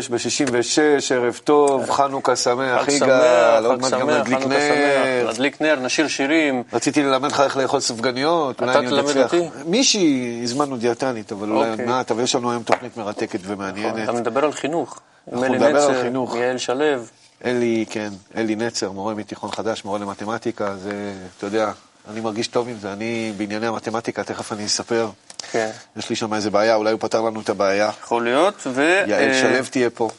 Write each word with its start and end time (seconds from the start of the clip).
שש 0.00 0.08
בשישים 0.08 0.48
ושש, 0.52 1.12
ערב 1.12 1.40
טוב, 1.44 1.90
חנוכה 1.90 2.36
שמח, 2.36 2.88
יגאל, 2.88 3.66
עוד 3.66 3.80
מעט 3.80 3.92
גם 3.92 4.10
נדליק. 4.10 4.46
נר. 4.46 5.30
נדליק 5.30 5.60
נר, 5.60 5.80
נשיר 5.80 6.08
שירים. 6.08 6.62
רציתי 6.72 7.02
ללמד 7.02 7.32
לך 7.32 7.40
איך 7.40 7.56
לאכול 7.56 7.80
סופגניות, 7.80 8.60
אולי 8.60 8.78
אני 8.78 8.90
עוד 8.90 8.98
אצליח. 8.98 9.34
מישהי, 9.66 10.40
הזמנו 10.42 10.76
דיאטנית, 10.76 11.32
אבל 11.32 11.48
אולי 11.50 11.60
עוד 11.60 11.70
אוקיי. 11.70 11.86
מעט, 11.86 12.10
אבל 12.10 12.22
יש 12.22 12.34
לנו 12.34 12.50
היום 12.50 12.62
תוכנית 12.62 12.96
מרתקת 12.96 13.40
ומעניינת. 13.42 14.04
אתה 14.08 14.12
מדבר 14.12 14.44
על 14.44 14.52
חינוך. 14.52 15.00
אנחנו 15.32 15.48
נדבר 15.48 15.82
על 15.82 16.02
חינוך. 16.02 16.36
יעל 16.36 16.58
שלו. 16.58 16.84
אלי, 17.44 17.84
כן, 17.90 18.08
אלי 18.36 18.56
נצר, 18.56 18.90
מורה 18.90 19.14
מתיכון 19.14 19.50
חדש, 19.50 19.84
מורה 19.84 19.98
למתמטיקה, 19.98 20.76
זה, 20.76 21.12
אתה 21.38 21.46
יודע, 21.46 21.72
אני 22.10 22.20
מרגיש 22.20 22.48
טוב 22.48 22.68
עם 22.68 22.76
זה, 22.80 22.92
אני 22.92 23.32
בענייני 23.36 23.66
המתמטיקה, 23.66 24.24
תכף 24.24 24.52
אני 24.52 24.66
אספר. 24.66 25.08
כן, 25.50 25.70
יש 25.96 26.10
לי 26.10 26.16
שם 26.16 26.34
איזה 26.34 26.50
בעיה, 26.50 26.74
אולי 26.74 26.92
הוא 26.92 27.00
פתר 27.00 27.20
לנו 27.20 27.40
את 27.40 27.48
הבעיה. 27.48 27.90
יכול 28.02 28.24
להיות. 28.24 28.54
ו- 28.66 29.04
יעל 29.06 29.28
אה, 29.28 29.34
שלו 29.34 29.64
תהיה 29.70 29.90
פה. 29.90 30.10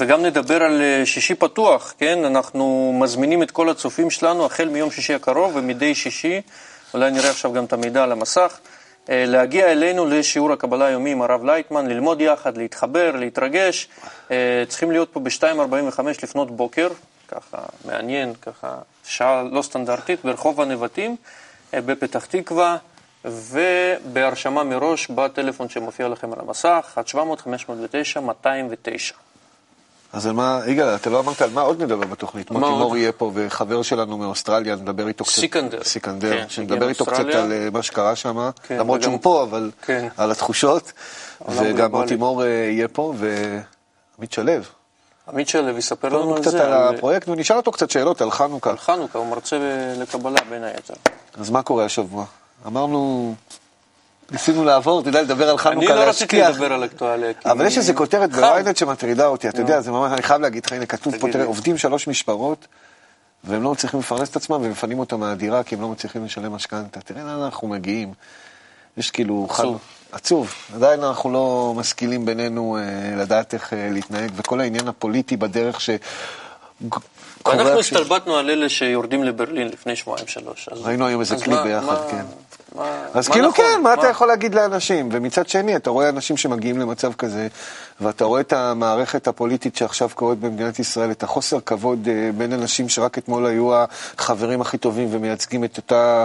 וגם 0.00 0.22
נדבר 0.22 0.62
על 0.62 0.82
אה, 0.82 1.06
שישי 1.06 1.34
פתוח, 1.34 1.94
כן? 1.98 2.24
אנחנו 2.24 2.96
מזמינים 3.00 3.42
את 3.42 3.50
כל 3.50 3.68
הצופים 3.68 4.10
שלנו 4.10 4.46
החל 4.46 4.68
מיום 4.68 4.90
שישי 4.90 5.14
הקרוב 5.14 5.52
ומדי 5.54 5.94
שישי, 5.94 6.40
אולי 6.94 7.10
נראה 7.10 7.30
עכשיו 7.30 7.52
גם 7.52 7.64
את 7.64 7.72
המידע 7.72 8.02
על 8.02 8.12
המסך, 8.12 8.58
אה, 9.10 9.24
להגיע 9.26 9.72
אלינו 9.72 10.06
לשיעור 10.06 10.52
הקבלה 10.52 10.86
היומי 10.86 11.12
עם 11.12 11.22
הרב 11.22 11.44
לייטמן, 11.44 11.86
ללמוד 11.86 12.20
יחד, 12.20 12.56
להתחבר, 12.56 13.10
להתרגש. 13.16 13.88
צריכים 14.68 14.90
להיות 14.90 15.08
פה 15.12 15.20
ב-2.45 15.20 16.00
לפנות 16.22 16.50
בוקר, 16.50 16.88
ככה 17.28 17.58
מעניין, 17.84 18.34
ככה 18.42 18.78
שעה 19.06 19.42
לא 19.52 19.62
סטנדרטית, 19.62 20.24
ברחוב 20.24 20.60
הנבטים, 20.60 21.16
בפתח 21.72 22.24
תקווה. 22.24 22.76
ובהרשמה 23.24 24.64
מראש 24.64 25.08
בטלפון 25.10 25.68
שמופיע 25.68 26.08
לכם 26.08 26.32
על 26.32 26.38
המסך, 26.40 26.98
1-700-509-209. 27.14 29.14
אז 30.12 30.26
על 30.26 30.32
מה, 30.32 30.60
יגאל, 30.66 30.94
אתה 30.94 31.10
לא 31.10 31.20
אמרת 31.20 31.42
על 31.42 31.50
מה 31.50 31.60
עוד 31.60 31.82
נדבר 31.82 32.06
בתוכנית. 32.06 32.50
מוטי 32.50 32.64
עוד? 32.66 32.78
מור 32.78 32.96
יהיה 32.96 33.12
פה, 33.12 33.30
וחבר 33.34 33.82
שלנו 33.82 34.18
מאוסטרליה, 34.18 34.76
נדבר 34.76 35.08
איתו 35.08 35.24
קצת. 35.24 35.32
סיקנדר. 35.34 35.84
סיקנדר. 35.84 36.30
כן, 36.40 36.48
שנדבר 36.48 36.74
הגיע 36.74 36.88
איתו 36.88 37.06
קצת. 37.06 37.18
על 37.18 37.52
אה, 37.52 37.68
מה 37.72 37.82
שקרה 37.82 38.16
שם, 38.16 38.50
כן, 38.62 38.76
למרות 38.78 39.00
וגם- 39.00 39.10
שהוא 39.10 39.18
פה, 39.22 39.42
אבל 39.42 39.70
כן. 39.82 40.08
על 40.16 40.30
התחושות. 40.30 40.92
וגם. 41.48 41.90
מוטי 41.90 42.16
מור 42.16 42.42
אה, 42.42 42.48
יהיה 42.48 42.88
פה, 42.88 43.14
ועמית 43.16 44.32
שלו. 44.32 44.52
עמית 45.28 45.48
שלו 45.48 45.78
יספר 45.78 46.08
לנו 46.08 46.34
על 46.34 46.40
קצת 46.42 46.50
זה, 46.50 46.64
על 46.66 46.72
על, 46.72 46.94
הפרויקט, 46.94 47.28
ונשאל 47.28 47.56
אותו 47.56 47.72
קצת 47.72 47.90
שאלות 47.90 48.20
על 48.20 48.30
חנוכה. 48.30 48.70
על 48.70 48.78
חנוכה, 48.78 49.18
הוא 49.18 49.26
מרצה 49.26 49.56
לקבלה 49.98 50.40
בין 50.50 50.64
היתר. 50.64 50.94
אז 51.40 51.50
מה 51.50 51.62
קורה 51.62 51.84
השבוע? 51.84 52.24
אמרנו, 52.66 53.34
ניסינו 54.30 54.64
לעבור, 54.64 55.00
אתה 55.00 55.08
יודע, 55.08 55.22
לדבר 55.22 55.50
על 55.50 55.58
חנוכה, 55.58 55.86
אני 55.86 55.96
לא 55.96 56.08
רציתי 56.08 56.36
להשכיח. 56.38 56.56
לדבר 56.56 56.72
על 56.72 56.84
אקטואליה. 56.84 57.32
אבל 57.44 57.66
יש 57.66 57.78
איזו 57.78 57.92
כותרת. 57.94 58.30
בוויינט 58.30 58.76
שמטרידה 58.76 59.26
אותי, 59.26 59.48
אתה 59.48 59.60
יודע, 59.60 59.80
זה 59.80 59.90
ממש, 59.90 60.12
אני 60.12 60.22
חייב 60.22 60.40
להגיד 60.40 60.66
לך, 60.66 60.72
הנה 60.72 60.86
כתוב 60.86 61.14
פה, 61.20 61.32
תראה. 61.32 61.44
עובדים 61.44 61.78
שלוש 61.78 62.08
משמרות, 62.08 62.66
והם 63.44 63.62
לא 63.62 63.72
מצליחים 63.72 64.00
לפרנס 64.00 64.30
את 64.30 64.36
עצמם, 64.36 64.58
ומפנים 64.62 64.98
אותם 64.98 65.20
מהדירה, 65.20 65.62
כי 65.62 65.74
הם 65.74 65.80
לא 65.80 65.88
מצליחים 65.88 66.24
לשלם 66.24 66.52
משכנתה. 66.52 67.00
תראה 67.00 67.22
לאן 67.24 67.42
אנחנו 67.42 67.68
מגיעים. 67.68 68.14
יש 68.96 69.10
כאילו... 69.10 69.46
עצוב. 69.50 69.78
עצוב. 70.12 70.54
עדיין 70.74 71.02
אנחנו 71.04 71.32
לא 71.32 71.74
משכילים 71.76 72.24
בינינו 72.24 72.76
אה, 72.76 73.16
לדעת 73.16 73.54
איך 73.54 73.72
אה, 73.72 73.88
להתנהג, 73.92 74.30
וכל 74.36 74.60
העניין 74.60 74.88
הפוליטי 74.88 75.36
בדרך 75.36 75.80
ש... 75.80 75.90
אנחנו 77.46 77.78
הסתלבטנו 77.78 78.36
על 78.36 78.50
אלה 78.50 78.68
שיורדים 78.68 79.24
לברלין 79.24 79.68
לפני 79.68 79.96
שבועיים 79.96 80.26
שלוש. 80.26 80.68
ראינו 80.72 81.06
היום 81.06 81.20
איזה 81.20 81.36
מה- 81.46 81.64
ביחד, 81.64 81.96
כן. 82.10 82.24
מה- 82.74 83.04
אז 83.14 83.28
מה 83.28 83.34
כאילו 83.34 83.48
נכון? 83.48 83.64
כן, 83.64 83.82
מה 83.82 83.94
אתה 83.94 84.08
יכול 84.08 84.28
להגיד 84.28 84.54
לאנשים? 84.54 85.08
ומצד 85.12 85.48
שני, 85.48 85.76
אתה 85.76 85.90
רואה 85.90 86.08
אנשים 86.08 86.36
שמגיעים 86.36 86.78
למצב 86.78 87.12
כזה, 87.12 87.48
ואתה 88.00 88.24
רואה 88.24 88.40
את 88.40 88.52
המערכת 88.52 89.28
הפוליטית 89.28 89.76
שעכשיו 89.76 90.08
קורית 90.14 90.38
במדינת 90.38 90.78
ישראל, 90.78 91.10
את 91.10 91.22
החוסר 91.22 91.60
כבוד 91.60 92.08
אה, 92.08 92.30
בין 92.38 92.52
אנשים 92.52 92.88
שרק 92.88 93.18
אתמול 93.18 93.46
היו 93.46 93.70
החברים 94.18 94.60
הכי 94.60 94.78
טובים 94.78 95.08
ומייצגים 95.10 95.64
את, 95.64 95.76
אותה, 95.76 96.24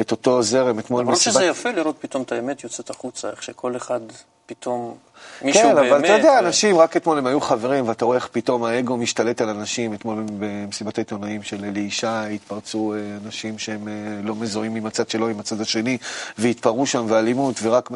את 0.00 0.10
אותו 0.10 0.42
זרם. 0.42 0.78
אתמול 0.78 1.00
למרות 1.00 1.16
מסיבת- 1.16 1.34
שזה 1.34 1.44
יפה 1.44 1.70
לראות 1.70 1.96
פתאום 2.00 2.22
את 2.22 2.32
האמת 2.32 2.64
יוצאת 2.64 2.90
החוצה, 2.90 3.30
איך 3.30 3.42
שכל 3.42 3.76
אחד 3.76 4.00
פתאום, 4.46 4.94
מישהו 5.42 5.62
כן, 5.62 5.74
באמת... 5.74 5.92
אבל 5.92 6.04
אתה 6.04 6.12
יודע, 6.12 6.32
ו- 6.32 6.38
אנשים, 6.38 6.78
רק 6.78 6.96
אתמול 6.96 7.18
הם 7.18 7.26
היו 7.26 7.40
חברים, 7.40 7.88
ואתה 7.88 8.04
רואה 8.04 8.16
איך 8.16 8.28
פתאום 8.32 8.64
האגו 8.64 8.96
משתלט 8.96 9.40
על 9.40 9.48
אנשים. 9.48 9.94
אתמול 9.94 10.24
במסיבת 10.38 10.98
העיתונאים 10.98 11.42
של 11.42 11.64
אלי 11.64 11.80
ישי 11.80 12.06
התפרצו 12.06 12.94
אה, 12.94 12.98
אנשים 13.24 13.58
שהם 13.58 13.88
אה, 13.88 13.92
לא 14.22 14.34
מזוהים 14.34 14.74
עם 14.74 14.86
הצד 14.86 15.08
שלו, 15.08 15.28
עם 15.28 15.40
הצד 15.40 15.60
השני, 15.60 15.98
והתפרעו 16.38 16.86
שם 16.86 17.06
באלימות, 17.08 17.56
ורק, 17.62 17.90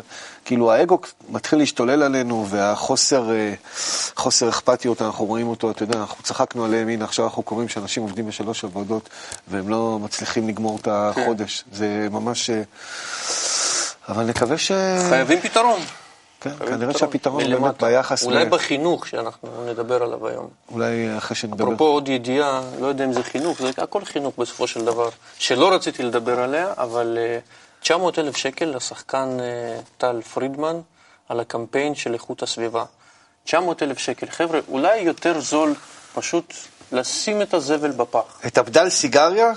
כאילו, 0.44 0.72
האגו 0.72 0.99
מתחיל 1.28 1.59
להשתולל 1.59 2.03
עלינו, 2.03 2.47
והחוסר 2.49 3.31
אה, 3.31 3.55
חוסר 4.16 4.49
אכפתיות, 4.49 5.03
אנחנו 5.03 5.25
רואים 5.25 5.49
אותו, 5.49 5.71
אתה 5.71 5.83
יודע, 5.83 5.99
אנחנו 5.99 6.25
צחקנו 6.25 6.65
עליהם, 6.65 6.89
הנה, 6.89 7.05
עכשיו 7.05 7.25
אנחנו 7.25 7.43
קוראים 7.43 7.69
שאנשים 7.69 8.03
עובדים 8.03 8.27
בשלוש 8.27 8.65
עבודות, 8.65 9.09
והם 9.49 9.69
לא 9.69 9.99
מצליחים 10.03 10.49
לגמור 10.49 10.78
את 10.83 10.89
החודש. 10.91 11.65
זה 11.72 12.09
ממש... 12.10 12.50
אבל 14.09 14.25
נקווה 14.25 14.59
ש... 14.59 14.72
חייבים 15.09 15.41
פתרון. 15.41 15.81
כן, 16.41 16.51
כנראה 16.51 16.77
פתרון. 16.77 16.93
שהפתרון 16.93 17.45
באמת. 17.45 17.83
ביחס... 17.83 18.25
אולי 18.25 18.45
בחינוך 18.45 19.06
שאנחנו 19.06 19.49
נדבר 19.67 20.03
עליו 20.03 20.28
היום. 20.28 20.49
אולי 20.73 21.19
אחרי 21.19 21.37
שנדבר. 21.37 21.65
אפרופו 21.65 21.84
עוד 21.84 22.09
ידיעה, 22.09 22.62
לא 22.81 22.87
יודע 22.87 23.05
אם 23.05 23.12
זה 23.12 23.23
חינוך, 23.23 23.59
זה 23.62 23.71
הכל 23.77 24.05
חינוך 24.05 24.34
בסופו 24.39 24.67
של 24.67 24.84
דבר, 24.84 25.09
שלא 25.39 25.75
רציתי 25.75 26.03
לדבר 26.03 26.41
עליה, 26.41 26.73
אבל 26.77 27.19
אה, 27.21 27.39
900 27.81 28.19
אלף 28.19 28.37
שקל 28.37 28.65
לשחקן 28.65 29.37
אה, 29.41 29.81
טל 29.99 30.23
פרידמן 30.23 30.81
על 31.28 31.41
הקמפיין 31.41 31.95
של 31.95 32.15
איכות 32.15 32.43
הסביבה. 32.43 32.84
900 33.45 33.83
אלף 33.83 33.99
שקל. 33.99 34.27
חבר'ה, 34.31 34.61
אולי 34.69 34.97
יותר 34.97 35.41
זול 35.41 35.75
פשוט 36.15 36.55
לשים 36.93 37.43
את 37.43 37.55
הזבל 37.55 37.91
בפח. 37.91 38.41
את 38.47 38.59
הבדל 38.59 38.89
סיגריה? 38.89 39.53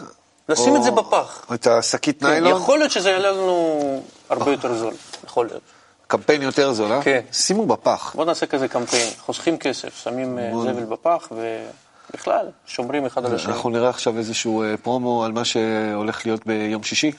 לשים 0.50 0.74
או 0.74 0.78
את 0.78 0.84
זה 0.84 0.92
בפח. 0.92 1.46
את 1.54 1.68
השקית 1.68 2.20
כן, 2.20 2.28
ניילון? 2.28 2.62
יכול 2.62 2.80
להיות 2.80 2.92
שזה 2.92 3.10
יעלה 3.10 3.32
לנו 3.32 4.04
הרבה 4.30 4.52
יותר 4.52 4.74
זול, 4.74 4.94
יכול 5.26 5.46
להיות. 5.46 5.62
קמפיין 6.08 6.42
יותר 6.42 6.74
זול, 6.74 6.92
אה? 6.92 7.02
כן. 7.02 7.22
שימו 7.32 7.66
בפח. 7.66 8.14
בוא 8.16 8.26
נעשה 8.26 8.46
כזה 8.46 8.68
קמפיין, 8.68 9.10
חוסכים 9.20 9.58
כסף, 9.58 10.04
שמים 10.04 10.40
אה, 10.40 10.52
זבל 10.64 10.86
בפח 10.86 11.32
ובכלל, 11.32 12.48
שומרים 12.66 13.06
אחד 13.06 13.26
על 13.26 13.36
השני. 13.36 13.54
אנחנו 13.54 13.70
נראה 13.70 13.90
עכשיו 13.90 14.18
איזשהו 14.18 14.64
אה, 14.64 14.78
פרומו 14.78 15.26
על 15.26 15.32
מה 15.32 15.46
שהולך 15.46 16.26
להיות 16.26 16.46
ביום 16.46 16.84
שישי. 16.84 17.12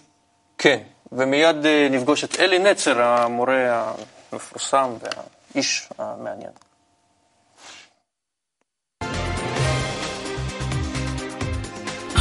כן, 0.59 0.79
ומיד 1.13 1.67
אה, 1.67 1.89
נפגוש 1.91 2.25
את 2.25 2.41
אלי 2.41 2.59
נצר, 2.59 3.03
המורה 3.03 3.93
המפורסם 4.33 4.91
והאיש 5.01 5.89
המעניין. 5.99 6.51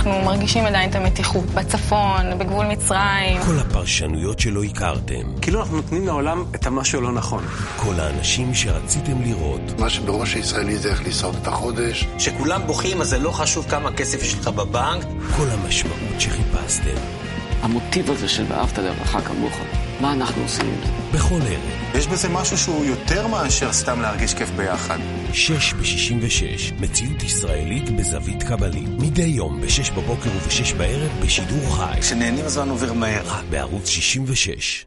אנחנו 0.05 0.21
מרגישים 0.21 0.65
עדיין 0.65 0.89
את 0.89 0.95
המתיחות 0.95 1.45
בצפון, 1.45 2.37
בגבול 2.37 2.65
מצרים. 2.65 3.41
כל 3.45 3.59
הפרשנויות 3.59 4.39
שלא 4.39 4.63
הכרתם, 4.63 5.39
כאילו 5.41 5.59
אנחנו 5.59 5.75
נותנים 5.75 6.05
לעולם 6.05 6.43
את 6.55 6.67
המשהו 6.67 6.99
הלא 6.99 7.11
נכון. 7.11 7.43
כל 7.77 7.99
האנשים 7.99 8.53
שרציתם 8.53 9.21
לראות, 9.21 9.61
מה 9.79 9.89
שבראש 9.89 10.33
הישראלי 10.33 10.77
זה 10.77 10.89
איך 10.89 11.07
לשרוד 11.07 11.35
את 11.41 11.47
החודש. 11.47 12.07
כשכולם 12.17 12.61
בוכים 12.67 13.01
אז 13.01 13.09
זה 13.09 13.19
לא 13.19 13.31
חשוב 13.31 13.65
כמה 13.69 13.91
כסף 13.91 14.23
יש 14.23 14.33
לך 14.39 14.47
בבנק. 14.47 15.03
כל 15.37 15.45
המשמעות 15.49 16.19
שחיפשתם. 16.19 17.22
המוטיב 17.63 18.11
הזה 18.11 18.27
של 18.27 18.45
ואהבת 18.47 18.77
לרעך 18.77 19.17
כמוך, 19.27 19.53
מה 20.01 20.13
אנחנו 20.13 20.41
עושים 20.41 20.65
עם 20.65 20.75
זה? 20.85 21.17
בכל 21.17 21.39
ערב, 21.41 21.95
יש 21.95 22.07
בזה 22.07 22.29
משהו 22.29 22.57
שהוא 22.57 22.85
יותר 22.85 23.27
מאשר 23.27 23.73
סתם 23.73 24.01
להרגיש 24.01 24.33
כיף 24.33 24.49
ביחד. 24.49 24.97
שש 25.33 25.73
בשישים 25.73 26.19
ושש, 26.21 26.71
מציאות 26.71 27.23
ישראלית 27.23 27.89
בזווית 27.89 28.43
קבלית. 28.43 28.89
מדי 28.99 29.21
יום 29.21 29.61
בשש 29.61 29.89
בבוקר 29.89 30.29
ובשש 30.35 30.73
בערב 30.73 31.11
בשידור 31.21 31.75
חי. 31.75 32.01
כשנהנים 32.01 32.45
הזמן 32.45 32.69
עובר 32.69 32.93
מהר. 32.93 33.21
רק 33.25 33.43
בערוץ 33.49 33.87
66. 33.87 34.85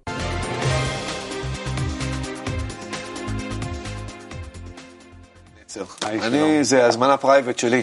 אני, 6.02 6.64
זה 6.64 6.87
הזמנה 6.87 7.17
private 7.17 7.58
שלי. 7.58 7.82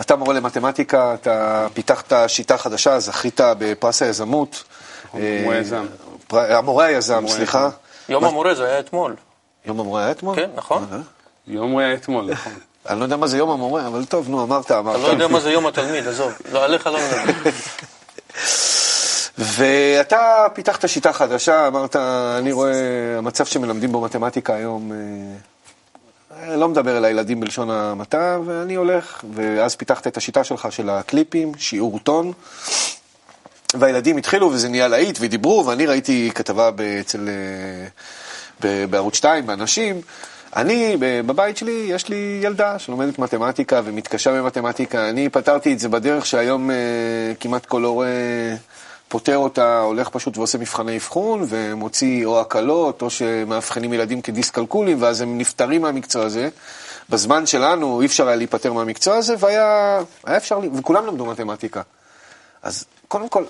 אתה 0.00 0.16
מורה 0.16 0.34
למתמטיקה, 0.34 1.14
אתה 1.14 1.66
פיתחת 1.74 2.12
שיטה 2.26 2.58
חדשה, 2.58 2.98
זכית 2.98 3.40
בפרס 3.58 4.02
היזמות. 4.02 4.62
המורה 5.12 5.24
אה, 5.54 5.58
היזם. 5.58 5.86
פר- 6.26 6.56
המורה 6.56 6.84
היזם, 6.84 7.24
סליחה. 7.28 7.68
יום 8.08 8.24
המורה 8.24 8.54
זה 8.54 8.64
היה 8.64 8.78
אתמול. 8.78 9.14
יום 9.66 9.80
המורה 9.80 10.02
היה 10.02 10.10
אתמול? 10.10 10.36
כן, 10.36 10.50
נכון. 10.54 10.86
אה, 10.92 10.98
יום 11.46 11.78
היה 11.78 11.94
אתמול, 11.94 12.30
נכון. 12.30 12.52
אני 12.88 12.98
לא 12.98 13.04
יודע 13.04 13.16
מה 13.16 13.26
זה 13.26 13.38
יום 13.38 13.50
המורה, 13.50 13.86
אבל 13.86 14.04
טוב, 14.04 14.28
נו, 14.28 14.42
אמרת, 14.42 14.70
אמרת. 14.70 14.96
אתה 14.96 15.02
לא 15.02 15.08
יודע 15.08 15.28
מה 15.28 15.40
זה 15.40 15.50
יום 15.50 15.66
התלמיד, 15.66 16.08
עזוב. 16.08 16.32
לא, 16.52 16.64
עליך 16.64 16.86
לא 16.86 16.98
נדבר. 17.00 17.50
ואתה 19.38 20.18
פיתחת 20.54 20.88
שיטה 20.88 21.12
חדשה, 21.12 21.66
אמרת, 21.66 21.96
אני 22.38 22.52
רואה, 22.52 22.72
המצב 23.18 23.46
שמלמדים 23.46 23.92
בו 23.92 24.00
מתמטיקה 24.00 24.54
היום, 24.54 24.92
אה, 24.92 24.96
לא 26.42 26.68
מדבר 26.68 26.96
אל 26.98 27.04
הילדים 27.04 27.40
בלשון 27.40 27.70
המעטה, 27.70 28.38
ואני 28.46 28.74
הולך, 28.74 29.24
ואז 29.34 29.76
פיתחת 29.76 30.06
את 30.06 30.16
השיטה 30.16 30.44
שלך 30.44 30.68
של 30.70 30.90
הקליפים, 30.90 31.52
שיעור 31.58 31.98
טון, 31.98 32.32
והילדים 33.74 34.16
התחילו 34.16 34.50
וזה 34.50 34.68
נהיה 34.68 34.88
להיט, 34.88 35.18
ודיברו, 35.20 35.66
ואני 35.66 35.86
ראיתי 35.86 36.30
כתבה 36.34 36.70
אצל, 37.00 37.28
אה, 38.64 38.86
בערוץ 38.90 39.14
2, 39.14 39.46
באנשים, 39.46 40.00
אני, 40.56 40.96
בבית 41.00 41.56
שלי, 41.56 41.86
יש 41.88 42.08
לי 42.08 42.40
ילדה 42.42 42.78
שלומדת 42.78 43.18
מתמטיקה 43.18 43.80
ומתקשה 43.84 44.32
במתמטיקה. 44.32 45.08
אני 45.08 45.28
פתרתי 45.28 45.72
את 45.72 45.78
זה 45.78 45.88
בדרך 45.88 46.26
שהיום 46.26 46.70
אה, 46.70 46.76
כמעט 47.40 47.66
כל 47.66 47.84
הורה 47.84 48.06
פותר 49.08 49.36
אותה, 49.36 49.80
הולך 49.80 50.08
פשוט 50.08 50.38
ועושה 50.38 50.58
מבחני 50.58 50.96
אבחון 50.96 51.44
ומוציא 51.48 52.26
או 52.26 52.40
הקלות 52.40 53.02
או 53.02 53.10
שמאבחנים 53.10 53.92
ילדים 53.92 54.22
כדיסקלקולים 54.22 55.02
ואז 55.02 55.20
הם 55.20 55.38
נפטרים 55.38 55.82
מהמקצוע 55.82 56.24
הזה. 56.24 56.48
בזמן 57.10 57.46
שלנו 57.46 58.00
אי 58.00 58.06
אפשר 58.06 58.26
היה 58.26 58.36
להיפטר 58.36 58.72
מהמקצוע 58.72 59.16
הזה 59.16 59.34
והיה 59.38 60.00
היה 60.24 60.36
אפשר, 60.36 60.58
וכולם 60.74 61.06
למדו 61.06 61.26
מתמטיקה. 61.26 61.82
אז 62.62 62.84
קודם 63.08 63.28
כל, 63.28 63.44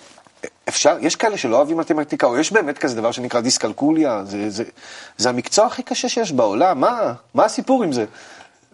אפשר, 0.68 0.96
יש 1.00 1.16
כאלה 1.16 1.38
שלא 1.38 1.56
אוהבים 1.56 1.76
מתמטיקה, 1.76 2.26
או 2.26 2.38
יש 2.38 2.52
באמת 2.52 2.78
כזה 2.78 2.96
דבר 2.96 3.12
שנקרא 3.12 3.40
דיסקלקוליה, 3.40 4.24
זה, 4.24 4.50
זה, 4.50 4.64
זה 5.16 5.28
המקצוע 5.28 5.66
הכי 5.66 5.82
קשה 5.82 6.08
שיש 6.08 6.32
בעולם, 6.32 6.80
מה, 6.80 7.12
מה 7.34 7.44
הסיפור 7.44 7.82
עם 7.82 7.92
זה? 7.92 8.04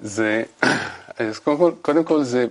זה, 0.03 0.43
אז 1.19 1.39
קודם 1.39 1.57
כל, 1.57 1.73
קודם 1.83 2.05
כל 2.05 2.23
זה, 2.23 2.47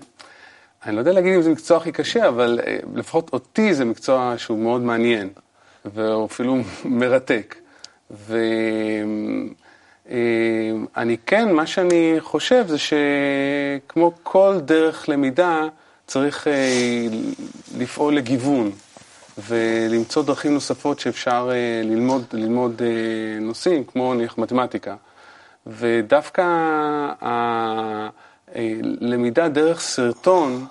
אני 0.86 0.96
לא 0.96 1.00
יודע 1.00 1.12
להגיד 1.12 1.34
אם 1.34 1.42
זה 1.42 1.50
מקצוע 1.50 1.78
הכי 1.78 1.92
קשה, 1.92 2.28
אבל 2.28 2.60
אה, 2.68 2.78
לפחות 2.96 3.34
אותי 3.34 3.74
זה 3.74 3.86
מקצוע 3.86 4.34
שהוא 4.38 4.60
מאוד 4.60 4.81
מעניין, 4.81 5.30
ואפילו 5.86 6.58
מרתק. 6.86 7.56
ואני 8.12 9.54
כן, 11.26 11.54
מה 11.54 11.68
שאני 11.68 12.16
חושב 12.20 12.66
זה 12.68 12.78
שכמו 12.78 14.12
כל 14.24 14.58
דרך 14.66 15.10
למידה, 15.10 15.68
צריך 16.08 16.48
אה, 16.48 17.08
לפעול 17.78 18.16
לגיוון. 18.16 18.72
ולמצוא 19.48 20.24
דרכים 20.24 20.54
נוספות 20.54 21.00
שאפשר 21.00 21.50
אה, 21.52 21.81
ללמוד, 21.84 22.26
ללמוד 22.34 22.81
אה, 22.81 22.88
נושאים, 23.42 23.84
כמו 23.84 24.14
נניח 24.14 24.38
מתמטיקה. 24.38 24.96
ודווקא 25.68 26.44
הלמידה 28.56 29.50
דרך 29.50 29.80
סרטון 29.80 30.66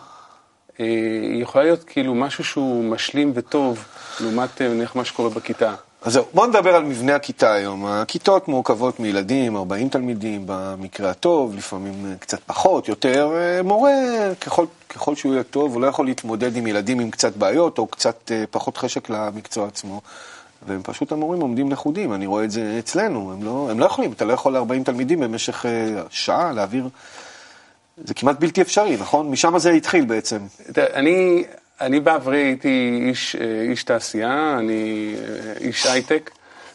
אה, 0.81 0.85
היא 1.23 1.43
יכולה 1.43 1.65
להיות 1.65 1.85
כאילו 1.85 2.15
משהו 2.15 2.45
שהוא 2.45 2.85
משלים 2.85 3.33
וטוב, 3.35 3.85
לעומת 4.21 4.63
אה, 4.63 4.69
נניח 4.69 4.97
מה 4.97 5.05
שקורה 5.05 5.31
בכיתה. 5.31 5.75
אז 6.03 6.13
זהו, 6.13 6.25
בואו 6.35 6.47
נדבר 6.47 6.75
על 6.75 6.85
מבנה 6.85 7.15
הכיתה 7.15 7.53
היום. 7.53 7.87
הכיתות 7.87 8.49
מורכבות 8.49 9.01
מילדים, 9.01 9.57
40 9.57 9.89
תלמידים 9.89 10.43
במקרה 10.47 11.11
הטוב, 11.11 11.57
לפעמים 11.57 12.07
אה, 12.07 12.17
קצת 12.17 12.41
פחות, 12.47 12.89
יותר. 12.89 13.31
אה, 13.37 13.63
מורה, 13.63 13.91
ככל, 14.41 14.67
ככל 14.89 15.15
שהוא 15.15 15.33
יהיה 15.33 15.43
טוב, 15.43 15.73
הוא 15.73 15.81
לא 15.81 15.87
יכול 15.87 16.07
להתמודד 16.07 16.57
עם 16.57 16.67
ילדים 16.67 17.01
עם 17.01 17.11
קצת 17.11 17.37
בעיות, 17.37 17.79
או 17.79 17.87
קצת 17.87 18.33
אה, 18.33 18.45
פחות 18.51 18.77
חשק 18.77 19.11
למקצוע 19.11 19.67
עצמו. 19.67 20.01
והם 20.67 20.81
פשוט 20.83 21.13
המורים 21.13 21.41
עומדים 21.41 21.71
לכודים, 21.71 22.13
אני 22.13 22.27
רואה 22.27 22.45
את 22.45 22.51
זה 22.51 22.77
אצלנו, 22.79 23.33
הם 23.33 23.43
לא, 23.43 23.69
הם 23.71 23.81
לא 23.81 23.85
יכולים, 23.85 24.13
אתה 24.13 24.25
לא 24.25 24.33
יכול 24.33 24.57
ל-40 24.57 24.85
תלמידים 24.85 25.21
במשך 25.21 25.67
אה, 25.67 26.03
שעה 26.11 26.53
להעביר, 26.53 26.89
זה 28.05 28.15
כמעט 28.15 28.41
בלתי 28.41 28.63
אפשרי, 28.63 28.97
נכון? 29.01 29.31
משם 29.31 29.59
זה 29.59 29.71
התחיל 29.71 30.05
בעצם. 30.05 30.39
אני, 30.79 31.45
אני 31.81 32.01
בעברי 32.01 32.39
הייתי 32.39 33.01
איש, 33.09 33.37
אה, 33.37 33.63
איש 33.71 33.83
תעשייה, 33.83 34.57
אני 34.59 35.15
אה, 35.17 35.53
איש 35.61 35.87
הייטק, 35.87 36.31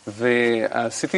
ועשיתי 0.07 1.17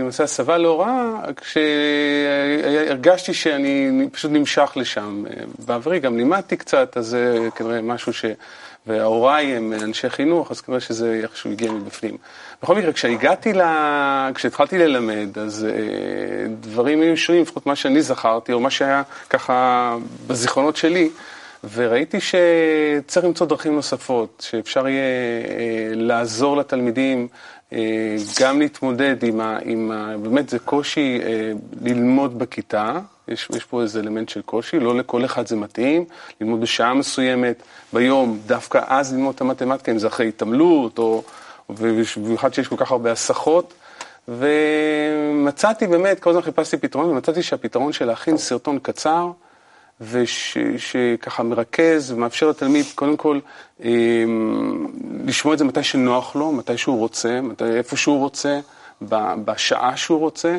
למעשה 0.00 0.24
הסבה 0.24 0.58
להוראה 0.58 1.20
כשהרגשתי 1.36 3.34
שאני 3.34 4.08
פשוט 4.12 4.30
נמשך 4.30 4.72
לשם. 4.76 5.24
אה, 5.26 5.44
בעברי 5.66 6.00
גם 6.00 6.16
לימדתי 6.16 6.56
קצת, 6.56 6.96
אז 6.96 7.06
זה 7.06 7.48
כנראה 7.54 7.82
משהו 7.82 8.12
ש... 8.12 8.24
והוריי 8.86 9.56
הם 9.56 9.72
אנשי 9.72 10.10
חינוך, 10.10 10.50
אז 10.50 10.60
כנראה 10.60 10.80
שזה 10.80 11.20
איכשהו 11.22 11.50
הגיע 11.50 11.72
מבפנים. 11.72 12.16
בכל 12.62 12.74
מקרה, 12.74 12.92
כשהגעתי 12.92 13.52
ל... 13.52 13.62
כשהתחלתי 14.34 14.78
ללמד, 14.78 15.38
אז 15.38 15.66
אה, 15.70 16.46
דברים 16.60 17.00
היו 17.00 17.16
שונים, 17.16 17.42
לפחות 17.42 17.66
מה 17.66 17.76
שאני 17.76 18.02
זכרתי, 18.02 18.52
או 18.52 18.60
מה 18.60 18.70
שהיה 18.70 19.02
ככה 19.30 19.96
בזיכרונות 20.26 20.76
שלי, 20.76 21.10
וראיתי 21.74 22.18
שצריך 22.20 23.26
למצוא 23.26 23.46
דרכים 23.46 23.74
נוספות, 23.74 24.46
שאפשר 24.50 24.88
יהיה 24.88 25.02
אה, 25.02 25.90
לעזור 25.94 26.56
לתלמידים 26.56 27.28
אה, 27.72 28.16
גם 28.40 28.58
להתמודד 28.58 29.24
עם, 29.24 29.40
ה, 29.40 29.58
עם 29.64 29.90
ה, 29.90 30.16
באמת 30.18 30.48
זה 30.48 30.58
קושי 30.58 31.20
אה, 31.22 31.52
ללמוד 31.82 32.38
בכיתה, 32.38 32.98
יש, 33.28 33.48
יש 33.56 33.64
פה 33.64 33.82
איזה 33.82 34.00
אלמנט 34.00 34.28
של 34.28 34.42
קושי, 34.42 34.80
לא 34.80 34.96
לכל 34.96 35.24
אחד 35.24 35.46
זה 35.46 35.56
מתאים, 35.56 36.04
ללמוד 36.40 36.60
בשעה 36.60 36.94
מסוימת, 36.94 37.62
ביום, 37.92 38.38
דווקא 38.46 38.80
אז 38.86 39.14
ללמוד 39.14 39.34
את 39.34 39.40
המתמטיקה, 39.40 39.92
אם 39.92 39.98
זה 39.98 40.06
אחרי 40.06 40.28
התעמלות, 40.28 40.98
או 40.98 41.22
במיוחד 42.16 42.54
שיש 42.54 42.68
כל 42.68 42.76
כך 42.76 42.90
הרבה 42.90 43.12
הסחות. 43.12 43.74
ומצאתי 44.28 45.86
באמת, 45.86 46.20
כל 46.20 46.30
הזמן 46.30 46.42
חיפשתי 46.42 46.76
פתרון, 46.76 47.06
ומצאתי 47.06 47.42
שהפתרון 47.42 47.92
של 47.92 48.04
להכין 48.04 48.36
סרטון 48.36 48.78
קצר, 48.78 49.30
ושככה 50.00 51.42
מרכז 51.42 52.12
ומאפשר 52.12 52.48
לתלמיד 52.48 52.86
קודם 52.94 53.16
כל 53.16 53.38
אה, 53.84 54.24
לשמוע 55.24 55.54
את 55.54 55.58
זה 55.58 55.64
מתי 55.64 55.82
שנוח 55.82 56.36
לו, 56.36 56.52
מתי 56.52 56.78
שהוא 56.78 56.98
רוצה, 56.98 57.40
מתי, 57.40 57.64
איפה 57.64 57.96
שהוא 57.96 58.18
רוצה, 58.18 58.60
בשעה 59.44 59.96
שהוא 59.96 60.18
רוצה. 60.18 60.58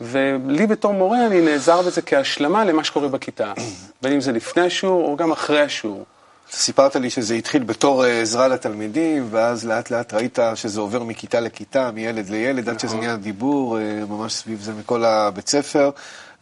ולי 0.00 0.66
בתור 0.66 0.92
מורה 0.92 1.26
אני 1.26 1.40
נעזר 1.40 1.82
בזה 1.82 2.02
כהשלמה 2.02 2.64
למה 2.64 2.84
שקורה 2.84 3.08
בכיתה, 3.08 3.52
בין 4.02 4.12
אם 4.12 4.20
זה 4.20 4.32
לפני 4.32 4.62
השיעור 4.62 5.08
או 5.08 5.16
גם 5.16 5.32
אחרי 5.32 5.60
השיעור. 5.62 6.04
סיפרת 6.50 6.96
לי 6.96 7.10
שזה 7.10 7.34
התחיל 7.34 7.62
בתור 7.62 8.04
אה, 8.04 8.20
עזרה 8.20 8.48
לתלמידים, 8.48 9.28
ואז 9.30 9.66
לאט 9.66 9.90
לאט 9.90 10.14
ראית 10.14 10.38
שזה 10.54 10.80
עובר 10.80 11.02
מכיתה 11.02 11.40
לכיתה, 11.40 11.90
מילד 11.90 12.28
לילד, 12.28 12.68
עד 12.68 12.80
שזה 12.80 12.86
נכון. 12.86 13.00
נהיה 13.00 13.16
דיבור, 13.16 13.78
אה, 13.78 14.02
ממש 14.08 14.32
סביב 14.34 14.60
זה 14.60 14.72
מכל 14.72 15.04
הבית 15.04 15.48
ספר. 15.48 15.90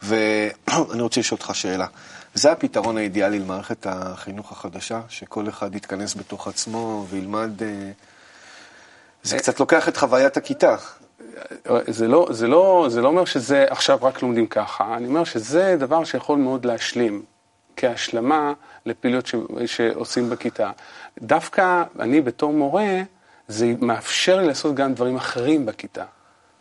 ואני 0.02 1.02
רוצה 1.02 1.20
לשאול 1.20 1.38
אותך 1.40 1.54
שאלה. 1.54 1.86
זה 2.34 2.52
הפתרון 2.52 2.96
האידיאלי 2.96 3.38
למערכת 3.38 3.86
החינוך 3.90 4.52
החדשה, 4.52 5.00
שכל 5.08 5.48
אחד 5.48 5.74
יתכנס 5.74 6.14
בתוך 6.14 6.48
עצמו 6.48 7.06
וילמד... 7.10 7.62
אה, 7.62 7.68
זה 9.22 9.38
קצת 9.38 9.60
לוקח 9.60 9.88
את 9.88 9.96
חוויית 9.96 10.36
הכיתה. 10.36 10.76
זה 11.86 12.08
לא, 12.08 12.29
זה, 12.31 12.48
לא, 12.48 12.86
זה 12.88 13.03
לא 13.03 13.08
אומר 13.08 13.24
שזה 13.24 13.64
עכשיו 13.69 13.98
רק 14.03 14.22
לומדים 14.22 14.46
ככה, 14.46 14.96
אני 14.96 15.06
אומר 15.06 15.24
שזה 15.24 15.76
דבר 15.79 16.05
שיכול 16.05 16.38
מאוד 16.38 16.64
להשלים 16.64 17.22
כהשלמה 17.76 18.53
לפעילויות 18.86 19.26
ש, 19.26 19.34
שעושים 19.67 20.31
בכיתה. 20.31 20.70
דווקא 21.22 21.82
אני 22.00 22.20
בתור 22.20 22.53
מורה, 22.53 23.03
זה 23.48 23.74
מאפשר 23.81 24.36
לי 24.36 24.46
לעשות 24.46 24.74
גם 24.74 24.94
דברים 24.94 25.17
אחרים 25.17 25.67
בכיתה. 25.67 26.05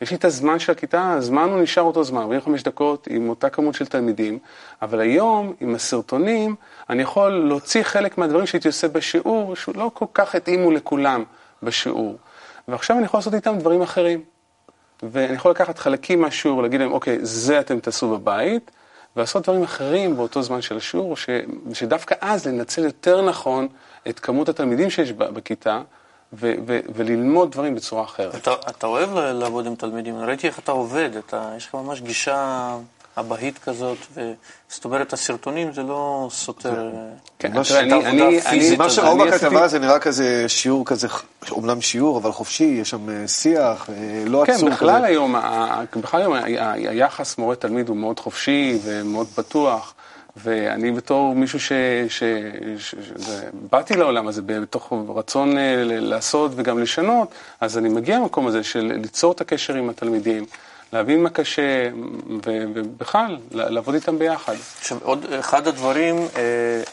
יש 0.01 0.12
לי 0.12 0.18
את 0.18 0.25
הזמן 0.25 0.60
של 0.60 0.72
הכיתה, 0.72 1.12
הזמן 1.12 1.50
הוא 1.50 1.62
נשאר 1.62 1.84
אותו 1.84 2.03
זמן, 2.03 2.22
45 2.22 2.63
דקות 2.63 3.08
עם 3.10 3.30
אותה 3.30 3.50
כמות 3.50 3.75
של 3.75 3.86
תלמידים, 3.86 4.39
אבל 4.82 5.00
היום 5.00 5.53
עם 5.60 5.75
הסרטונים 5.75 6.56
אני 6.89 7.01
יכול 7.01 7.32
להוציא 7.48 7.84
חלק 7.84 8.18
מהדברים 8.18 8.46
שהייתי 8.46 8.68
עושה 8.68 8.88
בשיעור, 8.88 9.56
שלא 9.56 9.92
כל 9.94 10.06
כך 10.13 10.36
התאימו 10.36 10.72
לכולם 10.72 11.24
בשיעור. 11.63 12.18
ועכשיו 12.68 12.98
אני 12.98 13.06
יכול 13.06 13.18
לעשות 13.18 13.34
איתם 13.34 13.58
דברים 13.60 13.82
אחרים. 13.82 14.33
ואני 15.12 15.36
יכול 15.36 15.51
לקחת 15.51 15.77
חלקים 15.77 16.22
מהשיעור, 16.22 16.62
להגיד 16.62 16.79
להם, 16.79 16.91
אוקיי, 16.91 17.17
זה 17.22 17.60
אתם 17.60 17.79
תעשו 17.79 18.17
בבית, 18.17 18.72
ולעשות 19.15 19.43
דברים 19.43 19.63
אחרים 19.63 20.17
באותו 20.17 20.41
זמן 20.41 20.62
של 20.62 20.77
השיעור, 20.77 21.17
ש, 21.17 21.29
שדווקא 21.74 22.15
אז 22.22 22.48
לנצל 22.48 22.83
יותר 22.83 23.22
נכון 23.22 23.67
את 24.10 24.19
כמות 24.19 24.50
התלמידים 24.50 24.89
שיש 24.89 25.12
בכיתה, 25.12 25.81
ו, 26.33 26.53
ו, 26.67 26.79
וללמוד 26.95 27.51
דברים 27.51 27.75
בצורה 27.75 28.03
אחרת. 28.03 28.36
אתה, 28.36 28.53
אתה 28.69 28.88
אוהב 28.88 29.10
לעבוד 29.13 29.65
עם 29.67 29.75
תלמידים, 29.75 30.19
ראיתי 30.19 30.48
איך 30.48 30.60
אתה 30.60 30.72
עובד, 30.72 31.10
אתה, 31.15 31.53
יש 31.57 31.67
לך 31.67 31.75
ממש 31.75 32.01
גישה 32.01 32.75
אבהית 33.17 33.58
כזאת, 33.58 33.98
ו- 34.13 34.34
זאת 34.70 34.86
אומרת, 34.86 35.13
הסרטונים 35.13 35.74
זה 35.74 35.84
לא 35.84 36.27
סותר 36.32 36.89
כן, 37.39 37.53
מה 37.53 37.63
שאתה 37.63 37.79
אני- 37.79 37.93
עבודה 37.93 38.39
אני- 38.50 38.75
מה 38.77 38.89
שראו 38.89 39.17
בכתבה 39.17 39.67
זה 39.67 39.79
נראה 39.79 40.00
כזה 40.00 40.46
שיעור 40.48 40.86
כזה, 40.86 41.08
אומנם 41.51 41.82
שיעור, 41.82 42.17
אבל 42.17 42.32
חופשי, 42.32 42.63
יש 42.82 42.89
שם 42.89 43.10
אה, 43.10 43.27
שיח, 43.27 43.89
אה, 43.89 43.96
לא 44.25 44.43
כן, 44.46 44.53
עצור 44.53 44.70
בכלל 44.70 44.98
כזה. 44.98 45.08
היום, 45.08 45.36
בכלל 46.01 46.22
היום 46.22 46.34
היחס 46.89 47.38
מורה-תלמיד 47.38 47.89
הוא 47.89 47.98
מאוד 47.98 48.20
חופשי 48.20 48.79
ומאוד 48.84 49.27
פתוח, 49.36 49.93
ואני 50.38 50.91
בתור 50.91 51.36
מישהו 51.36 51.60
ש... 51.60 51.72
ש, 52.10 52.24
ש, 52.77 52.96
ש 52.96 52.96
זה, 53.15 53.43
באתי 53.70 53.96
לעולם 53.96 54.27
הזה 54.27 54.41
בתוך 54.46 54.93
רצון 55.15 55.58
אה, 55.58 55.74
לעשות 55.86 56.51
וגם 56.55 56.79
לשנות, 56.79 57.27
אז 57.62 57.77
אני 57.77 57.89
מגיע 57.89 58.17
למקום 58.20 58.48
הזה 58.48 58.63
של 58.63 58.91
ליצור 59.01 59.32
את 59.32 59.41
הקשר 59.41 59.74
עם 59.75 59.89
התלמידים, 59.89 60.46
להבין 60.94 61.24
מה 61.24 61.30
קשה, 61.30 61.90
ובכלל, 62.74 63.38
לעבוד 63.52 63.96
איתם 63.96 64.20
ביחד. 64.20 64.54
עכשיו, 64.80 64.98
עוד 65.04 65.26
אחד 65.40 65.68
הדברים, 65.68 66.16
אה, 66.36 66.42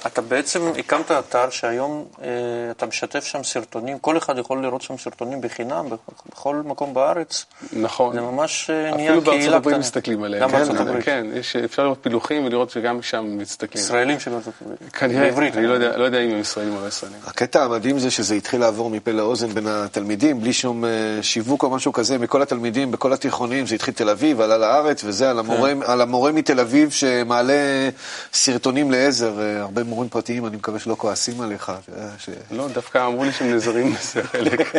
אתה 0.06 0.20
בעצם 0.22 0.60
הקמת 0.78 1.10
אתר 1.10 1.50
שהיום 1.50 2.04
אה, 2.22 2.28
אתה 2.70 2.86
משתף 2.86 3.24
שם 3.24 3.42
סרטונים, 3.42 3.98
כל 3.98 4.16
אחד 4.18 4.38
יכול 4.38 4.62
לראות 4.62 4.82
שם 4.82 4.96
סרטונים 4.98 5.40
בחינם 5.40 5.86
בכ- 5.90 5.98
בכל 6.32 6.56
מקום 6.64 6.94
בארץ. 6.94 7.44
נכון. 7.72 8.14
זה 8.14 8.20
ממש 8.20 8.70
אה, 8.70 8.96
נהיה 8.96 9.10
אפילו 9.10 9.20
בארצות 9.20 9.40
קהילה 9.40 9.56
הברית 9.56 9.74
קטנה. 9.74 9.78
מסתכלים 9.86 10.22
עליהם. 10.22 10.42
גם 10.42 10.50
כן, 10.50 10.56
בארצות 10.58 10.76
הברית. 10.76 11.04
כן, 11.04 11.26
יש, 11.34 11.56
אפשר 11.56 11.82
לראות 11.84 11.98
פילוחים 12.00 12.44
ולראות 12.44 12.70
שגם 12.70 13.02
שם 13.02 13.38
מסתכלים. 13.38 13.84
ישראלים 13.84 14.20
שבארצות 14.20 14.54
הברית. 14.62 14.78
כנראה, 14.92 15.22
בעברית. 15.22 15.56
אני 15.56 15.66
לא 15.66 15.72
יודע, 15.72 15.96
לא 15.96 16.04
יודע 16.04 16.18
אם 16.20 16.30
הם 16.30 16.40
ישראלים 16.40 16.76
או 16.76 16.80
לא 16.82 16.86
ישראלים. 16.88 17.18
הקטע 17.26 17.64
המדהים 17.64 17.98
זה 17.98 18.10
שזה 18.10 18.34
התחיל 18.34 18.60
לעבור 18.60 18.90
מפה 18.90 19.10
לאוזן 19.10 19.48
בין 19.48 19.66
התלמידים, 19.66 20.40
בלי 20.40 20.52
שום 20.52 20.84
שיווק 21.22 21.62
או 21.62 21.70
משהו 21.70 21.92
כזה, 21.92 22.18
מכל 22.18 22.42
התלמידים, 22.42 22.90
בכל 22.90 23.12
התיכונים, 23.12 23.66
זה 23.66 23.74
התחיל 23.74 23.89
את 23.90 23.96
תל 23.96 24.08
אביב, 24.10 24.40
עלה 24.40 24.58
לארץ, 24.58 25.04
וזה 25.04 25.30
על 25.30 25.38
המורה, 25.38 25.70
כן. 25.70 25.82
על 25.82 26.00
המורה 26.00 26.32
מתל 26.32 26.60
אביב 26.60 26.90
שמעלה 26.90 27.88
סרטונים 28.32 28.90
לעזר. 28.90 29.40
אה, 29.40 29.60
הרבה 29.60 29.84
מורים 29.84 30.08
פרטיים, 30.08 30.46
אני 30.46 30.56
מקווה 30.56 30.78
שלא 30.78 30.94
כועסים 30.98 31.40
עליך. 31.40 31.72
אה, 31.96 32.08
ש... 32.18 32.28
לא, 32.50 32.68
דווקא 32.68 33.06
אמרו 33.06 33.24
לי 33.24 33.32
שהם 33.32 33.50
נעזרים 33.50 33.92
בזה 33.94 34.22
חלק. 34.22 34.72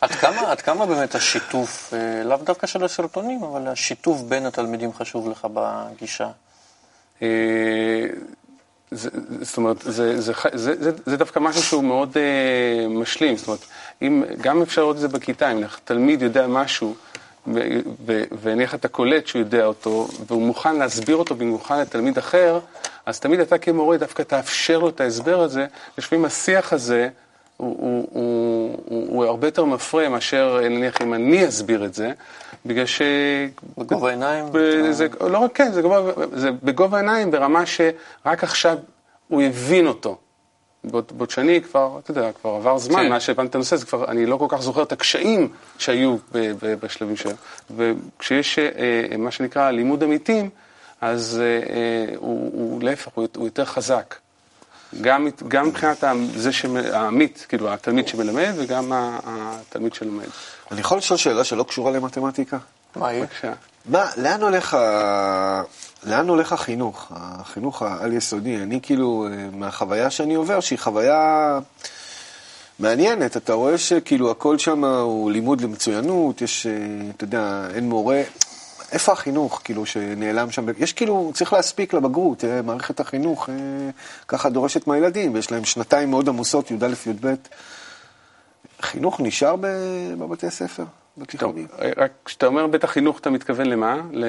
עד 0.00 0.10
כמה, 0.10 0.50
עד 0.50 0.60
כמה 0.60 0.86
באמת 0.86 1.14
השיתוף, 1.14 1.94
אה, 1.94 2.24
לאו 2.24 2.36
דווקא 2.36 2.66
של 2.66 2.84
הסרטונים, 2.84 3.42
אבל 3.42 3.68
השיתוף 3.68 4.20
בין 4.20 4.46
התלמידים 4.46 4.92
חשוב 4.92 5.28
לך 5.28 5.46
בגישה? 5.54 6.28
זה, 8.90 9.10
זאת 9.42 9.56
אומרת, 9.56 9.76
זה, 9.82 10.20
זה, 10.20 10.32
זה, 10.54 10.74
זה, 10.82 10.90
זה 11.06 11.16
דווקא 11.16 11.38
משהו 11.38 11.62
שהוא 11.62 11.84
מאוד 11.84 12.16
אה, 12.16 12.88
משלים, 12.88 13.36
זאת 13.36 13.46
אומרת, 13.46 13.60
אם, 14.02 14.22
גם 14.40 14.62
אפשר 14.62 14.80
לראות 14.80 14.96
את 14.96 15.00
זה 15.00 15.08
בכיתה, 15.08 15.52
אם 15.52 15.62
תלמיד 15.84 16.22
יודע 16.22 16.46
משהו, 16.46 16.94
ונניח 18.42 18.74
אתה 18.74 18.88
קולט 18.88 19.26
שהוא 19.26 19.40
יודע 19.40 19.64
אותו, 19.64 20.08
והוא 20.26 20.42
מוכן 20.42 20.76
להסביר 20.76 21.16
אותו 21.16 21.34
במיוחד 21.34 21.80
לתלמיד 21.80 22.18
אחר, 22.18 22.58
אז 23.06 23.20
תמיד 23.20 23.40
אתה 23.40 23.58
כמורה 23.58 23.96
דווקא 23.96 24.22
תאפשר 24.22 24.78
לו 24.78 24.88
את 24.88 25.00
ההסבר 25.00 25.40
הזה, 25.40 25.66
לפעמים 25.98 26.24
השיח 26.24 26.72
הזה 26.72 27.08
הוא, 27.56 27.76
הוא, 27.80 28.08
הוא, 28.12 28.78
הוא, 28.84 29.06
הוא 29.08 29.24
הרבה 29.24 29.46
יותר 29.46 29.64
מפרה 29.64 30.08
מאשר 30.08 30.60
נניח 30.62 31.02
אם 31.02 31.14
אני 31.14 31.48
אסביר 31.48 31.84
את 31.84 31.94
זה, 31.94 32.12
בגלל 32.66 32.86
ש... 32.86 33.02
בגובה 33.78 34.08
העיניים? 34.08 34.46
ב- 34.52 34.90
זה, 34.90 35.06
לא 35.20 35.38
רק 35.38 35.50
כן, 35.54 35.72
זה, 35.72 35.82
גובה, 35.82 36.00
זה 36.32 36.50
בגובה 36.62 36.96
העיניים 36.96 37.30
ברמה 37.30 37.66
שרק 37.66 38.44
עכשיו 38.44 38.78
הוא 39.28 39.42
הבין 39.42 39.86
אותו. 39.86 40.18
בעוד, 40.84 41.12
בעוד 41.12 41.30
שאני 41.30 41.60
כבר, 41.62 41.98
אתה 41.98 42.10
יודע, 42.10 42.32
כבר 42.32 42.50
עבר 42.50 42.78
זמן 42.78 43.02
כן. 43.02 43.08
מאז 43.08 43.22
שהבנתי 43.22 43.50
את 43.50 43.54
הנושא, 43.54 43.76
זה 43.76 43.86
כבר, 43.86 44.04
אני 44.08 44.26
לא 44.26 44.36
כל 44.36 44.46
כך 44.48 44.60
זוכר 44.62 44.82
את 44.82 44.92
הקשיים 44.92 45.48
שהיו 45.78 46.16
ב, 46.32 46.52
ב, 46.60 46.74
בשלבים 46.74 47.16
שלהם. 47.16 47.36
וכשיש 47.76 48.58
אה, 48.58 48.68
אה, 49.12 49.16
מה 49.16 49.30
שנקרא 49.30 49.70
לימוד 49.70 50.04
עמיתים, 50.04 50.50
אז 51.00 51.40
אה, 51.42 51.74
אה, 51.74 52.16
הוא, 52.16 52.50
הוא 52.52 52.82
להפך, 52.82 53.12
הוא, 53.14 53.26
הוא 53.36 53.44
יותר 53.44 53.64
חזק. 53.64 54.14
גם, 55.00 55.28
גם 55.48 55.68
מבחינת 55.68 56.04
זה 56.34 56.52
שמ- 56.52 56.76
העמית, 56.92 57.46
כאילו 57.48 57.72
התלמיד 57.72 58.08
שמלמד, 58.08 58.52
וגם 58.56 58.92
התלמיד 59.26 59.94
שלומד. 59.94 60.26
אני 60.70 60.80
יכול 60.80 60.98
לשאול 60.98 61.16
שאלה 61.16 61.44
שלא 61.44 61.62
קשורה 61.62 61.90
למתמטיקה? 61.92 62.58
מה 62.96 63.12
יהיה? 63.12 63.24
בבקשה. 63.24 63.52
מה, 63.86 64.06
לאן 64.16 64.42
הולך, 64.42 64.74
ה... 64.74 65.62
לאן 66.04 66.28
הולך 66.28 66.52
החינוך? 66.52 67.12
החינוך 67.14 67.82
העל-יסודי. 67.82 68.56
אני 68.56 68.80
כאילו, 68.82 69.26
אה, 69.30 69.48
מהחוויה 69.52 70.10
שאני 70.10 70.34
עובר, 70.34 70.60
שהיא 70.60 70.78
חוויה 70.78 71.58
מעניינת, 72.78 73.36
אתה 73.36 73.52
רואה 73.52 73.78
שכאילו 73.78 74.30
הכל 74.30 74.58
שם 74.58 74.84
הוא 74.84 75.30
לימוד 75.30 75.60
למצוינות, 75.60 76.42
יש, 76.42 76.66
אה, 76.66 76.72
אתה 77.16 77.24
יודע, 77.24 77.68
אין 77.74 77.88
מורה. 77.88 78.22
איפה 78.92 79.12
החינוך, 79.12 79.60
כאילו, 79.64 79.86
שנעלם 79.86 80.50
שם? 80.50 80.66
יש 80.78 80.92
כאילו, 80.92 81.30
צריך 81.34 81.52
להספיק 81.52 81.94
לבגרות, 81.94 82.44
אה, 82.44 82.62
מערכת 82.62 83.00
החינוך 83.00 83.48
אה, 83.48 83.54
ככה 84.28 84.50
דורשת 84.50 84.86
מהילדים, 84.86 85.34
ויש 85.34 85.50
להם 85.50 85.64
שנתיים 85.64 86.10
מאוד 86.10 86.28
עמוסות, 86.28 86.70
י"א, 86.70 86.86
י"ב. 87.06 87.34
חינוך 88.82 89.20
נשאר 89.20 89.56
בבתי 90.18 90.46
טוב, 90.76 90.86
בתיכונים? 91.18 91.66
רק 91.96 92.10
כשאתה 92.24 92.46
אומר 92.46 92.66
בית 92.66 92.84
החינוך, 92.84 93.18
אתה 93.18 93.30
מתכוון 93.30 93.66
למה? 93.66 93.96
ל... 94.12 94.24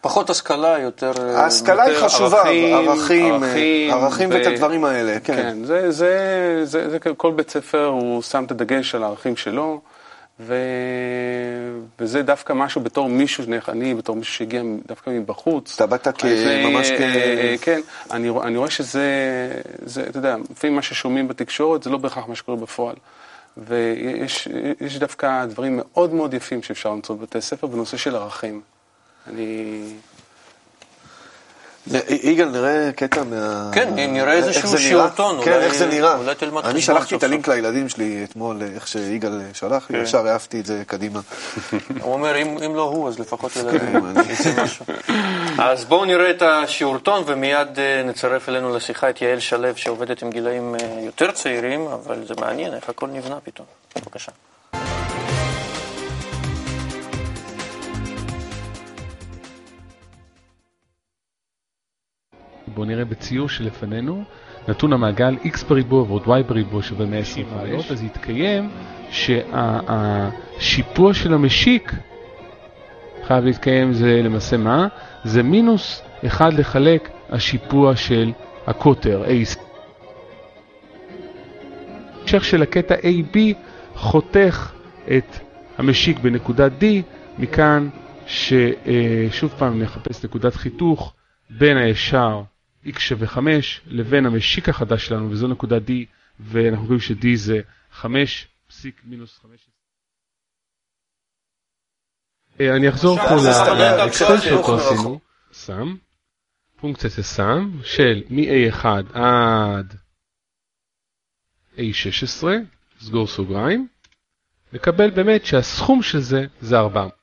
פחות 0.00 0.30
השכלה, 0.30 0.78
יותר... 0.78 1.12
אה, 1.18 1.40
ההשכלה 1.40 1.82
היא 1.82 1.92
יותר 1.92 2.08
חשובה, 2.08 2.38
ערכים, 2.42 2.74
ערכים, 2.74 3.34
ערכים, 3.34 3.90
ערכים 3.92 4.30
ו- 4.30 4.34
ואת 4.34 4.46
הדברים 4.46 4.84
האלה, 4.84 5.20
כן. 5.20 5.36
כן, 5.36 5.64
זה, 5.64 5.90
זה, 5.90 6.60
זה, 6.64 6.90
זה, 6.90 6.98
כל 7.16 7.32
בית 7.32 7.50
ספר 7.50 7.84
הוא 7.84 8.22
שם 8.22 8.44
את 8.44 8.50
הדגש 8.50 8.94
על 8.94 9.02
הערכים 9.02 9.36
שלו, 9.36 9.80
ו... 10.40 10.54
וזה 11.98 12.22
דווקא 12.22 12.52
משהו 12.52 12.80
בתור 12.80 13.08
מישהו, 13.08 13.44
אני 13.68 13.94
בתור 13.94 14.16
מישהו 14.16 14.34
שהגיע 14.34 14.62
דווקא 14.86 15.10
מבחוץ. 15.10 15.74
אתה 15.74 15.86
באת 15.86 16.24
אה, 16.24 16.66
ממש 16.66 16.90
כ- 16.90 17.00
אה, 17.00 17.54
כן, 17.60 17.80
אני, 18.10 18.30
אני 18.42 18.56
רואה 18.56 18.70
שזה, 18.70 19.02
זה, 19.82 20.02
אתה 20.08 20.18
יודע, 20.18 20.36
לפעמים 20.50 20.76
מה 20.76 20.82
ששומעים 20.82 21.28
בתקשורת 21.28 21.82
זה 21.82 21.90
לא 21.90 21.98
בהכרח 21.98 22.28
מה 22.28 22.34
שקורה 22.34 22.58
בפועל. 22.58 22.96
ויש 23.66 24.48
יש 24.80 24.98
דווקא 24.98 25.44
דברים 25.46 25.80
מאוד 25.82 26.14
מאוד 26.14 26.34
יפים 26.34 26.62
שאפשר 26.62 26.90
למצוא 26.90 27.16
בבתי 27.16 27.40
ספר 27.40 27.66
בנושא 27.66 27.96
של 27.96 28.16
ערכים. 28.16 28.60
אני... 29.26 29.82
יגאל, 32.22 32.48
נראה 32.48 32.90
קטע 32.96 33.22
מה... 33.24 33.70
כן, 33.72 33.94
נראה 33.94 34.32
איזשהו. 34.32 34.78
שיעורתון, 34.78 35.44
כן, 35.44 35.52
איך 35.52 35.74
זה 35.74 35.86
נראה. 35.86 36.16
אולי 36.16 36.34
תלמד 36.34 36.64
אני 36.66 36.80
חשבון 36.80 36.96
שלחתי 36.96 37.14
את 37.16 37.22
הלינק. 37.22 37.48
לילדים 37.48 37.88
שלי 37.88 38.24
אתמול, 38.24 38.56
איך 38.74 38.88
שיגאל 38.88 39.40
שלח 39.52 39.90
לי, 39.90 39.96
כן. 39.98 40.02
ישר 40.04 40.26
העפתי 40.26 40.60
את 40.60 40.66
זה 40.66 40.82
קדימה. 40.86 41.20
הוא 42.02 42.12
אומר, 42.12 42.36
אם, 42.42 42.74
לא 42.74 42.82
הוא, 42.82 43.08
אז 43.08 43.18
לפחות 43.18 43.52
כן, 43.52 43.60
ילדים. 43.60 44.06
אני- 44.06 44.32
יצא 44.32 44.62
משהו. 44.62 44.84
אז 45.58 45.84
בואו 45.84 46.04
נראה 46.04 46.30
את 46.30 46.42
השיעורתון, 46.42 47.22
ומיד 47.26 47.78
אה, 47.78 48.02
נצרף 48.04 48.48
אלינו 48.48 48.76
לשיחה 48.76 49.10
את 49.10 49.22
יעל 49.22 49.40
שלו, 49.40 49.68
שעובדת 49.76 50.22
עם 50.22 50.30
גילאים 50.30 50.74
אה, 50.74 51.00
יותר 51.00 51.30
צעירים, 51.30 51.86
אבל 51.86 52.16
זה 52.28 52.34
מעניין 52.40 52.74
איך 52.74 52.88
הכל 52.88 53.06
נבנה 53.06 53.36
פתאום. 53.44 53.66
בבקשה. 53.96 54.32
בואו 62.80 62.88
נראה 62.88 63.04
בציור 63.04 63.48
שלפנינו, 63.48 64.24
נתון 64.68 64.92
המעגל 64.92 65.36
x 65.44 65.64
בריבוע 65.68 66.02
ועוד 66.02 66.22
y 66.24 66.42
בריבוע 66.48 66.82
שווה 66.82 67.06
125, 67.06 67.90
אז 67.90 68.02
יתקיים 68.02 68.70
שהשיפוע 69.10 71.14
של 71.14 71.34
המשיק 71.34 71.92
חייב 73.26 73.44
להתקיים 73.44 73.92
זה 73.92 74.20
למעשה 74.24 74.56
מה? 74.56 74.88
זה 75.24 75.42
מינוס 75.42 76.02
1 76.26 76.52
לחלק 76.52 77.10
השיפוע 77.30 77.96
של 77.96 78.32
הקוטר 78.66 79.24
AC. 79.24 79.58
המשך 82.22 82.44
של 82.44 82.62
הקטע 82.62 82.94
AB 82.94 83.38
חותך 83.94 84.72
את 85.16 85.36
המשיק 85.78 86.18
בנקודת 86.18 86.72
D, 86.80 86.84
מכאן 87.38 87.88
ששוב 88.26 89.54
פעם 89.58 89.82
נחפש 89.82 90.24
נקודת 90.24 90.54
חיתוך 90.54 91.12
בין 91.50 91.76
הישר 91.76 92.42
x 92.86 92.98
שווה 92.98 93.26
5 93.26 93.80
לבין 93.86 94.26
המשיק 94.26 94.68
החדש 94.68 95.06
שלנו, 95.06 95.30
וזו 95.30 95.48
נקודת 95.48 95.82
D, 95.82 95.90
ואנחנו 96.40 96.86
רואים 96.86 97.00
ש-D 97.00 97.26
זה 97.34 97.60
5 97.92 98.48
פסיק 98.68 99.00
מינוס 99.04 99.38
5. 99.38 99.68
אה, 102.60 102.76
אני 102.76 102.88
אחזור 102.88 103.18
פה 103.18 103.34
לאקסל 103.78 104.40
שאותו 104.40 104.76
עשינו, 104.76 105.20
סם, 105.52 105.96
פונקציית 106.76 107.18
הסם 107.18 107.70
של 107.84 108.22
מ-A1 108.30 108.84
עד 109.18 109.94
A16, 111.76 112.44
סגור 113.00 113.26
סוגריים, 113.26 113.88
נקבל 114.72 115.10
באמת 115.10 115.46
שהסכום 115.46 116.02
של 116.02 116.20
זה 116.20 116.46
זה 116.60 116.78
400. 116.78 117.14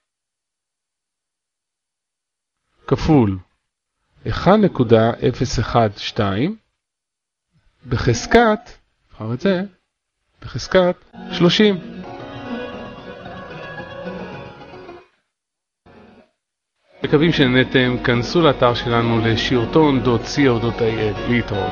כפול 2.88 3.40
1.012 4.26 4.30
בחזקת, 7.90 8.60
נבחר 9.12 9.34
את 9.34 9.42
זה, 9.42 9.62
בחזקת 10.42 10.96
30. 11.32 11.80
מקווים 17.04 17.34
שנהנתם, 17.34 18.04
כנסו 18.04 18.42
לאתר 18.42 18.74
שלנו 18.74 19.20
לשיעורטון.co.il 19.20 21.30
להתראות. 21.30 21.72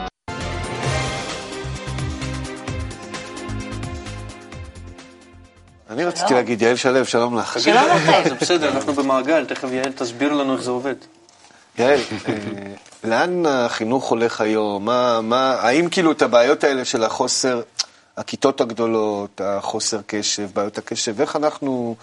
אני 5.90 6.06
רציתי 6.06 6.34
להגיד, 6.34 6.62
יעל 6.62 6.76
שלו, 6.76 7.06
שלום 7.06 7.38
לך. 7.38 7.60
שלום 7.60 7.84
לכם. 7.96 8.30
זה 8.30 8.36
בסדר, 8.36 8.70
אנחנו 8.70 8.94
במעגל, 8.94 9.46
תכף 9.46 9.68
יעל 9.72 9.92
תסביר 9.92 10.34
לנו 10.34 10.54
איך 10.54 10.62
זה 10.62 10.72
עובד. 10.72 10.96
יעל, 11.78 12.00
אה, 12.30 12.34
לאן 13.04 13.46
החינוך 13.46 14.10
הולך 14.10 14.42
היום? 14.42 14.86
מה, 14.86 15.22
מה, 15.22 15.54
האם 15.54 15.90
כאילו 15.90 16.12
את 16.12 16.22
הבעיות 16.22 16.64
האלה 16.64 16.86
של 16.86 17.04
החוסר, 17.04 17.62
הכיתות 18.18 18.62
הגדולות, 18.62 19.42
החוסר 19.44 20.00
קשב, 20.08 20.50
בעיות 20.54 20.78
הקשב, 20.78 21.22
איך 21.22 21.36
אנחנו 21.36 21.96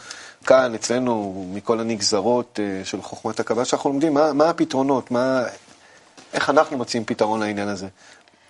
כאן, 0.46 0.74
אצלנו, 0.74 1.44
מכל 1.52 1.80
הנגזרות 1.80 2.60
אה, 2.62 2.84
של 2.84 3.02
חוכמת 3.02 3.40
הקבלה 3.40 3.64
שאנחנו 3.64 3.90
לומדים, 3.90 4.14
מה, 4.14 4.32
מה 4.32 4.50
הפתרונות? 4.50 5.10
מה, 5.10 5.42
איך 6.32 6.50
אנחנו 6.50 6.78
מציעים 6.78 7.04
פתרון 7.04 7.40
לעניין 7.40 7.68
הזה? 7.68 7.86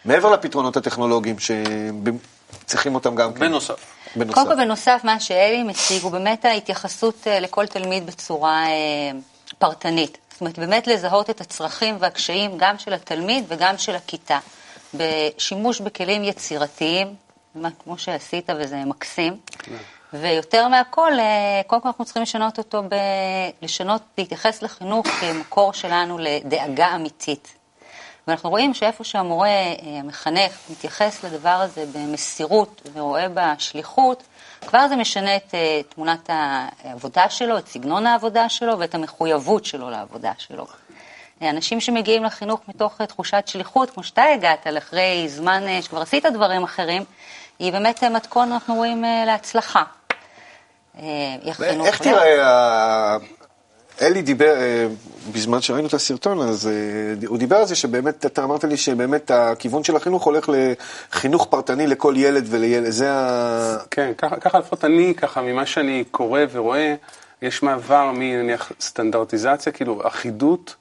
מעבר 0.05 0.31
לפתרונות 0.31 0.77
הטכנולוגיים 0.77 1.37
שצריכים 1.39 2.95
אותם 2.95 3.15
גם 3.15 3.33
כן. 3.33 3.41
בנוסף. 3.41 3.75
בנוסף. 4.17 4.35
קודם 4.35 4.47
כל, 4.47 4.57
בנוסף, 4.57 5.01
מה 5.05 5.21
שאלי 5.21 5.63
מציג 5.63 6.03
הוא 6.03 6.13
באמת 6.13 6.45
ההתייחסות 6.45 7.27
אה, 7.27 7.41
לכל 7.41 7.67
תלמיד 7.67 8.07
בצורה 8.07 8.67
אה, 8.67 9.19
פרטנית. 9.59 10.19
זאת 10.33 10.41
אומרת, 10.41 10.59
באמת 10.59 10.87
לזהות 10.87 11.31
את 11.31 11.41
הצרכים 11.41 11.97
והקשיים 11.99 12.51
גם 12.57 12.79
של 12.79 12.93
התלמיד 12.93 13.45
וגם 13.49 13.79
של 13.79 13.95
הכיתה. 13.97 14.39
בשימוש 14.95 15.81
בכלים 15.81 16.25
יצירתיים, 16.25 17.15
כמו 17.85 17.99
שעשית 17.99 18.51
וזה 18.57 18.77
מקסים. 18.77 19.37
ויותר 20.13 20.69
מהכל, 20.69 21.13
אה, 21.19 21.61
קודם 21.67 21.83
כל 21.83 21.89
אנחנו 21.89 22.05
צריכים 22.05 22.23
לשנות 22.23 22.59
אותו, 22.59 22.83
ב... 22.83 22.95
לשנות, 23.63 24.03
להתייחס 24.19 24.63
לחינוך 24.63 25.07
כמקור 25.07 25.73
שלנו 25.73 26.19
לדאגה 26.19 26.95
אמיתית. 26.95 27.55
ואנחנו 28.27 28.51
רואים 28.51 28.75
שאיפה 28.75 29.05
שהמורה, 29.05 29.49
אה, 29.49 29.75
המחנך, 30.01 30.53
מתייחס 30.71 31.25
לדבר 31.25 31.49
הזה 31.49 31.85
במסירות 31.93 32.83
ורואה 32.93 33.27
בשליחות, 33.35 34.23
כבר 34.67 34.89
זה 34.89 34.97
משנה 34.97 35.37
את 35.37 35.55
אה, 35.55 35.81
תמונת 35.89 36.31
העבודה 36.85 37.29
שלו, 37.29 37.59
את 37.59 37.69
סגנון 37.69 38.07
העבודה 38.07 38.49
שלו 38.49 38.79
ואת 38.79 38.95
המחויבות 38.95 39.65
שלו 39.65 39.91
לעבודה 39.91 40.33
שלו. 40.39 40.67
אנשים 41.43 41.81
שמגיעים 41.81 42.25
לחינוך 42.25 42.61
מתוך 42.69 43.03
תחושת 43.03 43.45
שליחות, 43.47 43.91
כמו 43.91 44.03
שאתה 44.03 44.25
הגעת, 44.25 44.67
אחרי 44.79 45.29
זמן 45.29 45.63
שכבר 45.81 46.01
עשית 46.01 46.27
דברים 46.27 46.63
אחרים, 46.63 47.05
היא 47.59 47.73
באמת 47.73 48.05
מתכון, 48.05 48.53
אנחנו 48.53 48.75
רואים, 48.75 49.05
להצלחה. 49.27 49.83
איך 50.99 52.03
תראה, 52.03 53.17
אלי 54.03 54.23
דיבר, 54.23 54.55
בזמן 55.33 55.61
שראינו 55.61 55.89
את 55.89 55.95
הסרטון, 55.95 56.41
אז 56.41 56.71
הוא 57.27 57.39
דיבר 57.39 57.57
על 57.57 57.67
זה 57.67 57.75
שבאמת, 57.75 58.27
אתה 58.27 58.45
אמרת 58.45 58.65
לי 58.65 58.77
שבאמת 58.77 59.31
הכיוון 59.31 59.85
של 59.85 59.97
החינוך 59.97 60.25
הולך 60.25 60.51
לחינוך 61.13 61.47
פרטני 61.51 61.87
לכל 61.87 62.15
ילד 62.17 62.45
ולילד, 62.51 62.91
זה 62.91 63.13
ה... 63.13 63.77
כן, 63.91 64.13
ככה 64.19 64.59
לפחות 64.59 64.85
אני, 64.85 65.15
ככה 65.17 65.43
ממה 65.43 65.67
שאני 65.67 66.05
קורא 66.11 66.41
ורואה, 66.53 66.95
יש 67.43 67.63
מעבר 67.63 68.13
מנניח 68.15 68.73
סטנדרטיזציה, 68.81 69.73
כאילו 69.73 70.07
אחידות, 70.07 70.77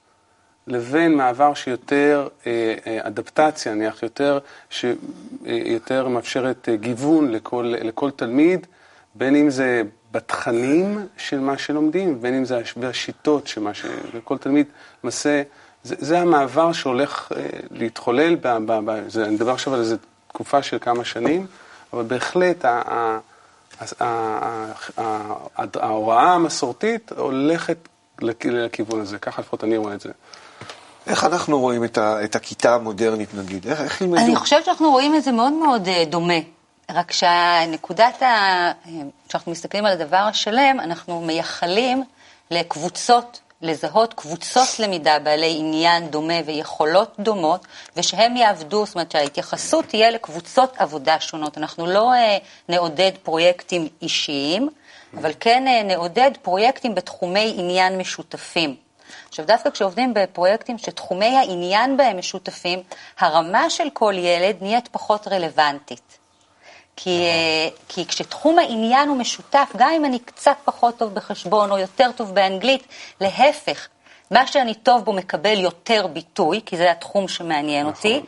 לבין 0.66 1.14
מעבר 1.14 1.54
שיותר 1.54 2.28
אה, 2.46 2.74
אה, 2.86 2.98
אדפטציה, 3.02 3.74
נניח 3.74 4.02
יותר, 4.02 4.38
שיותר 4.70 6.08
מאפשרת 6.08 6.68
גיוון 6.74 7.30
לכל, 7.30 7.74
לכל 7.80 8.10
תלמיד, 8.10 8.66
בין 9.14 9.36
אם 9.36 9.50
זה 9.50 9.82
בתכנים 10.12 11.06
של 11.16 11.40
מה 11.40 11.58
שלומדים, 11.58 12.22
בין 12.22 12.34
אם 12.34 12.44
זה 12.44 12.62
בשיטות 12.76 13.46
של 13.46 13.60
מה 13.60 13.74
ש... 13.74 13.84
וכל 14.12 14.38
תלמיד 14.38 14.66
למעשה, 15.04 15.42
זה, 15.84 15.94
זה 15.98 16.20
המעבר 16.20 16.72
שהולך 16.72 17.32
אה, 17.36 17.46
להתחולל, 17.70 18.34
ב, 18.34 18.48
ב, 18.48 18.72
ב, 18.84 19.08
זה, 19.08 19.24
אני 19.24 19.34
מדבר 19.34 19.52
עכשיו 19.52 19.74
על 19.74 19.80
איזו 19.80 19.96
תקופה 20.28 20.62
של 20.62 20.78
כמה 20.80 21.04
שנים, 21.04 21.46
אבל 21.92 22.02
בהחלט 22.02 22.64
ה, 22.64 22.82
ה, 22.86 23.18
ה, 24.00 24.06
ה, 24.98 25.64
ההוראה 25.80 26.32
המסורתית 26.32 27.12
הולכת 27.16 27.88
לכיוון 28.22 29.00
הזה, 29.00 29.18
ככה 29.18 29.42
לפחות 29.42 29.64
אני 29.64 29.76
רואה 29.76 29.94
את 29.94 30.00
זה. 30.00 30.10
איך 31.06 31.24
אנחנו 31.24 31.60
רואים 31.60 31.84
את, 31.84 31.98
ה, 31.98 32.24
את 32.24 32.36
הכיתה 32.36 32.74
המודרנית 32.74 33.34
נגיד? 33.34 33.66
איך, 33.66 33.80
איך 33.80 34.00
ילמדו? 34.00 34.16
אני 34.16 34.36
חושבת 34.36 34.64
שאנחנו 34.64 34.90
רואים 34.90 35.14
את 35.14 35.22
זה 35.22 35.32
מאוד 35.32 35.52
מאוד 35.52 35.88
אה, 35.88 36.04
דומה. 36.04 36.38
רק 36.94 37.12
שהנקודת 37.12 38.22
ה... 38.22 38.72
כשאנחנו 39.28 39.52
מסתכלים 39.52 39.84
על 39.84 39.92
הדבר 39.92 40.16
השלם, 40.16 40.80
אנחנו 40.80 41.20
מייחלים 41.20 42.04
לקבוצות, 42.50 43.40
לזהות 43.62 44.14
קבוצות 44.14 44.68
למידה 44.78 45.18
בעלי 45.18 45.56
עניין 45.58 46.10
דומה 46.10 46.34
ויכולות 46.46 47.14
דומות, 47.18 47.66
ושהם 47.96 48.36
יעבדו, 48.36 48.86
זאת 48.86 48.94
אומרת 48.94 49.10
שההתייחסות 49.10 49.84
תהיה 49.84 50.10
לקבוצות 50.10 50.74
עבודה 50.76 51.20
שונות. 51.20 51.58
אנחנו 51.58 51.86
לא 51.86 52.12
אה, 52.12 52.38
נעודד 52.68 53.12
פרויקטים 53.22 53.88
אישיים, 54.02 54.68
אבל 55.18 55.32
כן 55.40 55.68
אה, 55.68 55.82
נעודד 55.82 56.30
פרויקטים 56.42 56.94
בתחומי 56.94 57.54
עניין 57.56 57.98
משותפים. 57.98 58.76
עכשיו, 59.28 59.46
דווקא 59.46 59.70
כשעובדים 59.70 60.14
בפרויקטים 60.14 60.78
שתחומי 60.78 61.36
העניין 61.36 61.96
בהם 61.96 62.18
משותפים, 62.18 62.82
הרמה 63.18 63.70
של 63.70 63.90
כל 63.92 64.14
ילד 64.16 64.56
נהיית 64.60 64.88
פחות 64.88 65.28
רלוונטית. 65.28 66.21
כי, 66.96 67.24
אה, 67.24 67.68
כי 67.88 68.06
כשתחום 68.06 68.58
העניין 68.58 69.08
הוא 69.08 69.16
משותף, 69.16 69.72
גם 69.76 69.90
אם 69.96 70.04
אני 70.04 70.18
קצת 70.18 70.56
פחות 70.64 70.98
טוב 70.98 71.14
בחשבון 71.14 71.70
או 71.70 71.78
יותר 71.78 72.10
טוב 72.16 72.34
באנגלית, 72.34 72.86
להפך, 73.20 73.88
מה 74.30 74.46
שאני 74.46 74.74
טוב 74.74 75.04
בו 75.04 75.12
מקבל 75.12 75.60
יותר 75.60 76.06
ביטוי, 76.06 76.60
כי 76.66 76.76
זה 76.76 76.90
התחום 76.90 77.28
שמעניין 77.28 77.86
נכון. 77.86 77.94
אותי, 77.96 78.20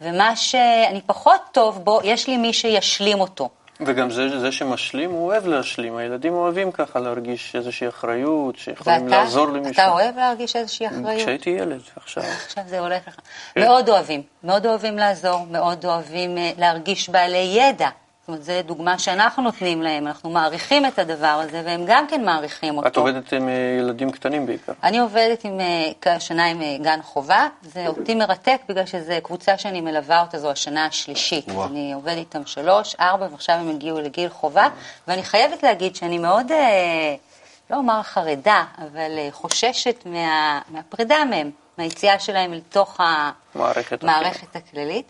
ומה 0.00 0.36
שאני 0.36 1.00
פחות 1.06 1.40
טוב 1.52 1.84
בו, 1.84 2.00
יש 2.04 2.26
לי 2.26 2.36
מי 2.36 2.52
שישלים 2.52 3.20
אותו. 3.20 3.48
וגם 3.80 4.10
זה, 4.10 4.38
זה 4.40 4.52
שמשלים, 4.52 5.10
הוא 5.10 5.26
אוהב 5.26 5.46
להשלים. 5.46 5.96
הילדים 5.96 6.32
אוהבים 6.32 6.72
ככה 6.72 7.00
להרגיש 7.00 7.56
איזושהי 7.56 7.88
אחריות, 7.88 8.56
שיכולים 8.56 9.04
ואתה, 9.04 9.16
לעזור 9.16 9.46
למישהו. 9.46 9.68
ואתה 9.68 9.88
אוהב 9.88 10.16
להרגיש 10.16 10.56
איזושהי 10.56 10.86
אחריות? 10.86 11.22
כשהייתי 11.22 11.50
ילד, 11.50 11.80
עכשיו. 11.96 12.22
עכשיו 12.46 12.64
זה 12.66 12.80
הולך 12.80 13.08
לך. 13.08 13.16
מאוד 13.56 13.88
אוהבים, 13.88 14.22
מאוד 14.44 14.66
אוהבים 14.66 14.98
לעזור, 14.98 15.46
מאוד 15.50 15.86
אוהבים 15.86 16.38
אה, 16.38 16.50
להרגיש 16.58 17.08
בעלי 17.08 17.56
ידע. 17.58 17.88
אומרת, 18.30 18.44
זו 18.44 18.52
דוגמה 18.64 18.98
שאנחנו 18.98 19.42
נותנים 19.42 19.82
להם, 19.82 20.06
אנחנו 20.06 20.30
מעריכים 20.30 20.86
את 20.86 20.98
הדבר 20.98 21.26
הזה, 21.26 21.62
והם 21.64 21.84
גם 21.86 22.06
כן 22.06 22.24
מעריכים 22.24 22.76
אותו. 22.76 22.88
את 22.88 22.96
עובדת 22.96 23.32
עם 23.32 23.48
אה, 23.48 23.54
ילדים 23.78 24.10
קטנים 24.10 24.46
בעיקר. 24.46 24.72
אני 24.82 24.98
עובדת 24.98 25.44
עם, 25.44 25.60
אה, 25.60 26.14
השנה 26.14 26.46
עם 26.46 26.62
אה, 26.62 26.76
גן 26.82 27.02
חובה, 27.02 27.48
זה 27.62 27.86
אותי 27.86 28.14
מרתק 28.14 28.60
בגלל 28.68 28.86
שזו 28.86 29.12
קבוצה 29.22 29.58
שאני 29.58 29.80
מלווה 29.80 30.20
אותה, 30.20 30.38
זו 30.38 30.50
השנה 30.50 30.86
השלישית. 30.86 31.48
וואו. 31.48 31.66
אני 31.66 31.92
עובדת 31.92 32.16
איתם 32.16 32.46
שלוש, 32.46 32.96
ארבע, 33.00 33.26
ועכשיו 33.30 33.56
הם 33.56 33.70
הגיעו 33.70 34.00
לגיל 34.00 34.28
חובה, 34.28 34.68
ואני 35.08 35.22
חייבת 35.22 35.62
להגיד 35.62 35.96
שאני 35.96 36.18
מאוד, 36.18 36.46
לא 37.70 37.76
אומר 37.76 38.02
חרדה, 38.02 38.64
אבל 38.78 39.10
חוששת 39.30 40.06
מה, 40.06 40.60
מהפרידה 40.68 41.24
מהם, 41.24 41.50
מהיציאה 41.78 42.18
שלהם 42.18 42.52
לתוך 42.52 43.00
המערכת 43.00 44.56
הכללית. 44.56 45.06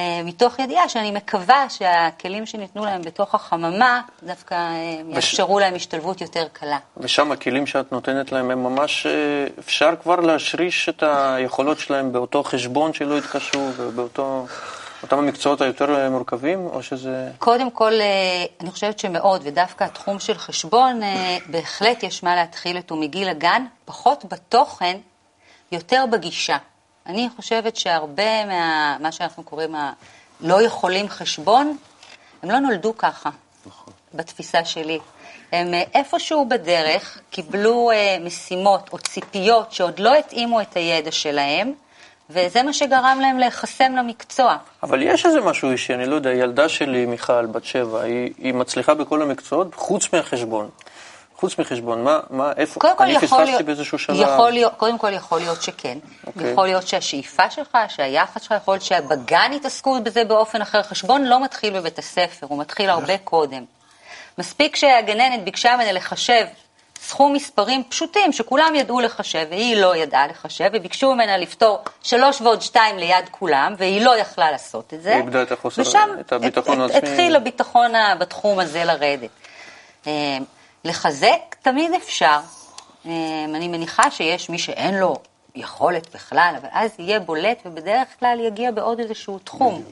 אה, 0.00 0.22
מתוך 0.24 0.58
ידיעה 0.58 0.88
שאני 0.88 1.10
מקווה 1.10 1.70
שהכלים 1.70 2.46
שניתנו 2.46 2.84
להם 2.84 3.02
בתוך 3.02 3.34
החממה 3.34 4.00
דווקא 4.22 4.54
אה, 4.54 5.00
יאפשרו 5.08 5.54
וש... 5.54 5.62
להם 5.62 5.74
השתלבות 5.74 6.20
יותר 6.20 6.46
קלה. 6.52 6.78
ושם 6.96 7.32
הכלים 7.32 7.66
שאת 7.66 7.92
נותנת 7.92 8.32
להם 8.32 8.50
הם 8.50 8.62
ממש, 8.62 9.06
אה, 9.06 9.12
אפשר 9.58 9.90
כבר 10.02 10.20
להשריש 10.20 10.88
את 10.88 11.02
היכולות 11.06 11.78
שלהם 11.78 12.12
באותו 12.12 12.42
חשבון 12.42 12.92
שלא 12.92 13.18
יתקשו 13.18 13.70
ובאותו... 13.76 14.46
אותם 15.02 15.18
המקצועות 15.18 15.60
היותר 15.60 16.08
מורכבים, 16.10 16.66
או 16.66 16.82
שזה... 16.82 17.28
קודם 17.38 17.70
כל, 17.70 17.92
אני 18.60 18.70
חושבת 18.70 18.98
שמאוד, 18.98 19.40
ודווקא 19.44 19.84
התחום 19.84 20.18
של 20.18 20.34
חשבון, 20.34 21.00
בהחלט 21.46 22.02
יש 22.02 22.22
מה 22.22 22.36
להתחיל 22.36 22.76
אותו 22.76 22.96
מגיל 22.96 23.28
הגן, 23.28 23.64
פחות 23.84 24.24
בתוכן, 24.30 24.96
יותר 25.72 26.04
בגישה. 26.10 26.56
אני 27.10 27.28
חושבת 27.36 27.76
שהרבה 27.76 28.44
מה... 28.44 28.96
מה 29.00 29.12
שאנחנו 29.12 29.42
קוראים 29.42 29.74
הלא 29.74 30.62
יכולים 30.62 31.08
חשבון, 31.08 31.76
הם 32.42 32.50
לא 32.50 32.58
נולדו 32.58 32.96
ככה, 32.98 33.30
נכון. 33.66 33.92
בתפיסה 34.14 34.64
שלי. 34.64 34.98
הם 35.52 35.74
אה, 35.74 35.82
איפשהו 35.94 36.48
בדרך 36.48 37.20
קיבלו 37.30 37.90
אה, 37.90 38.16
משימות 38.20 38.90
או 38.92 38.98
ציפיות 38.98 39.72
שעוד 39.72 39.98
לא 39.98 40.14
התאימו 40.14 40.60
את 40.60 40.76
הידע 40.76 41.10
שלהם, 41.10 41.72
וזה 42.30 42.62
מה 42.62 42.72
שגרם 42.72 43.18
להם 43.20 43.38
להיחסם 43.38 43.92
למקצוע. 43.96 44.56
אבל 44.82 45.02
יש 45.02 45.26
איזה 45.26 45.40
משהו 45.40 45.70
אישי, 45.70 45.94
אני 45.94 46.06
לא 46.06 46.14
יודע, 46.14 46.30
ילדה 46.30 46.68
שלי, 46.68 47.06
מיכל, 47.06 47.46
בת 47.46 47.64
שבע, 47.64 48.02
היא, 48.02 48.32
היא 48.38 48.54
מצליחה 48.54 48.94
בכל 48.94 49.22
המקצועות 49.22 49.74
חוץ 49.74 50.12
מהחשבון. 50.12 50.68
חוץ 51.40 51.58
מחשבון, 51.58 52.04
מה, 52.04 52.20
מה, 52.30 52.52
איפה, 52.56 52.80
אני 53.00 53.18
פספסתי 53.18 53.62
באיזשהו 53.62 53.98
שלב. 53.98 54.16
יכול 54.20 54.50
להיות, 54.50 54.72
קודם 54.76 54.98
כל 54.98 55.12
יכול 55.12 55.38
להיות 55.38 55.62
שכן. 55.62 55.98
Okay. 56.02 56.26
אוקיי. 56.26 56.50
יכול 56.52 56.66
להיות 56.66 56.86
שהשאיפה 56.86 57.50
שלך, 57.50 57.78
שהיחס 57.88 58.42
שלך, 58.42 58.54
יכול 58.56 58.74
להיות 58.74 58.84
שבגן 58.84 59.50
יתעסקו 59.52 60.00
בזה 60.02 60.24
באופן 60.24 60.62
אחר. 60.62 60.82
חשבון 60.82 61.24
לא 61.24 61.42
מתחיל 61.42 61.80
בבית 61.80 61.98
הספר, 61.98 62.46
הוא 62.46 62.58
מתחיל 62.58 62.90
הרבה 62.90 63.18
קודם. 63.18 63.64
מספיק 64.38 64.76
שהגננת 64.76 65.44
ביקשה 65.44 65.76
ממנה 65.76 65.92
לחשב 65.92 66.44
סכום 67.00 67.32
מספרים 67.32 67.84
פשוטים 67.88 68.32
שכולם 68.32 68.74
ידעו 68.74 69.00
לחשב 69.00 69.46
והיא 69.50 69.76
לא 69.76 69.96
ידעה 69.96 70.26
לחשב 70.26 70.70
וביקשו 70.72 71.14
ממנה 71.14 71.36
לפתור 71.36 71.78
שלוש 72.02 72.40
ועוד 72.40 72.62
שתיים 72.62 72.98
ליד 72.98 73.28
כולם 73.30 73.74
והיא 73.78 74.04
לא 74.04 74.16
יכלה 74.16 74.50
לעשות 74.50 74.94
את 74.94 75.02
זה. 75.02 75.14
היא 75.14 75.20
איבדה 75.20 75.42
את 75.42 75.52
החוסר, 75.52 75.82
את 76.20 76.32
הביטחון 76.32 76.80
העצמי. 76.80 76.98
ושם 76.98 77.06
התחיל 77.06 77.36
הביטחון 77.36 77.92
בתחום 78.18 78.58
הזה 78.58 78.84
לרדת. 78.84 79.30
לחזק 80.84 81.56
תמיד 81.62 81.90
אפשר. 81.94 82.38
אמ, 83.04 83.10
אני 83.54 83.68
מניחה 83.68 84.10
שיש 84.10 84.50
מי 84.50 84.58
שאין 84.58 84.94
לו 84.94 85.16
יכולת 85.54 86.14
בכלל, 86.14 86.54
אבל 86.60 86.68
אז 86.72 86.90
יהיה 86.98 87.20
בולט 87.20 87.58
ובדרך 87.66 88.08
כלל 88.20 88.38
יגיע 88.40 88.70
בעוד 88.70 89.00
איזשהו 89.00 89.38
תחום. 89.38 89.82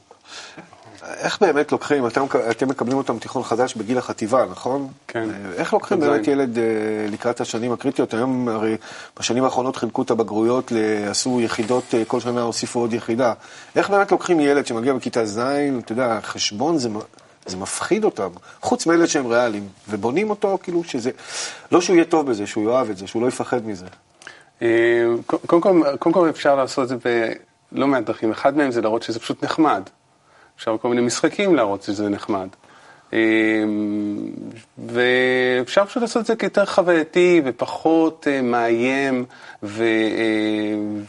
איך 1.03 1.40
באמת 1.40 1.72
לוקחים, 1.72 2.07
אתם, 2.07 2.24
אתם 2.51 2.68
מקבלים 2.68 2.98
אותם 2.98 3.18
תיכון 3.18 3.42
חדש 3.42 3.74
בגיל 3.74 3.98
החטיבה, 3.98 4.44
נכון? 4.51 4.88
כן. 5.09 5.29
איך 5.57 5.72
לוקחים 5.72 6.01
באמת 6.01 6.29
ילד 6.29 6.59
אה, 6.59 6.64
לקראת 7.11 7.40
השנים 7.40 7.72
הקריטיות? 7.72 8.14
היום 8.14 8.48
הרי 8.48 8.77
בשנים 9.18 9.44
האחרונות 9.44 9.77
חילקו 9.77 10.03
את 10.03 10.11
הבגרויות, 10.11 10.72
עשו 11.11 11.40
יחידות, 11.40 11.85
אה, 11.94 12.05
כל 12.05 12.20
שנה 12.20 12.42
הוסיפו 12.42 12.81
עוד 12.81 12.92
יחידה. 12.92 13.33
איך 13.77 13.90
באמת 13.90 14.12
לוקחים 14.12 14.40
ילד 14.40 14.66
שמגיע 14.66 14.94
בכיתה 14.94 15.27
ז', 15.27 15.38
אתה 15.79 15.92
יודע, 15.92 16.18
חשבון 16.22 16.79
זה 16.79 16.88
זה 17.49 17.57
מפחיד 17.57 18.05
אותם, 18.05 18.29
חוץ 18.61 18.87
מאלה 18.87 19.07
שהם 19.07 19.27
ריאליים, 19.27 19.69
ובונים 19.89 20.31
אותו 20.31 20.59
כאילו 20.63 20.85
שזה, 20.85 21.11
לא 21.73 21.81
שהוא 21.81 21.97
יהיה 21.97 22.05
טוב 22.05 22.31
בזה, 22.31 22.47
שהוא 22.47 22.71
יאהב 22.71 22.91
את 22.91 22.97
זה, 22.97 23.07
שהוא 23.07 23.23
לא 23.23 23.29
יפחד 23.29 23.67
מזה. 23.67 23.87
אה, 24.63 25.05
קודם 25.47 26.13
כל, 26.13 26.31
אפשר 26.31 26.57
לעשות 26.57 26.83
את 26.83 26.89
זה 26.89 26.97
בלא 27.73 27.87
מעט 27.87 28.05
דרכים, 28.05 28.31
אחד 28.31 28.57
מהם 28.57 28.71
זה 28.71 28.81
להראות 28.81 29.03
שזה 29.03 29.21
פשוט 29.21 29.45
נחמד. 29.45 29.83
אפשר 30.57 30.77
כל 30.79 30.89
מיני 30.89 31.01
משחקים 31.01 31.55
להראות 31.55 31.83
שזה 31.83 32.09
נחמד. 32.09 32.49
אה, 33.13 33.19
ואפשר 34.89 35.85
פשוט 35.85 36.03
לעשות 36.03 36.21
את 36.21 36.27
זה 36.27 36.37
כיותר 36.37 36.67
חווייתי 36.67 37.43
ופחות 37.45 38.27
אה, 38.31 38.43
מאיים 38.43 39.25
ו, 39.63 39.85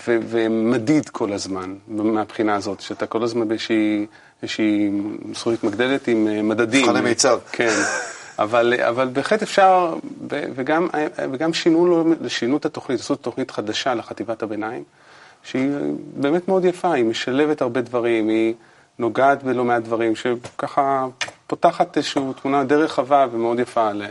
ו, 0.08 0.18
ומדיד 0.30 1.10
כל 1.10 1.34
הזמן, 1.34 1.76
מהבחינה 1.88 2.56
הזאת, 2.56 2.82
שאתה 2.82 3.06
כל 3.06 3.24
הזמן 3.24 3.48
באיזושהי 3.48 4.06
איזושהי 4.44 4.92
זכות 5.34 5.54
מתמקדדת 5.54 6.08
עם 6.08 6.28
אה, 6.28 6.42
מדדים. 6.42 6.86
מבחני 6.86 7.02
מיצ"ב. 7.02 7.38
כן. 7.52 7.76
אבל, 8.40 8.74
אבל 8.88 9.08
בהחלט 9.08 9.42
אפשר, 9.42 9.96
וגם, 10.30 10.88
וגם 11.32 11.54
שינו, 11.54 12.14
שינו 12.28 12.58
את 12.58 12.66
התוכנית, 12.66 13.00
עשו 13.00 13.16
תוכנית 13.16 13.52
חדשה 13.52 13.94
לחטיבת 13.94 14.44
הביניים, 14.44 14.84
שהיא 15.44 15.70
באמת 16.14 16.48
מאוד 16.48 16.66
יפה, 16.66 16.94
היא 16.94 17.06
משלבת 17.06 17.62
הרבה 17.62 17.82
דברים, 17.82 18.30
היא 18.30 18.54
נוגעת 19.00 19.44
בלא 19.44 19.66
מעט 19.66 19.84
דברים, 19.84 20.16
שככה 20.16 21.08
פותחת 21.48 21.98
איזושהי 21.98 22.22
תמונה 22.42 22.64
די 22.64 22.76
רחבה 22.76 23.26
ומאוד 23.32 23.60
יפה 23.60 23.90
על, 23.90 24.04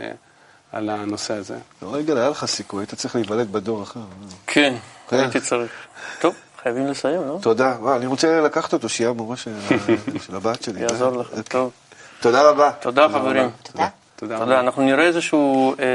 על 0.71 0.89
הנושא 0.89 1.33
הזה. 1.33 1.57
לא, 1.81 1.95
רגע, 1.95 2.13
היה 2.13 2.29
לך 2.29 2.45
סיכוי, 2.45 2.81
היית 2.81 2.93
צריך 2.93 3.15
להיוולד 3.15 3.51
בדור 3.51 3.83
אחר. 3.83 3.99
כן, 4.47 4.75
הייתי 5.11 5.39
צריך. 5.39 5.71
טוב. 6.19 6.35
חייבים 6.63 6.87
לסיים, 6.87 7.27
לא? 7.27 7.37
תודה. 7.41 7.75
אני 7.95 8.05
רוצה 8.05 8.41
לקחת 8.41 8.73
אותו, 8.73 8.89
שיהיה 8.89 9.09
המורה 9.09 9.35
של 10.25 10.35
הבת 10.35 10.63
שלי. 10.63 10.81
יעזור 10.81 11.17
לך, 11.17 11.27
טוב. 11.49 11.71
תודה 12.21 12.49
רבה. 12.49 12.71
תודה, 12.71 13.09
חברים. 13.09 13.49
תודה. 13.63 13.87
תודה. 14.15 14.59
אנחנו 14.59 14.83
נראה 14.83 15.03
איזשהו 15.03 15.73
אה, 15.79 15.85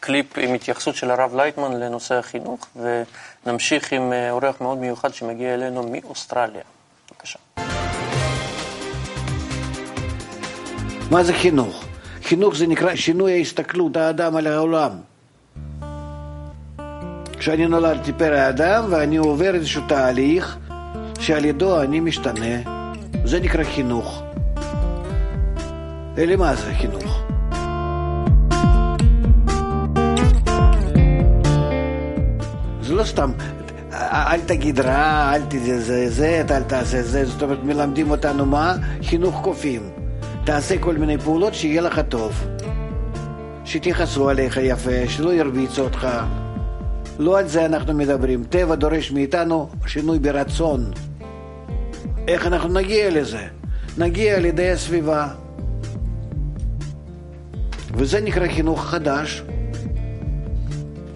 קליפ 0.00 0.38
עם 0.38 0.54
התייחסות 0.54 0.94
של 0.94 1.10
הרב 1.10 1.36
לייטמן 1.36 1.80
לנושא 1.80 2.14
החינוך, 2.14 2.66
ונמשיך 3.46 3.92
עם 3.92 4.12
אה, 4.12 4.30
אורח 4.30 4.60
מאוד 4.60 4.78
מיוחד 4.78 5.14
שמגיע 5.14 5.54
אלינו 5.54 5.90
מאוסטרליה. 5.90 6.62
בבקשה. 7.10 7.38
מה 11.10 11.24
זה 11.24 11.32
חינוך? 11.32 11.84
חינוך 12.22 12.56
זה 12.56 12.66
נקרא 12.66 12.94
שינוי 12.94 13.32
ההסתכלות 13.32 13.96
האדם 13.96 14.36
על 14.36 14.46
העולם. 14.46 14.90
כשאני 17.38 17.66
נולדתי 17.66 18.12
פרא 18.12 18.48
אדם 18.48 18.84
ואני 18.90 19.16
עובר 19.16 19.54
איזשהו 19.54 19.82
תהליך 19.88 20.58
שעל 21.20 21.44
ידו 21.44 21.82
אני 21.82 22.00
משתנה, 22.00 22.56
זה 23.24 23.40
נקרא 23.40 23.64
חינוך. 23.64 24.22
אלי 26.18 26.36
מה 26.36 26.54
זה 26.54 26.72
חינוך? 26.74 27.22
זה 32.80 32.94
לא 32.94 33.04
סתם, 33.04 33.30
אל 33.92 34.40
תגיד 34.40 34.80
רע, 34.80 35.32
אל 35.34 35.42
תזה 35.48 36.10
זה, 36.10 36.42
אל 36.50 36.62
תעשה 36.62 37.02
זה, 37.02 37.24
זאת 37.24 37.42
אומרת 37.42 37.64
מלמדים 37.64 38.10
אותנו 38.10 38.46
מה? 38.46 38.74
חינוך 39.02 39.40
קופים. 39.42 39.82
תעשה 40.44 40.78
כל 40.78 40.94
מיני 40.94 41.18
פעולות 41.18 41.54
שיהיה 41.54 41.82
לך 41.82 42.00
טוב. 42.08 42.46
שיתייחסו 43.64 44.28
עליך 44.28 44.58
יפה, 44.62 45.08
שלא 45.08 45.32
ירביצו 45.32 45.82
אותך. 45.82 46.08
לא 47.18 47.38
על 47.38 47.48
זה 47.48 47.66
אנחנו 47.66 47.94
מדברים. 47.94 48.44
טבע 48.44 48.74
דורש 48.74 49.10
מאיתנו 49.10 49.68
שינוי 49.86 50.18
ברצון. 50.18 50.90
איך 52.28 52.46
אנחנו 52.46 52.68
נגיע 52.68 53.10
לזה? 53.10 53.46
נגיע 53.98 54.36
על 54.36 54.44
ידי 54.44 54.70
הסביבה. 54.70 55.28
וזה 57.94 58.20
נקרא 58.20 58.48
חינוך 58.48 58.84
חדש. 58.84 59.42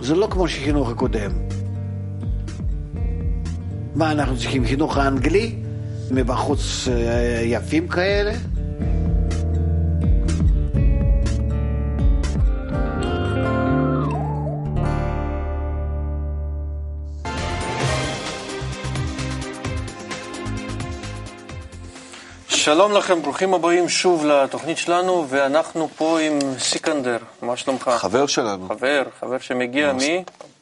זה 0.00 0.14
לא 0.14 0.28
כמו 0.30 0.48
שחינוך 0.48 0.90
הקודם. 0.90 1.30
מה, 3.94 4.12
אנחנו 4.12 4.36
צריכים 4.36 4.64
חינוך 4.64 4.96
האנגלי? 4.96 5.54
מבחוץ 6.10 6.88
אה, 6.88 7.42
יפים 7.44 7.88
כאלה? 7.88 8.32
שלום 22.74 22.92
לכם, 22.92 23.22
ברוכים 23.22 23.54
הבאים 23.54 23.88
שוב 23.88 24.26
לתוכנית 24.26 24.78
שלנו, 24.78 25.26
ואנחנו 25.28 25.88
פה 25.96 26.20
עם 26.20 26.38
סיקנדר, 26.58 27.16
מה 27.42 27.56
שלומך? 27.56 27.90
חבר 27.98 28.26
שלנו. 28.26 28.68
חבר, 28.68 29.02
חבר 29.20 29.38
שמגיע 29.38 29.92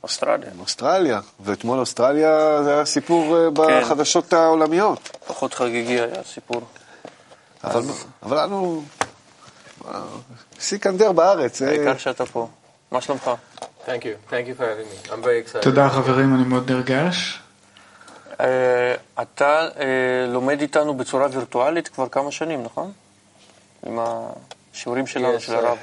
מאוסטרליה. 0.01 0.51
מאוסטרליה, 0.57 1.21
ואתמול 1.41 1.79
אוסטרליה 1.79 2.63
זה 2.63 2.75
היה 2.75 2.85
סיפור 2.85 3.37
אה, 3.37 3.49
כן. 3.57 3.81
בחדשות 3.81 4.33
העולמיות. 4.33 5.17
פחות 5.27 5.55
חגיגי 5.55 6.01
היה 6.01 6.21
הסיפור. 6.21 6.61
אבל 7.65 7.83
אבל 8.23 8.43
לנו... 8.43 8.83
סיקנדר 10.61 11.13
בארץ. 11.13 11.63
אה, 11.63 11.69
העיקר 11.69 11.97
שאתה 11.97 12.27
פה. 12.27 12.49
מה 12.91 13.01
שלומך? 13.01 13.31
Thank 13.87 13.89
you. 13.89 14.31
Thank 14.31 14.49
you 14.49 14.61
for 14.61 14.65
having 14.65 15.09
me. 15.09 15.13
I'm 15.13 15.23
very 15.23 15.49
excited. 15.49 15.63
תודה 15.63 15.89
חברים, 15.89 16.35
אני 16.35 16.45
מאוד 16.45 16.73
נרגש. 16.73 17.41
אה, 18.41 18.95
אתה 19.23 19.69
אה, 19.81 20.27
לומד 20.29 20.61
איתנו 20.61 20.95
בצורה 20.95 21.27
וירטואלית 21.33 21.89
כבר 21.89 22.09
כמה 22.09 22.31
שנים, 22.31 22.63
נכון? 22.63 22.93
עם 23.87 23.99
השיעורים 23.99 25.07
שלנו, 25.07 25.37
Yes, 25.37 25.41
של 25.41 25.55
הרב. 25.55 25.79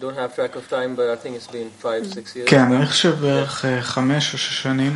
Don't 0.00 0.02
have 0.02 0.34
track 0.36 0.56
of 0.56 0.70
time, 0.70 0.96
but 0.96 1.08
I 1.10 1.16
think 1.16 1.36
it's 1.36 1.52
been 1.52 1.70
five, 1.82 2.06
six 2.06 2.36
years. 2.36 2.46
כן, 2.50 2.72
אני 2.72 2.86
חושב 2.86 3.20
בערך 3.20 3.64
אה, 3.64 3.82
חמש 3.82 4.32
או 4.32 4.38
שש 4.38 4.62
שנים. 4.62 4.92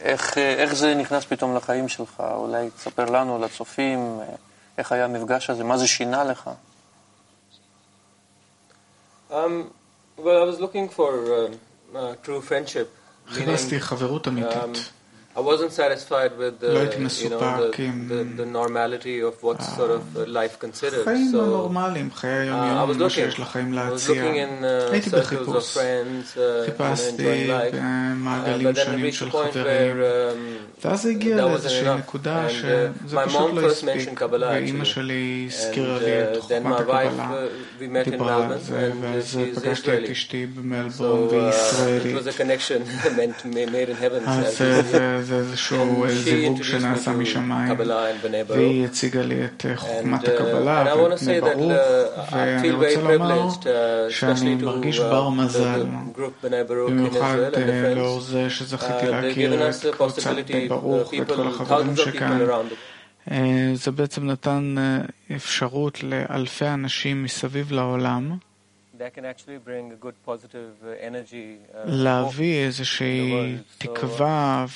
איך, 0.00 0.38
אה, 0.38 0.54
איך 0.54 0.74
זה 0.74 0.94
נכנס 0.94 1.24
פתאום 1.24 1.56
לחיים 1.56 1.88
שלך? 1.88 2.22
אולי 2.34 2.70
תספר 2.70 3.04
לנו, 3.04 3.38
לצופים, 3.38 4.18
אה, 4.20 4.26
איך 4.78 4.92
היה 4.92 5.04
המפגש 5.04 5.50
הזה? 5.50 5.64
מה 5.64 5.76
זה 5.76 5.86
שינה 5.86 6.24
לך? 6.24 6.50
Um, 9.30 9.34
well, 10.18 10.42
I 10.42 10.44
was 10.44 10.58
looking 10.60 10.88
for 10.88 11.10
uh, 11.10 11.96
uh, 11.96 12.26
true 12.26 12.40
friendship. 12.48 12.88
חיפשתי 13.28 13.80
חברות 13.80 14.26
um, 14.26 14.30
אמיתית. 14.30 14.90
I 15.39 15.41
wasn't 15.41 15.73
satisfied 15.73 16.31
with 16.39 16.61
the, 16.63 16.67
לא 16.73 16.79
הייתי 16.79 16.95
you 16.95 16.99
know, 16.99 17.01
מסופק 17.01 17.75
the, 17.75 17.81
עם 17.81 18.09
the, 18.09 18.39
the 18.41 18.45
normality 18.45 19.19
of 19.29 19.43
what 19.43 19.61
sort 19.61 19.91
of 19.91 20.17
uh, 20.17 20.19
life 20.29 20.55
considered. 20.65 21.03
חיים 21.05 21.31
So, 21.33 21.37
הנורמליים, 21.37 22.09
חיי 22.11 22.31
uh, 22.49 22.53
I 22.53 22.55
was 22.55 22.55
היום-יום, 22.55 22.99
מה 22.99 23.05
looking. 23.05 23.09
שיש 23.09 23.39
לחיים 23.39 23.73
I 23.73 23.75
was 23.75 23.75
להציע. 23.91 24.23
looking 24.23 24.35
in 24.35 24.63
uh, 24.63 24.91
הייתי 24.91 25.09
circles 25.09 25.13
of 25.13 25.17
בחיפוש. 25.19 25.77
friends, 25.77 26.35
uh, 26.35 26.37
you 26.37 26.37
know, 26.37 26.65
חיפשתי 26.65 27.17
enjoying 27.17 27.49
life. 27.49 27.75
במעגלים 27.75 28.67
Uh, 28.67 28.71
but 28.71 28.75
then 28.75 28.81
I 28.81 28.85
שונים 28.85 29.05
reached 29.05 29.11
של 29.13 29.27
a 29.27 29.31
point 29.31 29.35
חברים. 29.53 29.65
where, 29.65 30.01
um, 30.81 30.85
ואז 30.87 31.01
זה 31.01 31.09
הגיע 31.09 31.35
that 31.35 31.39
wasn't 31.39 31.43
לאיזושהי 31.51 31.81
enough. 31.85 31.97
נקודה 31.97 32.47
And, 32.47 32.51
שזה 32.51 32.89
uh, 33.07 33.13
my 33.13 33.25
פשוט 33.27 33.39
mom 33.41 33.55
לא 33.55 33.67
first 33.67 33.71
הספיק, 33.71 33.89
mentioned 34.09 34.19
Kabbalah, 34.19 34.43
ואימא 34.51 34.83
actually. 34.83 34.85
שלי 34.85 35.47
And, 35.49 35.53
הזכירה 35.53 35.99
לי 35.99 36.23
את 36.23 36.35
uh, 36.35 36.37
then 36.37 36.41
חוכמת 36.41 36.65
my 36.65 36.81
wife, 36.81 36.85
הקבלה, 36.85 37.31
uh, 37.31 37.81
we 37.81 38.05
met 38.05 38.07
in 38.07 38.11
דיברה 38.11 38.35
על 38.35 38.51
Melbourne, 38.53 38.57
זה, 38.61 38.91
and 38.91 38.95
ואז 39.05 39.35
she's 39.55 39.59
פגשתי 39.59 39.93
את 39.97 40.03
Israeli. 40.03 40.11
אשתי 40.11 40.45
במלבורן, 40.45 40.89
So, 41.29 41.33
והיא 41.33 41.49
uh, 41.49 41.53
it 41.53 41.55
ישראלית. 41.55 42.15
was 42.17 42.27
a 42.27 42.37
connection 42.41 42.81
meant 43.17 43.45
made 43.45 43.89
in 43.89 44.03
heaven. 44.03 44.23
אז 44.29 44.61
as 45.25 45.28
זה- 45.30 45.36
איזשהו 45.36 46.04
אה, 46.04 46.14
זיווג 46.14 46.62
שנעשה 46.62 47.12
משמיים. 47.12 47.76
והיא 48.48 48.84
הציגה 48.84 49.22
לי 49.22 49.44
את 49.44 49.66
אה, 49.66 49.76
חוכמת 49.76 50.24
uh, 50.24 50.30
הקבלה 50.30 50.84
ואת 50.96 51.22
בני 51.22 51.40
ברוך, 51.40 51.72
uh, 51.72 52.34
ואני 52.36 52.70
רוצה 52.70 53.00
לומר 53.02 53.48
uh, 53.48 53.66
שאני 54.10 54.54
מרגיש 54.54 54.98
uh, 54.98 55.02
בר 55.02 55.28
מזל, 55.28 55.86
במיוחד 56.68 57.36
אה. 57.56 57.94
לאור 57.94 58.20
זה 58.20 58.50
שזכיתי 58.50 59.06
Uh, 59.06 59.10
להכיר 59.10 59.68
את 59.70 59.86
קבוצת 59.96 60.30
בני 60.48 60.68
ברוך 60.68 61.12
uh, 61.12 61.16
ואת 61.18 61.28
כל 61.32 61.48
החברים 61.48 61.96
שכאן. 61.96 62.38
אה, 63.30 63.70
זה 63.74 63.90
בעצם 63.90 64.26
נתן 64.26 64.74
אה, 64.78 64.98
אפשרות 65.36 66.02
לאלפי 66.02 66.66
אנשים 66.66 67.22
מסביב 67.22 67.72
לעולם 67.72 68.36
להביא 71.84 72.64
איזושהי 72.64 73.56
תקווה 73.78 74.66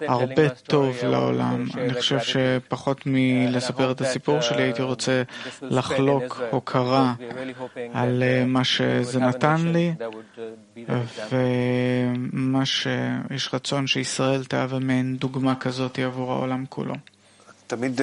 והרבה 0.00 0.48
טוב 0.48 0.96
לעולם. 1.02 1.66
אני 1.74 1.94
חושב 1.94 2.18
שפחות 2.20 3.02
מלספר 3.06 3.90
את 3.92 4.00
הסיפור 4.00 4.40
שלי, 4.40 4.62
הייתי 4.62 4.82
רוצה 4.82 5.22
לחלוק 5.62 6.40
הוקרה 6.50 7.14
על 7.92 8.22
מה 8.46 8.64
שזה 8.64 9.20
נתן 9.20 9.66
לי, 9.66 9.92
ומה 11.30 12.66
שיש 12.66 13.54
רצון 13.54 13.86
שישראל 13.86 14.44
תהווה 14.44 14.78
מעין 14.78 15.16
דוגמה 15.16 15.54
כזאת 15.54 15.98
עבור 15.98 16.32
העולם 16.32 16.64
כולו. 16.68 16.94
תמיד 17.70 18.00
uh, 18.00 18.02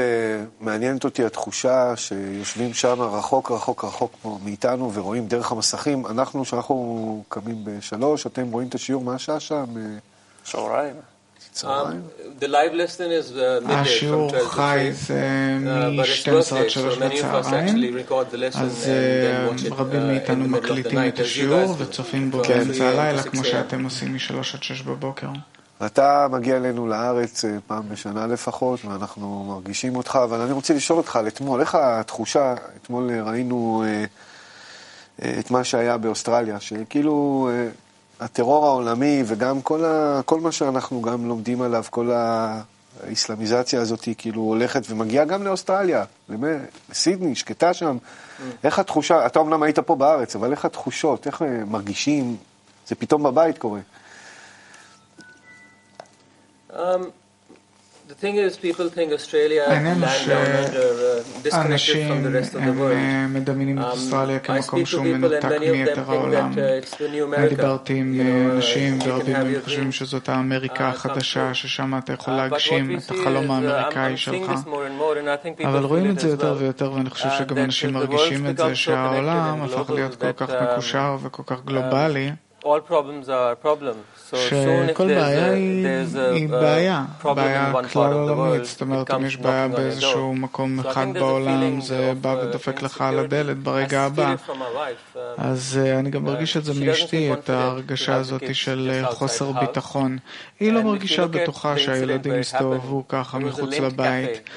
מעניינת 0.60 1.04
אותי 1.04 1.26
התחושה 1.26 1.96
שיושבים 1.96 2.74
שם 2.74 3.02
רחוק 3.02 3.52
רחוק 3.52 3.84
רחוק 3.84 4.26
מאיתנו 4.44 4.94
ורואים 4.94 5.28
דרך 5.28 5.52
המסכים. 5.52 6.06
אנחנו, 6.06 6.44
כשאנחנו 6.44 7.24
קמים 7.30 7.58
בשלוש, 7.64 8.28
אתם 8.28 8.52
רואים 8.52 8.68
את 8.68 8.76
השיעור, 8.76 9.04
מה 9.04 9.16
השעה 9.16 9.40
שם? 9.40 9.66
אה, 9.78 9.84
צהריים. 10.44 10.96
Um, 11.58 12.40
the 12.40 12.48
live 12.48 12.74
lesson 12.74 13.10
is 13.20 13.32
uh, 13.32 13.62
midday 13.64 13.68
from 13.68 13.72
השיעור 13.72 14.30
12 14.30 14.40
to 14.40 14.48
חי 14.48 14.92
3. 14.94 15.40
זה 18.68 19.48
Uh, 19.74 20.02
but 21.80 21.90
it's 21.90 22.14
מ-12 24.06 24.54
עד 25.34 25.57
אתה 25.86 26.28
מגיע 26.32 26.58
אלינו 26.58 26.88
לארץ 26.88 27.46
אה, 27.46 27.58
פעם 27.68 27.90
בשנה 27.90 28.28
לפחות, 28.28 28.86
ואנחנו 28.86 29.46
מרגישים 29.48 29.96
אותך, 29.96 30.20
אבל 30.24 30.42
אני 30.42 30.52
רוצה 30.52 30.74
לשאול 30.74 30.98
אותך 30.98 31.16
על 31.16 31.28
אתמול, 31.28 31.62
איך 31.62 31.76
התחושה, 31.76 32.56
אתמול 32.82 33.10
אה, 33.10 33.24
ראינו 33.24 33.84
אה, 33.86 34.06
אה, 35.24 35.40
את 35.40 35.52
מה 35.52 35.64
שהיה 35.64 35.98
באוסטרליה, 35.98 36.60
שכאילו 36.60 37.50
אה, 37.52 37.68
הטרור 38.20 38.66
העולמי 38.66 39.24
וגם 39.26 39.62
כל, 39.62 39.86
ה, 39.86 40.22
כל 40.26 40.40
מה 40.40 40.52
שאנחנו 40.52 41.02
גם 41.02 41.28
לומדים 41.28 41.62
עליו, 41.62 41.84
כל 41.90 42.12
האסלאמיזציה 42.12 43.82
הזאת 43.82 44.04
היא 44.04 44.16
כאילו 44.18 44.42
הולכת 44.42 44.82
ומגיעה 44.90 45.26
גם 45.26 45.44
לאוסטרליה, 45.44 46.04
לסידני, 46.90 47.36
שקטה 47.36 47.74
שם. 47.74 47.98
Mm. 47.98 48.42
איך 48.64 48.80
התחושה, 48.80 49.26
אתה 49.26 49.40
אמנם 49.40 49.64
היית 49.64 49.80
פה 49.80 49.96
בארץ, 49.96 50.36
אבל 50.36 50.52
איך 50.52 50.66
התחושות, 50.66 51.28
איך 51.28 51.44
מרגישים, 51.68 52.36
זה 52.88 52.96
פתאום 52.96 53.24
בבית 53.24 53.58
קורה. 53.58 53.80
העניין 59.68 60.04
הוא 60.04 60.10
שאנשים 61.52 62.12
הם 62.92 63.34
מדמיינים 63.34 63.80
את 63.80 63.84
אוסטרליה 63.84 64.40
כמקום 64.40 64.86
שהוא 64.86 65.06
מנותק 65.06 65.50
מיתר 65.72 66.12
העולם. 66.12 66.52
אני 67.38 67.50
דיברתי 67.50 67.94
עם 67.94 68.22
אנשים 68.52 69.00
ורבים 69.06 69.34
מהם 69.34 69.54
חושבים 69.64 69.92
שזאת 69.92 70.30
האמריקה 70.30 70.90
החדשה, 70.90 71.54
ששם 71.54 71.98
אתה 71.98 72.14
יכול 72.14 72.34
להגשים 72.34 72.98
את 72.98 73.12
החלום 73.12 73.52
האמריקאי 73.52 74.18
שלך. 74.18 74.52
אבל 75.66 75.84
רואים 75.84 76.12
את 76.12 76.20
זה 76.20 76.28
יותר 76.28 76.56
ויותר, 76.60 76.94
ואני 76.94 77.10
חושב 77.10 77.30
שגם 77.40 77.58
אנשים 77.58 77.94
מרגישים 77.94 78.48
את 78.50 78.58
זה, 78.58 78.76
שהעולם 78.76 79.62
הפך 79.62 79.90
להיות 79.90 80.16
כל 80.16 80.32
כך 80.32 80.50
מקושר 80.50 81.18
וכל 81.24 81.44
כך 81.46 81.66
גלובלי. 81.66 82.32
שכל 84.34 85.08
בעיה 85.08 85.52
היא 85.52 86.50
בעיה, 86.50 87.06
בעיה 87.24 87.74
כלל 87.94 88.14
עולמית, 88.14 88.66
זאת 88.66 88.82
אומרת 88.82 89.12
אם 89.12 89.26
יש 89.26 89.38
בעיה 89.38 89.68
באיזשהו 89.68 90.34
מקום 90.34 90.80
אחד 90.80 91.08
בעולם 91.14 91.82
זה 91.82 92.14
בא 92.22 92.36
ודופק 92.42 92.82
לך 92.82 93.02
על 93.02 93.20
הדלת 93.20 93.58
ברגע 93.58 94.02
הבא. 94.02 94.36
אז 95.38 95.80
uh, 95.84 96.00
אני 96.00 96.10
גם 96.10 96.24
מרגיש 96.24 96.58
את 96.58 96.64
זה 96.64 96.86
מאשתי, 96.86 97.34
את 97.34 97.50
ההרגשה 97.50 98.16
הזאת 98.16 98.56
של 98.56 99.02
uh, 99.04 99.12
חוסר 99.12 99.52
ביטחון. 99.52 100.18
היא 100.60 100.72
לא 100.72 100.82
מרגישה 100.82 101.28
בטוחה 101.28 101.78
שהילדים 101.78 102.40
הסתובבו 102.40 103.04
ככה 103.08 103.40
מחוץ 103.40 103.74
לבית, 103.74 104.50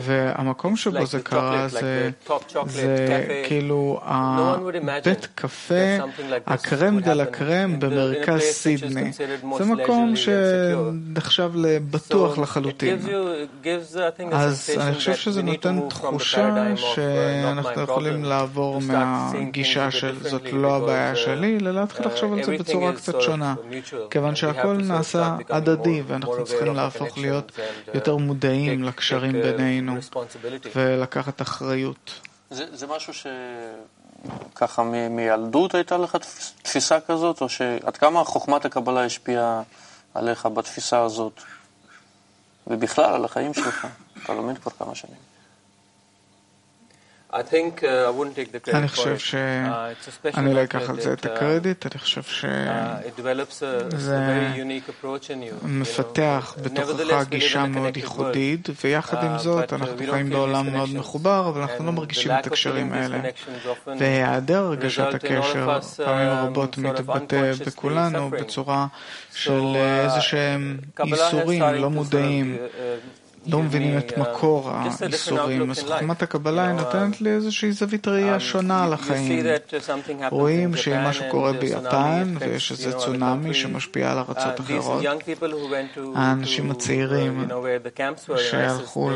והמקום 0.00 0.76
שבו 0.76 1.06
זה 1.06 1.20
קרה 1.20 1.68
זה, 1.68 2.10
כאילו 3.46 4.00
הבית 4.02 5.28
קפה, 5.34 5.98
הקרם 6.46 7.00
דה 7.00 7.14
לה 7.14 7.26
קרם 7.44 7.80
במרכז 7.80 8.40
סידני. 8.40 9.12
זה 9.58 9.64
מקום 9.64 10.14
שנחשב 10.16 11.50
לבטוח 11.54 12.38
לחלוטין. 12.38 12.98
אז 14.32 14.70
אני 14.80 14.94
חושב 14.94 15.14
שזה 15.14 15.42
נותן 15.42 15.88
תחושה 15.88 16.76
שאנחנו 16.76 17.82
יכולים 17.82 18.24
לעבור 18.24 18.80
מהגישה 18.80 19.90
של 19.90 20.28
זאת 20.28 20.52
לא 20.52 20.76
הבעיה 20.76 21.16
שלי, 21.16 21.58
אלא 21.60 21.70
להתחיל 21.70 22.06
לחשוב 22.06 22.32
על 22.32 22.44
זה 22.44 22.56
בצורה 22.58 22.92
קצת 22.92 23.20
שונה, 23.20 23.54
כיוון 24.10 24.34
שהכל 24.34 24.76
נעשה 24.76 25.36
הדדי 25.48 26.02
ואנחנו 26.06 26.44
צריכים 26.44 26.74
להפוך 26.74 27.18
להיות 27.18 27.52
יותר 27.94 28.16
מודעים 28.16 28.82
לקשרים 28.82 29.32
בינינו 29.32 29.96
ולקחת 30.76 31.42
אחריות. 31.42 32.20
זה 32.50 32.86
משהו 32.86 33.14
ש... 33.14 33.26
ככה 34.54 34.82
מילדות 35.10 35.74
הייתה 35.74 35.96
לך 35.96 36.16
תפיסה 36.62 37.00
כזאת, 37.00 37.40
או 37.40 37.48
שעד 37.48 37.96
כמה 37.96 38.24
חוכמת 38.24 38.64
הקבלה 38.64 39.04
השפיעה 39.04 39.62
עליך 40.14 40.46
בתפיסה 40.46 41.00
הזאת, 41.00 41.40
ובכלל 42.66 43.14
על 43.14 43.24
החיים 43.24 43.54
שלך? 43.54 43.86
אתה 44.22 44.34
לומד 44.34 44.58
כבר 44.58 44.70
כמה 44.78 44.94
שנים. 44.94 45.31
אני 48.74 48.88
חושב 48.88 49.18
שאני 49.18 50.54
לא 50.54 50.64
אקח 50.64 50.90
על 50.90 51.00
זה 51.00 51.12
את 51.12 51.26
הקרדיט, 51.26 51.86
אני 51.86 51.98
חושב 51.98 52.22
שזה 52.22 52.58
מפתח 55.62 56.56
בתוכך 56.62 57.24
גישה 57.28 57.66
מאוד 57.66 57.96
ייחודית, 57.96 58.68
ויחד 58.84 59.24
עם 59.24 59.38
זאת 59.38 59.72
אנחנו 59.72 59.96
חיים 60.10 60.30
בעולם 60.30 60.72
מאוד 60.72 60.88
מחובר, 60.94 61.48
אבל 61.48 61.60
אנחנו 61.60 61.86
לא 61.86 61.92
מרגישים 61.92 62.32
את 62.40 62.46
הקשרים 62.46 62.92
האלה. 62.92 63.20
והיעדר 63.86 64.64
הרגשת 64.64 65.14
הקשר 65.14 65.78
פעמים 65.96 66.28
רבות 66.28 66.78
מתבטא 66.78 67.52
בכולנו 67.66 68.30
בצורה 68.30 68.86
של 69.34 69.62
אה, 69.74 70.04
איזה 70.04 70.20
שהם 70.20 70.78
איסורים 71.04 71.62
לא 71.62 71.90
מודעים. 71.90 72.56
לא 73.46 73.62
מבינים 73.62 73.98
את 73.98 74.18
מקור 74.18 74.70
האיסורים. 74.70 75.70
אז 75.70 75.78
חוכמת 75.78 76.22
הקבלה 76.22 76.66
היא 76.66 76.72
נותנת 76.72 77.20
לי 77.20 77.30
איזושהי 77.30 77.72
זווית 77.72 78.08
ראייה 78.08 78.40
שונה 78.40 78.84
על 78.84 78.92
החיים. 78.92 79.46
רואים 80.30 80.76
שאם 80.76 81.04
משהו 81.04 81.24
קורה 81.30 81.52
ביפן 81.52 82.34
ויש 82.40 82.72
איזה 82.72 82.92
צונאמי 82.92 83.54
שמשפיע 83.54 84.12
על 84.12 84.18
ארצות 84.18 84.60
אחרות, 84.60 85.04
האנשים 86.14 86.70
הצעירים 86.70 87.48
שהלכו 88.36 89.10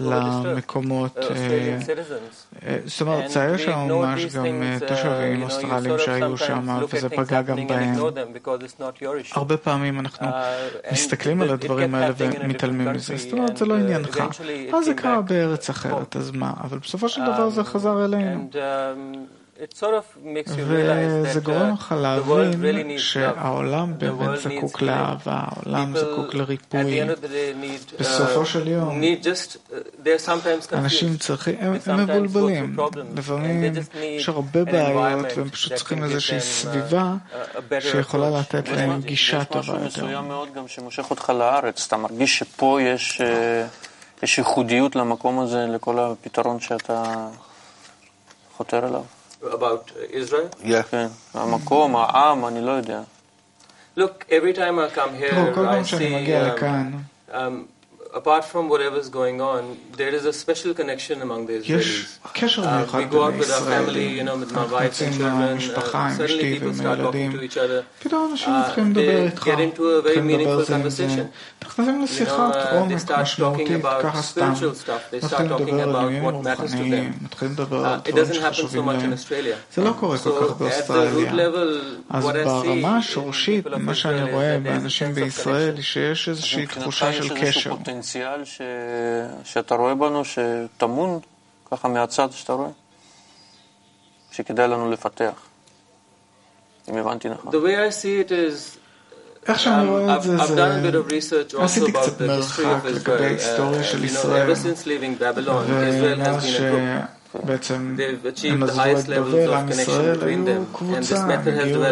למקומות, 0.00 1.16
uh, 1.16 1.20
uh, 1.20 2.66
זאת 2.84 3.00
אומרת, 3.00 3.30
זה 3.30 3.40
uh, 3.40 3.42
היו 3.42 3.58
שם 3.58 3.78
ממש 3.78 4.24
גם 4.34 4.46
תושבים 4.88 5.42
אוסטרליים 5.42 5.98
שהיו 5.98 6.38
שם, 6.38 6.78
וזה 6.92 7.08
פגע 7.08 7.42
גם 7.42 7.66
בהם. 7.66 7.94
הרבה 9.32 9.56
פעמים 9.56 10.00
אנחנו 10.00 10.26
מסתכלים 10.92 11.42
על 11.42 11.50
הדברים 11.50 11.94
האלה 11.94 12.14
ומתעלמים. 12.18 12.93
ישראל. 12.94 13.18
זאת 13.18 13.32
אומרת, 13.32 13.56
זה 13.56 13.66
לא 13.66 13.74
עניינך. 13.74 14.22
אז 14.74 14.84
זה 14.84 14.94
קרה 14.94 15.22
בארץ 15.22 15.70
אחרת, 15.70 16.16
אז 16.16 16.30
מה? 16.30 16.52
אבל 16.60 16.78
בסופו 16.78 17.08
של 17.08 17.20
דבר 17.20 17.50
זה 17.50 17.64
חזר 17.64 18.04
אלינו. 18.04 18.50
וזה 21.22 21.40
גורם 21.40 21.72
לך 21.72 21.94
להבין 21.98 22.98
שהעולם 22.98 23.98
באמת 23.98 24.38
זקוק 24.38 24.82
לאהבה, 24.82 25.40
העולם 25.44 25.94
זקוק 25.96 26.34
לריפוי. 26.34 27.00
בסופו 28.00 28.46
של 28.46 28.68
יום, 28.68 29.02
אנשים 30.72 31.16
צריכים, 31.16 31.56
הם 31.60 32.00
מבולבלים. 32.00 32.76
לפעמים 33.16 33.74
יש 34.02 34.28
הרבה 34.28 34.64
בעיות 34.64 35.26
והם 35.36 35.50
פשוט 35.50 35.72
צריכים 35.72 36.04
איזושהי 36.04 36.40
סביבה 36.40 37.14
שיכולה 37.80 38.30
לתת 38.40 38.68
להם 38.68 39.00
גישה 39.00 39.44
טובה 39.44 39.72
יותר. 39.72 39.86
יש 39.86 39.92
משהו 39.92 40.04
מסוים 40.06 40.28
מאוד 40.28 40.48
גם 40.54 40.68
שמושך 40.68 41.10
אותך 41.10 41.30
לארץ, 41.30 41.84
אתה 41.86 41.96
מרגיש 41.96 42.38
שפה 42.38 42.78
יש... 42.82 43.20
יש 44.22 44.38
ייחודיות 44.38 44.96
למקום 44.96 45.40
הזה, 45.40 45.66
לכל 45.68 45.98
הפתרון 45.98 46.60
שאתה 46.60 47.28
חותר 48.56 48.86
אליו? 48.88 49.02
about 49.52 49.90
uh, 49.90 50.16
Israel? 50.16 50.48
כן, 50.90 51.06
המקום, 51.34 51.96
I'm 51.96 52.44
an 52.44 52.56
יודע. 52.56 53.02
Look, 53.96 54.26
every 54.28 54.52
time 54.52 54.78
I 54.80 54.88
come 54.88 55.14
here, 55.14 55.54
I 55.56 55.82
see... 55.82 56.32
Um, 56.34 57.06
um, 57.32 57.68
apart 58.14 58.44
from 58.44 58.68
whatever 58.68 58.96
is 59.04 59.08
going 59.08 59.40
on, 59.40 59.76
there 60.00 60.12
is 60.18 60.24
a 60.24 60.32
special 60.32 60.72
connection 60.80 61.20
among 61.26 61.46
the 61.46 61.54
Israelis. 61.60 62.18
Uh, 62.24 62.98
we 62.98 63.04
go 63.14 63.24
out 63.24 63.36
with 63.42 63.50
our 63.56 63.64
family, 63.74 64.08
you 64.18 64.24
know, 64.24 64.36
with 64.42 64.52
my 64.52 64.66
wife 64.74 65.00
and 65.00 65.14
children. 65.16 65.58
Uh, 65.58 66.10
suddenly 66.20 66.44
people 66.52 66.72
start 66.74 66.98
talking 67.06 67.32
to 67.32 67.42
each 67.48 67.58
other. 67.64 67.84
Uh, 68.12 68.82
they 69.00 69.32
get 69.50 69.60
into 69.66 69.82
a 69.96 70.02
very 70.02 70.22
meaningful 70.30 70.64
conversation. 70.64 71.24
You 71.78 71.84
know, 71.84 72.04
uh, 72.04 72.88
they 72.92 72.98
start 72.98 73.26
talking 73.44 73.74
about 73.74 74.24
spiritual 74.24 74.74
stuff. 74.74 75.10
They 75.10 75.20
start 75.20 75.48
talking 75.48 75.80
about 75.80 76.12
what 76.24 76.42
matters 76.48 76.72
to 76.72 76.84
them. 76.94 77.28
Uh, 77.42 78.00
it 78.10 78.14
doesn't 78.14 78.40
happen 78.46 78.68
so 78.68 78.82
much 78.82 79.02
in 79.02 79.12
Australia. 79.12 79.56
So 79.70 79.80
at 79.82 80.86
the 80.86 81.10
root 81.16 81.32
level, 81.32 81.68
what 82.26 82.36
I 82.36 82.44
see 82.44 82.64
ברמה 82.64 82.96
השורשית, 82.96 83.66
מה 83.66 83.94
שאני 83.94 84.32
רואה 84.32 84.58
באנשים 84.62 85.14
בישראל, 85.14 85.80
שיש 85.80 86.28
איזושהי 86.28 86.66
תחושה 86.66 87.12
של 87.12 87.28
פוטנציאל 88.04 88.44
ש... 88.44 88.60
שאתה 89.44 89.74
רואה 89.74 89.94
בנו, 89.94 90.22
שטמון 90.24 91.18
ככה 91.70 91.88
מהצד 91.88 92.32
שאתה 92.32 92.52
רואה, 92.52 92.68
שכדאי 94.32 94.68
לנו 94.68 94.90
לפתח. 94.90 95.32
אם 96.88 96.96
הבנתי 96.96 97.28
נכון. 97.28 97.52
The 97.52 97.56
way 97.56 97.92
I 97.92 97.92
see 98.02 98.28
it 98.28 98.30
is 98.30 98.78
איך 99.48 99.58
שאני 99.58 99.88
רואה 99.88 100.16
את 100.16 100.22
זה, 100.22 100.36
זה... 100.36 101.42
עשיתי 101.58 101.92
קצת 101.92 102.20
מרחק 102.20 102.84
לגבי 102.84 103.24
ההיסטוריה 103.24 103.84
של 103.84 104.04
ישראל, 104.04 104.52
ומאז 106.02 106.44
ש... 106.44 106.60
בעצם 107.42 107.96
הם 108.48 108.62
עזבו 108.62 108.82
את 109.00 109.08
בבל, 109.08 109.54
עם 109.54 109.68
ישראל 109.68 110.22
היו 110.22 110.62
קבוצה, 110.72 111.16
הם 111.16 111.30
הגיעו 111.30 111.82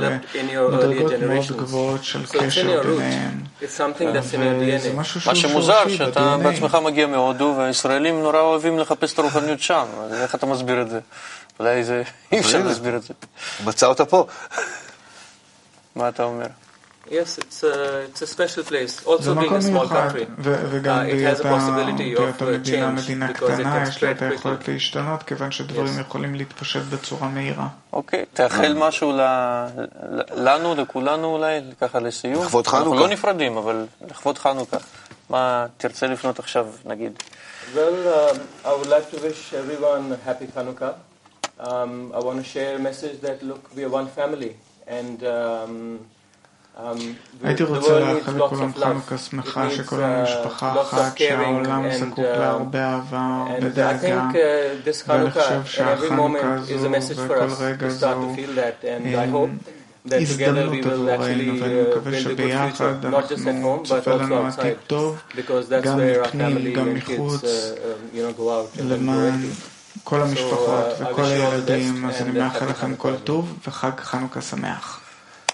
למדרגות 0.70 1.12
מאוד 1.12 1.46
גבוהות 1.56 2.04
של 2.04 2.26
קשר 2.26 2.82
ביניהם. 2.82 3.40
וזה 3.62 4.92
משהו 4.94 5.20
שהוא 5.20 5.32
מה 5.32 5.38
שמוזר, 5.38 5.88
שאתה 5.88 6.36
בעצמך 6.42 6.78
מגיע 6.84 7.06
מהודו, 7.06 7.54
והישראלים 7.58 8.20
נורא 8.20 8.40
אוהבים 8.40 8.78
לחפש 8.78 9.12
את 9.12 9.18
הרוחניות 9.18 9.60
שם, 9.60 9.84
אז 10.04 10.12
איך 10.12 10.34
אתה 10.34 10.46
מסביר 10.46 10.82
את 10.82 10.90
זה? 10.90 11.00
אולי 11.60 11.84
זה, 11.84 12.02
אי 12.32 12.40
אפשר 12.40 12.62
להסביר 12.62 12.96
את 12.96 13.02
זה. 13.02 13.14
מצא 13.64 13.86
אותה 13.86 14.04
פה. 14.04 14.26
מה 15.96 16.08
אתה 16.08 16.24
אומר? 16.24 16.46
Yes, 17.10 17.36
it's 17.38 17.62
a, 17.64 17.74
it's 18.08 18.22
a 18.22 18.26
special 18.26 18.62
place. 18.64 19.06
Also 19.06 19.22
זה 19.22 19.32
being 19.32 19.44
מקום 19.44 19.56
a 19.58 19.62
small 19.62 19.66
מיוחד, 19.68 20.10
country, 20.10 20.24
ו- 20.38 20.64
וגם 20.70 20.98
uh, 21.06 21.08
it 21.08 21.36
has 21.36 21.40
a 21.40 21.42
בהיותה 21.42 21.56
possibility 21.56 21.90
of 21.92 21.98
בהיותה 21.98 22.44
uh, 22.44 22.48
מדינה, 22.48 22.88
change 22.88 23.02
מדינה 23.02 23.28
because 23.30 23.34
it 23.34 23.36
קטנה, 23.54 23.84
can 23.84 23.88
יש 23.88 24.02
לה 24.02 24.10
spread 24.10 24.16
את 24.16 24.22
היכולת 24.22 24.62
quickly. 24.62 24.70
להשתנות, 24.70 25.22
כיוון 25.22 25.50
שדברים 25.50 25.86
Yes. 25.98 26.00
יכולים 26.00 26.34
להתפשט 26.34 26.82
בצורה 26.82 27.28
מהירה. 27.28 27.68
אוקיי, 27.92 28.24
תאחל 28.32 28.74
משהו 28.78 29.12
לנו, 30.36 30.74
לכולנו 30.74 31.26
אולי, 31.36 31.60
ככה 31.80 32.00
לסיום. 32.00 32.44
לכבוד 32.44 32.64
אנחנו 32.66 32.78
חנוכה. 32.84 33.00
לא 33.00 33.08
נפרדים, 33.08 33.56
אבל 33.56 33.86
לכבוד 34.10 34.38
חנוכה. 34.38 34.76
מה 35.30 35.66
תרצה 35.76 36.06
לפנות 36.06 36.38
עכשיו, 36.38 36.66
נגיד? 36.84 37.12
Well, 37.74 37.78
um, 37.78 38.36
I 38.64 38.68
would 38.78 38.88
like 38.96 39.10
to 39.12 39.18
wish 39.26 39.52
everyone 39.54 40.04
a 40.12 40.18
happy 40.28 40.46
Hanukkah. 40.56 40.94
Um, 41.68 41.92
I 42.14 42.18
want 42.26 42.38
to 42.42 42.46
share 42.54 42.76
a 42.76 42.78
message 42.78 43.16
that 43.26 43.42
look, 43.50 43.62
we 43.76 43.82
are 43.86 43.92
one 44.00 44.08
family, 44.08 44.52
and 44.98 45.18
um, 45.24 45.32
um, 45.34 45.98
הייתי 47.42 47.62
רוצה 47.62 48.00
לאחל 48.00 48.44
לכולם. 48.44 48.72
חנוכה 48.72 49.18
שמחה, 49.18 49.70
needs 49.70 49.72
שכולנו 49.72 50.24
uh, 50.24 50.28
משפחה 50.28 50.74
lots 50.74 50.76
of 50.76 50.80
אחת, 50.80 51.18
שהעולם 51.18 51.84
זקוק 51.92 52.18
uh, 52.18 52.22
להרבה 52.22 52.84
אהבה, 52.84 53.44
הרבה 53.48 53.68
דאגה. 53.68 54.28
uh, 54.30 54.36
ואני 55.06 55.30
חושב 55.30 55.64
שהחנוכה 55.64 56.54
הזו 56.54 56.90
וכל 57.16 57.48
רגע 57.60 57.88
זו 57.88 58.06
הזדמנות 60.04 60.86
עבורנו, 60.86 61.20
ואני 61.20 61.50
uh, 61.50 61.90
מקווה 61.90 62.20
שביחד 62.20 63.04
אנחנו 63.04 63.82
צופה 63.84 64.14
לנו 64.14 64.46
עתיד 64.46 64.74
טוב, 64.86 65.18
גם 65.82 66.00
מפנים, 66.22 66.74
גם 66.74 66.94
מחוץ, 66.94 67.42
uh, 67.42 67.46
um, 68.16 68.82
למען. 68.82 69.40
כל 70.04 70.22
המשפחות 70.22 70.84
uh, 71.00 71.04
וכל 71.10 71.24
הילדים, 71.24 72.06
אז 72.06 72.22
אני 72.22 72.30
uh, 72.30 72.42
מאחל 72.42 72.66
לכם 72.66 72.96
כל 72.96 73.14
טוב 73.24 73.58
וחג 73.66 73.90
חנוכה 74.00 74.40
שמח. 74.40 75.01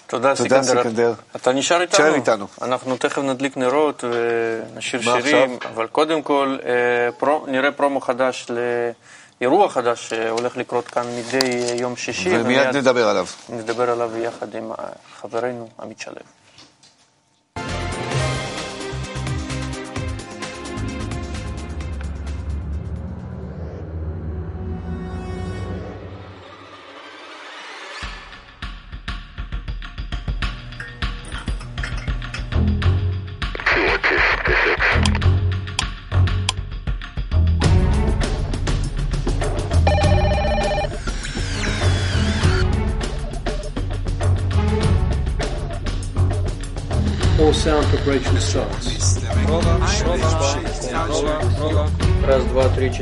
תודה, 0.09 0.35
תודה, 0.35 0.63
סיקנדר. 0.63 0.83
סיקנדר. 0.83 1.13
אתה 1.35 1.51
נשאר 1.53 1.81
איתנו? 1.81 1.93
תשאר 1.97 2.15
איתנו. 2.15 2.47
אנחנו 2.61 2.97
תכף 2.97 3.17
נדליק 3.17 3.57
נרות 3.57 4.03
ונשיר 4.03 5.01
מה 5.05 5.21
שירים, 5.21 5.53
עכשיו? 5.57 5.71
אבל 5.73 5.87
קודם 5.87 6.21
כל 6.21 6.57
אה, 6.65 6.71
פרו- 7.17 7.45
נראה 7.47 7.71
פרומו 7.71 8.01
חדש 8.01 8.47
לאירוע 9.41 9.69
חדש 9.69 10.09
שהולך 10.09 10.57
לקרות 10.57 10.87
כאן 10.87 11.03
מדי 11.17 11.37
אה, 11.69 11.75
יום 11.75 11.95
שישי. 11.95 12.37
ומיד 12.37 12.67
נדבר 12.75 13.07
עליו. 13.07 13.25
נדבר 13.49 13.89
עליו 13.89 14.17
יחד 14.17 14.55
עם 14.55 14.71
אה, 14.71 14.75
חברנו 15.21 15.69
עמית 15.81 15.99
שלו. 15.99 16.13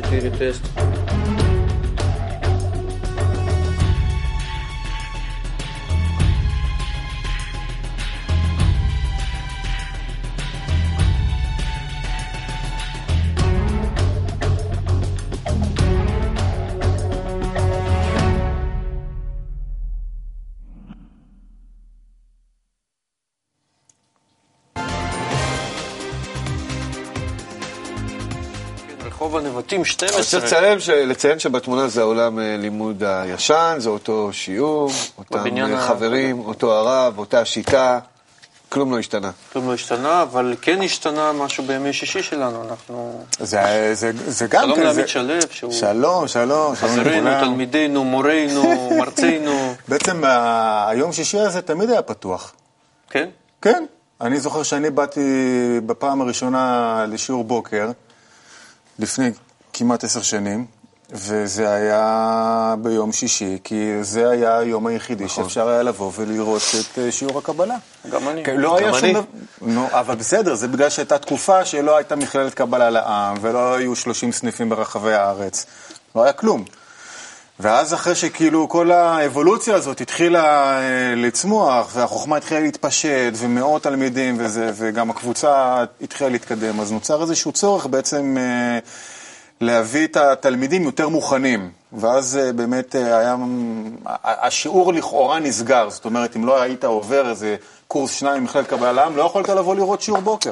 4, 0.01 0.29
то 0.31 0.43
есть 0.43 0.61
12. 29.97 30.23
צריך 30.23 30.43
לציין, 30.43 30.79
ש... 30.79 30.89
לציין 30.89 31.39
שבתמונה 31.39 31.87
זה 31.87 32.01
העולם 32.01 32.39
אה, 32.39 32.57
לימוד 32.57 33.03
הישן, 33.03 33.75
זה 33.77 33.89
אותו 33.89 34.29
שיעור, 34.33 34.91
אותם 35.17 35.57
אה, 35.57 35.81
חברים, 35.87 36.39
אותו 36.39 36.73
הרב, 36.73 37.17
אותה 37.19 37.45
שיטה, 37.45 37.99
כלום 38.69 38.91
לא 38.91 38.99
השתנה. 38.99 39.31
כלום 39.53 39.67
לא 39.67 39.73
השתנה, 39.73 40.21
אבל 40.21 40.55
כן 40.61 40.81
השתנה 40.81 41.31
משהו 41.31 41.63
בימי 41.63 41.93
שישי 41.93 42.23
שלנו. 42.23 42.63
אנחנו... 42.69 43.23
זה, 43.39 43.59
זה, 43.93 44.11
זה 44.27 44.47
גם 44.47 44.61
שלום 44.63 44.75
כן, 44.75 44.83
לעמית 44.83 44.95
זה- 45.01 45.07
שלו, 45.07 45.33
שהוא 45.51 45.71
שלום, 45.71 46.27
שלום, 46.27 46.75
שלום 46.75 46.99
לכולם. 46.99 47.39
תלמידנו, 47.45 48.03
מורנו, 48.03 48.63
מרצנו. 48.99 49.73
בעצם 49.87 50.23
ה- 50.23 50.89
היום 50.89 51.11
שישי 51.11 51.39
הזה 51.39 51.61
תמיד 51.61 51.89
היה 51.89 52.01
פתוח. 52.01 52.53
כן? 53.09 53.29
כן. 53.61 53.85
אני 54.21 54.39
זוכר 54.39 54.63
שאני 54.63 54.89
באתי 54.89 55.21
בפעם 55.85 56.21
הראשונה 56.21 56.65
לשיעור 57.07 57.43
בוקר, 57.43 57.89
לפני 58.99 59.29
כמעט 59.77 60.03
עשר 60.03 60.21
שנים, 60.21 60.65
וזה 61.11 61.69
היה 61.69 62.75
ביום 62.81 63.11
שישי, 63.11 63.57
כי 63.63 64.03
זה 64.03 64.29
היה 64.29 64.57
היום 64.57 64.87
היחידי 64.87 65.25
נכון. 65.25 65.43
שאפשר 65.43 65.69
היה 65.69 65.83
לבוא 65.83 66.11
ולראות 66.15 66.61
את 66.79 66.99
אה, 66.99 67.11
שיעור 67.11 67.37
הקבלה. 67.37 67.75
גם 68.11 68.29
אני. 68.29 68.43
כן, 68.43 68.57
לא 68.57 68.77
היה 68.77 68.87
גם 68.87 68.95
אני. 68.95 69.13
דבר... 69.13 69.23
נו, 69.61 69.87
אבל 69.91 70.15
בסדר, 70.15 70.55
זה 70.55 70.67
בגלל 70.67 70.89
שהייתה 70.89 71.17
תקופה 71.17 71.65
שלא 71.65 71.97
הייתה 71.97 72.15
מכללת 72.15 72.53
קבלה 72.53 72.89
לעם, 72.89 73.37
ולא 73.41 73.75
היו 73.75 73.95
30 73.95 74.31
סניפים 74.31 74.69
ברחבי 74.69 75.13
הארץ. 75.13 75.65
לא 76.15 76.23
היה 76.23 76.33
כלום. 76.33 76.63
ואז 77.59 77.93
אחרי 77.93 78.15
שכאילו 78.15 78.69
כל 78.69 78.91
האבולוציה 78.91 79.75
הזאת 79.75 80.01
התחילה 80.01 80.77
אה, 80.79 81.15
לצמוח, 81.15 81.91
והחוכמה 81.93 82.37
התחילה 82.37 82.59
להתפשט, 82.59 83.33
ומאות 83.35 83.83
תלמידים, 83.83 84.35
וזה, 84.39 84.71
וגם 84.75 85.09
הקבוצה 85.09 85.83
התחילה 86.01 86.29
להתקדם, 86.29 86.79
אז 86.79 86.91
נוצר 86.91 87.21
איזשהו 87.21 87.51
צורך 87.51 87.85
בעצם 87.85 88.35
אה, 88.37 88.79
להביא 89.61 90.05
את 90.05 90.17
התלמידים 90.17 90.83
יותר 90.83 91.09
מוכנים. 91.09 91.71
ואז 91.93 92.37
אה, 92.37 92.53
באמת 92.53 92.95
אה, 92.95 93.17
היה, 93.17 93.35
השיעור 94.23 94.93
לכאורה 94.93 95.39
נסגר, 95.39 95.89
זאת 95.89 96.05
אומרת, 96.05 96.35
אם 96.35 96.45
לא 96.45 96.61
היית 96.61 96.83
עובר 96.83 97.29
איזה 97.29 97.55
קורס 97.87 98.11
שניים 98.11 98.43
במכללת 98.43 98.67
קבלה 98.67 98.91
לעם, 98.91 99.17
לא 99.17 99.23
יכולת 99.23 99.49
לבוא 99.49 99.75
לראות 99.75 100.01
שיעור 100.01 100.19
בוקר. 100.19 100.51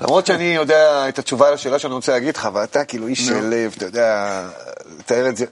למרות 0.00 0.26
שאני 0.26 0.44
יודע 0.44 1.08
את 1.08 1.18
התשובה 1.18 1.50
לשאלה 1.50 1.78
שאני 1.78 1.94
רוצה 1.94 2.12
להגיד 2.12 2.36
לך, 2.36 2.48
ואתה 2.52 2.84
כאילו 2.84 3.06
איש. 3.06 3.26
של 3.26 3.44
לב, 3.44 3.74
אתה 3.76 3.84
יודע, 3.84 4.42
לתאר 4.98 5.28
את 5.28 5.36
זה. 5.36 5.46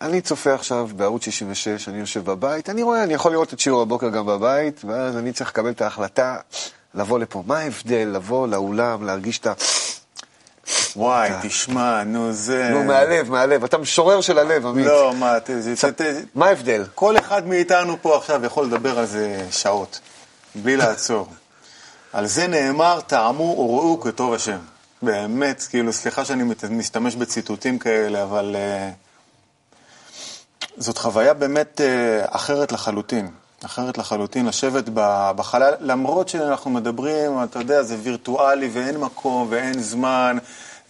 אני 0.00 0.20
צופה 0.20 0.54
עכשיו 0.54 0.88
בערוץ 0.96 1.24
66, 1.24 1.88
אני 1.88 1.98
יושב 1.98 2.24
בבית, 2.24 2.70
אני 2.70 2.82
רואה, 2.82 3.02
אני 3.02 3.14
יכול 3.14 3.32
לראות 3.32 3.52
את 3.52 3.60
שיעור 3.60 3.82
הבוקר 3.82 4.08
גם 4.08 4.26
בבית, 4.26 4.84
ואז 4.84 5.16
אני 5.16 5.32
צריך 5.32 5.50
לקבל 5.50 5.70
את 5.70 5.82
ההחלטה 5.82 6.36
לבוא 6.94 7.18
לפה. 7.18 7.42
מה 7.46 7.58
ההבדל 7.58 8.10
לבוא 8.14 8.48
לאולם, 8.48 9.06
להרגיש 9.06 9.38
את 9.38 9.46
ה... 9.46 9.52
וואי, 10.96 11.30
תשמע, 11.42 12.04
נו 12.04 12.32
זה... 12.32 12.68
נו, 12.70 12.84
מהלב, 12.84 13.30
מהלב. 13.30 13.64
אתה 13.64 13.78
משורר 13.78 14.20
של 14.20 14.38
הלב, 14.38 14.66
עמית. 14.66 14.86
לא, 14.86 15.14
מה, 15.14 15.38
מה 16.34 16.46
ההבדל? 16.46 16.84
כל 16.94 17.18
אחד 17.18 17.46
מאיתנו 17.46 17.96
פה 18.02 18.16
עכשיו 18.16 18.44
יכול 18.44 18.66
לדבר 18.66 18.98
על 18.98 19.06
זה 19.06 19.46
שעות, 19.50 20.00
בלי 20.54 20.76
לעצור. 20.76 21.28
על 22.12 22.26
זה 22.26 22.46
נאמר, 22.46 23.00
טעמו 23.00 23.42
וראו 23.42 24.00
כטוב 24.00 24.34
השם. 24.34 24.58
באמת, 25.02 25.62
כאילו, 25.70 25.92
סליחה 25.92 26.24
שאני 26.24 26.54
משתמש 26.70 27.14
בציטוטים 27.14 27.78
כאלה, 27.78 28.22
אבל 28.22 28.56
uh, 28.56 28.94
זאת 30.76 30.98
חוויה 30.98 31.34
באמת 31.34 31.80
uh, 31.80 32.36
אחרת 32.36 32.72
לחלוטין. 32.72 33.30
אחרת 33.64 33.98
לחלוטין, 33.98 34.46
לשבת 34.46 34.84
בחלל, 35.36 35.74
למרות 35.80 36.28
שאנחנו 36.28 36.70
מדברים, 36.70 37.42
אתה 37.44 37.58
יודע, 37.58 37.82
זה 37.82 37.96
וירטואלי 38.02 38.70
ואין 38.72 38.96
מקום 38.96 39.46
ואין 39.50 39.82
זמן, 39.82 40.38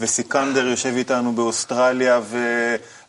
וסיקנדר 0.01 0.67
יושב 0.67 0.95
איתנו 0.97 1.33
באוסטרליה 1.33 2.21
ו... 2.23 2.39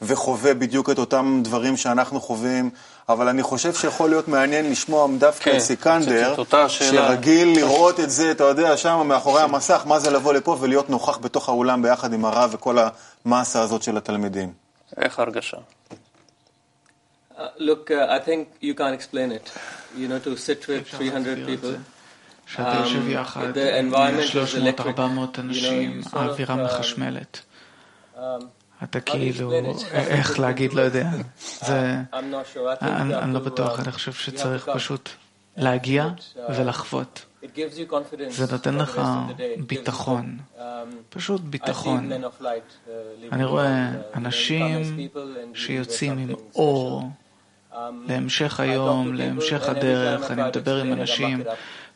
וחווה 0.02 0.54
בדיוק 0.54 0.90
את 0.90 1.00
אותם 1.00 1.40
דברים 1.44 1.78
שאנחנו 1.78 2.22
חווים, 2.22 2.70
אבל 3.10 3.28
אני 3.28 3.44
חושב 3.44 3.74
שיכול 3.74 4.10
להיות 4.10 4.28
מעניין 4.28 4.72
לשמוע 4.72 5.08
דווקא 5.18 5.52
כן, 5.52 5.60
סיקנדר. 5.60 6.36
שרגיל 6.68 7.56
לראות 7.56 8.00
את 8.00 8.10
זה, 8.10 8.32
אתה 8.32 8.44
יודע, 8.44 8.78
שם 8.78 9.08
מאחורי 9.08 9.42
המסך, 9.42 9.84
מה 9.86 10.00
זה 10.00 10.12
לבוא 10.12 10.34
לפה 10.34 10.58
ולהיות 10.60 10.90
נוכח 10.90 11.18
בתוך 11.18 11.50
האולם 11.50 11.82
ביחד 11.82 12.14
עם 12.14 12.26
הרב 12.26 12.50
וכל 12.54 12.78
המסה 13.26 13.62
הזאת 13.62 13.84
של 13.84 13.98
התלמידים. 13.98 14.54
איך 14.98 15.20
ההרגשה? 15.20 15.58
Uh, 17.44 17.48
look, 17.60 17.92
uh, 17.92 18.18
I 18.18 18.20
think 18.28 18.42
you 18.62 18.74
can't 18.74 18.96
explain 19.00 19.30
it. 19.32 19.46
You 19.98 20.08
know, 20.08 20.20
to 20.20 20.38
sit 20.38 20.68
with 20.68 20.88
300 20.88 21.46
people. 21.46 21.76
שאתה 22.48 22.76
יושב 22.80 23.10
יחד 23.10 23.58
Um, 23.58 23.60
עם 23.60 23.94
environment 23.94 24.24
is 24.24 24.54
300-400 24.56 24.58
electric. 24.58 25.40
אנשים, 25.40 26.02
האווירה 26.14 26.56
um, 26.56 26.66
מחשמלת. 26.66 27.42
Um, 28.16 28.20
אתה 28.84 29.00
כאילו? 29.00 29.54
איך 29.94 30.40
להגיד, 30.40 30.74
לא 30.74 30.82
יודע. 30.82 31.10
זה... 31.60 31.96
אני 32.12 33.34
לא 33.34 33.40
בטוח, 33.40 33.80
uh, 33.80 33.82
אני 33.82 33.92
חושב 33.92 34.14
שצריך. 34.14 34.70
פשוט 34.74 35.10
להגיע 35.58 36.08
ולחוות. 36.50 37.26
זה 38.30 38.46
נותן 38.52 38.76
לך 38.76 39.02
ביטחון, 39.68 40.38
פשוט 41.10 41.42
ביטחון. 41.42 42.12
אני 43.32 43.46
רואה 43.46 43.92
אנשים 44.16 45.08
שיוצאים 45.54 46.18
עם 46.18 46.30
אור 46.56 47.10
להמשך 48.08 48.60
היום, 48.60 49.14
להמשך 49.14 49.70
הדרך, 49.70 50.32
אני 50.32 50.44
מדבר 50.44 50.78
עם 50.78 50.94
אנשים, 50.94 51.44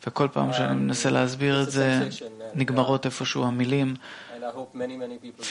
וכל 0.07 0.27
פעם 0.33 0.53
שאני 0.53 0.75
מנסה 0.75 1.09
להסביר 1.09 1.63
את 1.63 1.71
זה, 1.71 1.99
נגמרות 2.55 3.05
איפשהו 3.05 3.43
המילים, 3.43 3.95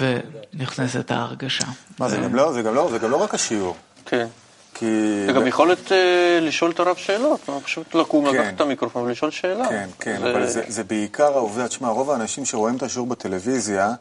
ונכנסת 0.01 1.11
ההרגשה. 1.11 1.64
מה, 1.99 2.09
זה 2.09 2.16
גם 2.16 2.35
לא, 2.35 2.53
זה 2.53 2.62
גם 2.62 2.74
לא, 2.74 2.89
זה 2.91 2.99
גם 2.99 3.11
לא 3.11 3.16
רק 3.16 3.35
השיעור. 3.35 3.77
כן. 4.07 4.27
כי... 4.74 4.87
זה 5.27 5.33
גם 5.33 5.47
יכולת 5.47 5.93
אה, 5.93 6.39
לשאול 6.43 6.70
את 6.70 6.81
הרב 6.81 6.97
שאלות, 6.97 7.41
פשוט 7.64 7.95
לקום, 7.95 8.27
לקחת 8.27 8.55
את 8.55 8.61
המיקרופון 8.61 9.03
ולשאול 9.03 9.31
שאלה. 9.31 9.68
כן, 9.68 9.89
כן, 9.99 10.22
אבל 10.22 10.47
זה 10.47 10.85
בעיקר 10.85 11.33
העובדה, 11.33 11.68
תשמע, 11.68 11.89
רוב 11.89 12.11
האנשים 12.11 12.45
שרואים 12.45 12.77
את 12.77 12.83
השיעור 12.83 13.07
בטלוויזיה, 13.07 13.93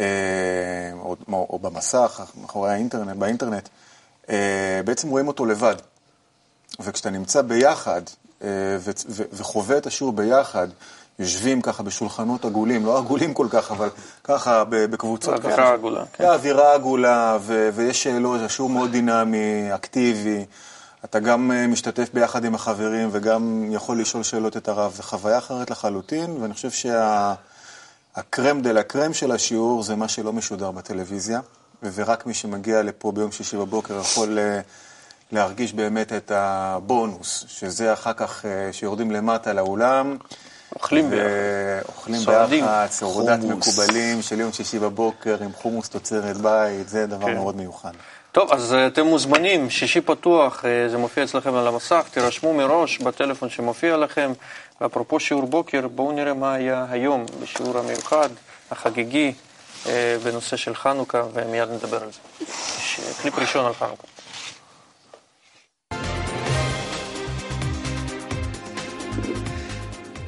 אה, 0.00 0.06
או 1.32 1.58
במסך, 1.62 2.20
מאחורי 2.40 2.70
האינטרנט, 2.70 3.16
באינטרנט, 3.16 3.68
בעצם 4.84 5.08
רואים 5.08 5.28
אותו 5.28 5.46
לבד. 5.46 5.76
וכשאתה 6.80 7.10
נמצא 7.10 7.42
ביחד 7.42 8.02
וחווה 9.32 9.78
את 9.78 9.86
השיעור 9.86 10.12
ביחד, 10.12 10.68
יושבים 11.18 11.62
ככה 11.62 11.82
בשולחנות 11.82 12.44
עגולים, 12.44 12.86
לא 12.86 12.98
עגולים 12.98 13.34
כל 13.34 13.46
כך, 13.50 13.70
אבל 13.70 13.88
ככה 14.24 14.64
בקבוצות. 14.64 15.34
אווירה 15.34 15.72
עגולה. 15.72 16.04
כן, 16.12 16.24
אווירה 16.24 16.74
עגולה, 16.74 17.38
ויש 17.74 18.02
שאלות, 18.02 18.40
השיעור 18.40 18.70
מאוד 18.70 18.90
דינמי, 18.90 19.74
אקטיבי. 19.74 20.44
אתה 21.04 21.20
גם 21.20 21.50
משתתף 21.68 22.08
ביחד 22.14 22.44
עם 22.44 22.54
החברים 22.54 23.08
וגם 23.12 23.66
יכול 23.70 24.00
לשאול 24.00 24.22
שאלות 24.22 24.56
את 24.56 24.68
הרב. 24.68 24.92
זו 24.96 25.02
חוויה 25.02 25.38
אחרת 25.38 25.70
לחלוטין, 25.70 26.36
ואני 26.40 26.54
חושב 26.54 26.70
שהקרם 26.70 28.60
דה 28.60 28.72
לה 28.72 28.82
קרם 28.82 29.14
של 29.14 29.32
השיעור 29.32 29.82
זה 29.82 29.96
מה 29.96 30.08
שלא 30.08 30.32
משודר 30.32 30.70
בטלוויזיה, 30.70 31.40
ורק 31.82 32.26
מי 32.26 32.34
שמגיע 32.34 32.82
לפה 32.82 33.12
ביום 33.12 33.32
שישי 33.32 33.56
בבוקר 33.56 34.00
יכול 34.00 34.38
להרגיש 35.32 35.72
באמת 35.72 36.12
את 36.12 36.30
הבונוס, 36.34 37.44
שזה 37.48 37.92
אחר 37.92 38.12
כך 38.12 38.44
שיורדים 38.72 39.10
למטה 39.10 39.52
לאולם. 39.52 40.16
אוכלים 40.74 41.10
ביחד. 41.10 41.24
אוכלים 41.88 42.20
ביחד, 42.50 42.86
סעודת 42.90 43.38
מקובלים 43.38 44.22
של 44.22 44.40
יום 44.40 44.52
שישי 44.52 44.78
בבוקר 44.78 45.42
עם 45.42 45.52
חומוס 45.52 45.88
תוצרת 45.88 46.36
בית, 46.36 46.88
זה 46.88 47.06
דבר 47.06 47.26
כן. 47.26 47.34
מאוד 47.34 47.56
מיוחד. 47.56 47.92
טוב, 48.32 48.52
אז 48.52 48.74
אתם 48.86 49.06
מוזמנים, 49.06 49.70
שישי 49.70 50.00
פתוח, 50.00 50.64
זה 50.88 50.98
מופיע 50.98 51.24
אצלכם 51.24 51.54
על 51.54 51.66
המסך, 51.66 52.06
תירשמו 52.10 52.54
מראש 52.54 52.98
בטלפון 52.98 53.48
שמופיע 53.48 53.96
לכם. 53.96 54.32
ואפרופו 54.80 55.20
שיעור 55.20 55.46
בוקר, 55.46 55.88
בואו 55.88 56.12
נראה 56.12 56.34
מה 56.34 56.54
היה 56.54 56.86
היום 56.90 57.26
בשיעור 57.42 57.78
המיוחד, 57.78 58.28
החגיגי, 58.70 59.32
בנושא 60.24 60.56
של 60.56 60.74
חנוכה, 60.74 61.22
ומיד 61.34 61.68
נדבר 61.68 62.02
על 62.02 62.10
זה. 62.12 62.18
יש 62.40 63.00
קליפ 63.22 63.38
ראשון 63.38 63.66
על 63.66 63.74
חנוכה. 63.74 64.06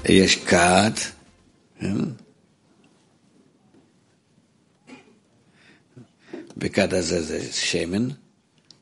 יש 0.05 0.37
כת, 0.37 0.93
בכת 6.57 6.93
הזה 6.93 7.23
זה 7.23 7.53
שמן, 7.53 8.09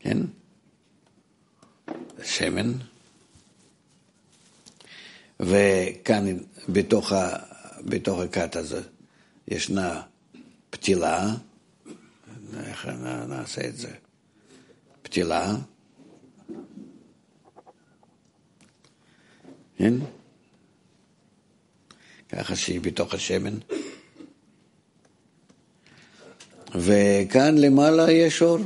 כן? 0.01 0.19
שמן. 2.25 2.73
וכאן 5.41 6.25
בתוך, 6.69 7.13
בתוך 7.81 8.21
הכת 8.21 8.57
הזה 8.57 8.83
ישנה 9.49 10.03
פתילה, 10.77 11.35
איך 12.67 12.87
נעשה 13.29 13.69
את 13.69 13.77
זה? 13.77 13.89
פתילה, 15.03 15.55
כן? 19.79 19.95
ככה 22.29 22.57
שהיא 22.57 22.81
בתוך 22.81 23.15
השמן. 23.15 23.59
וכאן 26.75 27.59
למעלה 27.59 28.13
יש 28.13 28.43
אור. 28.43 28.59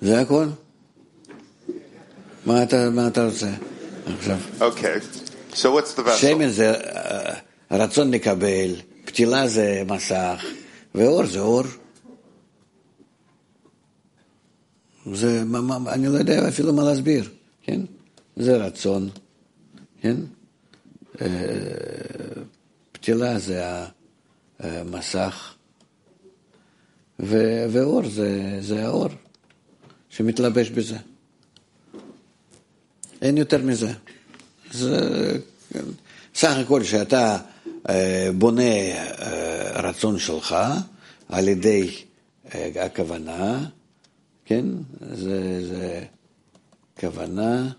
זה 0.00 0.20
הכל. 0.20 0.46
מה 2.46 2.62
אתה, 2.62 2.90
מה 2.90 3.06
אתה 3.06 3.26
רוצה 3.26 3.50
עכשיו? 4.18 4.38
Okay. 4.60 5.00
So 5.54 5.56
what's 5.56 5.94
the 5.94 6.02
vessel? 6.02 6.20
שמן 6.20 6.48
זה 6.48 6.72
uh, 6.72 7.43
רצון 7.76 8.10
לקבל, 8.10 8.76
פתילה 9.04 9.48
זה 9.48 9.82
מסך, 9.86 10.44
ואור 10.94 11.26
זה 11.26 11.40
אור. 11.40 11.62
זה, 15.12 15.42
אני 15.88 16.06
לא 16.06 16.18
יודע 16.18 16.48
אפילו 16.48 16.72
מה 16.72 16.84
להסביר, 16.84 17.30
כן? 17.62 17.80
זה 18.36 18.56
רצון. 18.56 19.10
כן? 20.00 20.16
פתילה 22.92 23.38
זה 23.38 23.62
המסך, 24.58 25.54
ואור 27.18 28.08
זה, 28.08 28.58
זה 28.60 28.86
האור 28.86 29.08
שמתלבש 30.08 30.70
בזה. 30.70 30.96
אין 33.22 33.36
יותר 33.36 33.62
מזה. 33.62 33.92
זה 34.72 34.98
סך 36.34 36.56
הכל 36.56 36.84
שאתה 36.84 37.38
בונה 38.36 38.62
רצון 39.74 40.18
שלך 40.18 40.56
על 41.28 41.48
ידי 41.48 42.04
הכוונה, 42.80 43.66
כן? 44.44 44.64
זה, 45.00 45.66
זה 45.66 46.04
כוונה 47.00 47.72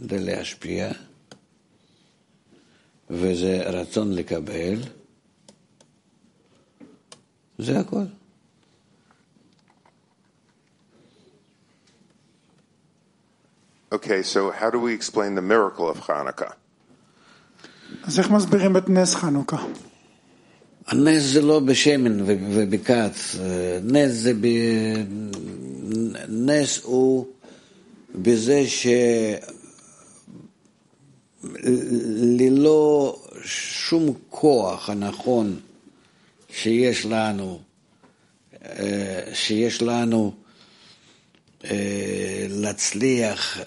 כדי 0.00 0.18
להשפיע. 0.18 0.92
וזה 3.10 3.62
רצון 3.66 4.12
לקבל, 4.12 4.82
זה 7.58 7.78
הכל. 7.80 8.04
Okay, 13.92 14.22
so 14.22 14.50
how 14.50 14.68
do 14.70 14.80
we 14.80 14.92
explain 14.92 15.36
the 15.36 15.42
miracle 15.42 15.88
of 15.88 16.00
Hanukkah? 16.00 16.54
אז 18.04 18.18
איך 18.18 18.30
מסבירים 18.30 18.76
את 18.76 18.90
נס 18.90 19.14
חנוכה? 19.14 19.56
הנס 20.86 21.22
זה 21.22 21.42
לא 21.42 21.60
בשמן 21.60 22.20
ובכת, 22.26 23.10
נס 23.82 24.12
זה 24.12 24.32
ב... 24.34 24.46
נס 26.28 26.80
הוא 26.82 27.26
בזה 28.14 28.66
ש... 28.66 28.86
ללא 32.38 33.18
שום 33.44 34.12
כוח 34.30 34.90
הנכון 34.90 35.56
שיש 36.50 37.06
לנו, 37.06 37.60
שיש 39.32 39.82
לנו 39.82 40.34
להצליח 42.48 43.58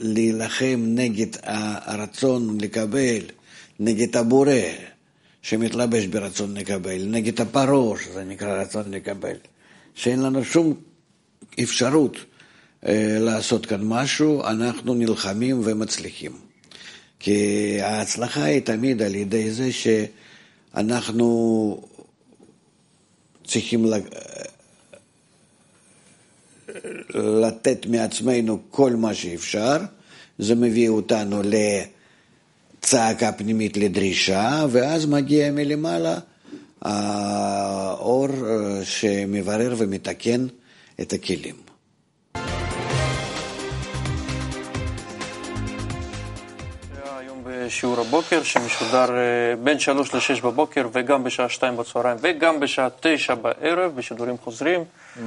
להילחם 0.00 0.82
נגד 0.86 1.36
הרצון 1.42 2.60
לקבל, 2.60 3.20
נגד 3.80 4.16
הבורא 4.16 4.52
שמתלבש 5.42 6.06
ברצון 6.06 6.56
לקבל, 6.56 7.06
נגד 7.06 7.40
הפרעה 7.40 7.98
שזה 8.04 8.24
נקרא 8.24 8.62
רצון 8.62 8.90
לקבל, 8.90 9.36
שאין 9.94 10.22
לנו 10.22 10.44
שום 10.44 10.74
אפשרות 11.62 12.16
לעשות 13.20 13.66
כאן 13.66 13.80
משהו, 13.82 14.44
אנחנו 14.44 14.94
נלחמים 14.94 15.60
ומצליחים. 15.64 16.32
כי 17.18 17.78
ההצלחה 17.80 18.44
היא 18.44 18.60
תמיד 18.60 19.02
על 19.02 19.14
ידי 19.14 19.50
זה 19.50 19.68
שאנחנו 20.74 21.80
צריכים 23.44 23.86
לתת 27.14 27.86
מעצמנו 27.86 28.58
כל 28.70 28.96
מה 28.96 29.14
שאפשר, 29.14 29.76
זה 30.38 30.54
מביא 30.54 30.88
אותנו 30.88 31.42
לצעקה 32.84 33.32
פנימית 33.32 33.76
לדרישה, 33.76 34.64
ואז 34.70 35.06
מגיע 35.06 35.50
מלמעלה 35.52 36.18
האור 36.82 38.28
שמברר 38.84 39.74
ומתקן 39.78 40.46
את 41.00 41.12
הכלים. 41.12 41.54
שיעור 47.68 48.00
הבוקר 48.00 48.42
שמשודר 48.42 49.06
בין 49.62 49.78
3 49.78 50.14
ל-6 50.14 50.42
בבוקר 50.42 50.88
וגם 50.92 51.24
בשעה 51.24 51.48
2 51.48 51.76
בצהריים 51.76 52.16
וגם 52.20 52.60
בשעה 52.60 52.88
9 53.00 53.34
בערב 53.34 53.92
בשידורים 53.96 54.36
חוזרים. 54.44 54.84
Mm. 55.16 55.20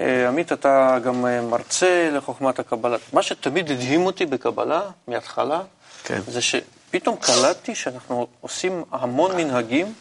אה, 0.00 0.28
עמית, 0.28 0.52
אתה 0.52 0.98
גם 1.04 1.26
אה, 1.26 1.42
מרצה 1.42 2.10
לחוכמת 2.12 2.58
הקבלה. 2.58 2.96
מה 3.12 3.22
שתמיד 3.22 3.70
הדהים 3.70 4.06
אותי 4.06 4.26
בקבלה, 4.26 4.80
מההתחלה, 5.08 5.60
כן. 6.04 6.20
זה 6.28 6.40
שפתאום 6.88 7.16
קלטתי 7.16 7.74
שאנחנו 7.74 8.26
עושים 8.40 8.84
המון 8.92 9.36
מנהגים, 9.36 9.92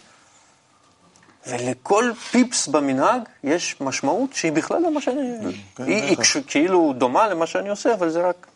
ולכל 1.48 2.12
פיפס 2.32 2.68
במנהג 2.68 3.22
יש 3.44 3.76
משמעות 3.82 4.34
שהיא 4.34 4.52
בכלל 4.52 4.82
לא 4.82 4.94
מה 4.94 5.02
שאני... 5.02 5.56
כן, 5.76 5.84
היא, 5.84 6.18
בטח. 6.18 6.36
כאילו 6.48 6.94
דומה 6.98 7.28
למה 7.28 7.48
שאני 7.48 7.70
עושה, 7.70 7.94
אבל 7.94 8.10
זה 8.10 8.28
רק... 8.28 8.48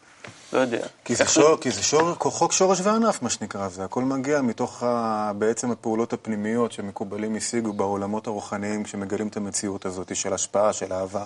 לא 0.53 0.59
יודע. 0.59 0.87
כי 1.05 1.15
זה, 1.15 1.25
שור, 1.25 1.57
כי 1.61 1.71
זה 1.71 1.83
שור, 1.83 2.13
חוק 2.19 2.51
שורש 2.51 2.79
וענף, 2.83 3.21
מה 3.21 3.29
שנקרא, 3.29 3.69
זה 3.69 3.83
הכל 3.83 4.03
מגיע 4.03 4.41
מתוך 4.41 4.83
ה, 4.83 5.31
בעצם 5.37 5.71
הפעולות 5.71 6.13
הפנימיות 6.13 6.71
שמקובלים 6.71 7.35
השיגו 7.35 7.73
בעולמות 7.73 8.27
הרוחניים 8.27 8.83
כשמגלים 8.83 9.27
את 9.27 9.37
המציאות 9.37 9.85
הזאת 9.85 10.15
של 10.15 10.33
השפעה, 10.33 10.73
של 10.73 10.93
אהבה, 10.93 11.25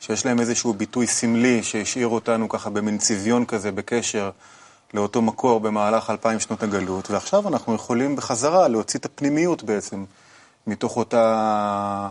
שיש 0.00 0.26
להם 0.26 0.40
איזשהו 0.40 0.72
ביטוי 0.74 1.06
סמלי 1.06 1.62
שהשאיר 1.62 2.08
אותנו 2.08 2.48
ככה 2.48 2.70
במין 2.70 2.98
צביון 2.98 3.44
כזה 3.44 3.72
בקשר 3.72 4.30
לאותו 4.94 5.22
מקור 5.22 5.60
במהלך 5.60 6.10
אלפיים 6.10 6.40
שנות 6.40 6.62
הגלות, 6.62 7.10
ועכשיו 7.10 7.48
אנחנו 7.48 7.74
יכולים 7.74 8.16
בחזרה 8.16 8.68
להוציא 8.68 9.00
את 9.00 9.04
הפנימיות 9.04 9.62
בעצם 9.62 10.04
מתוך 10.66 10.96
אותה 10.96 12.08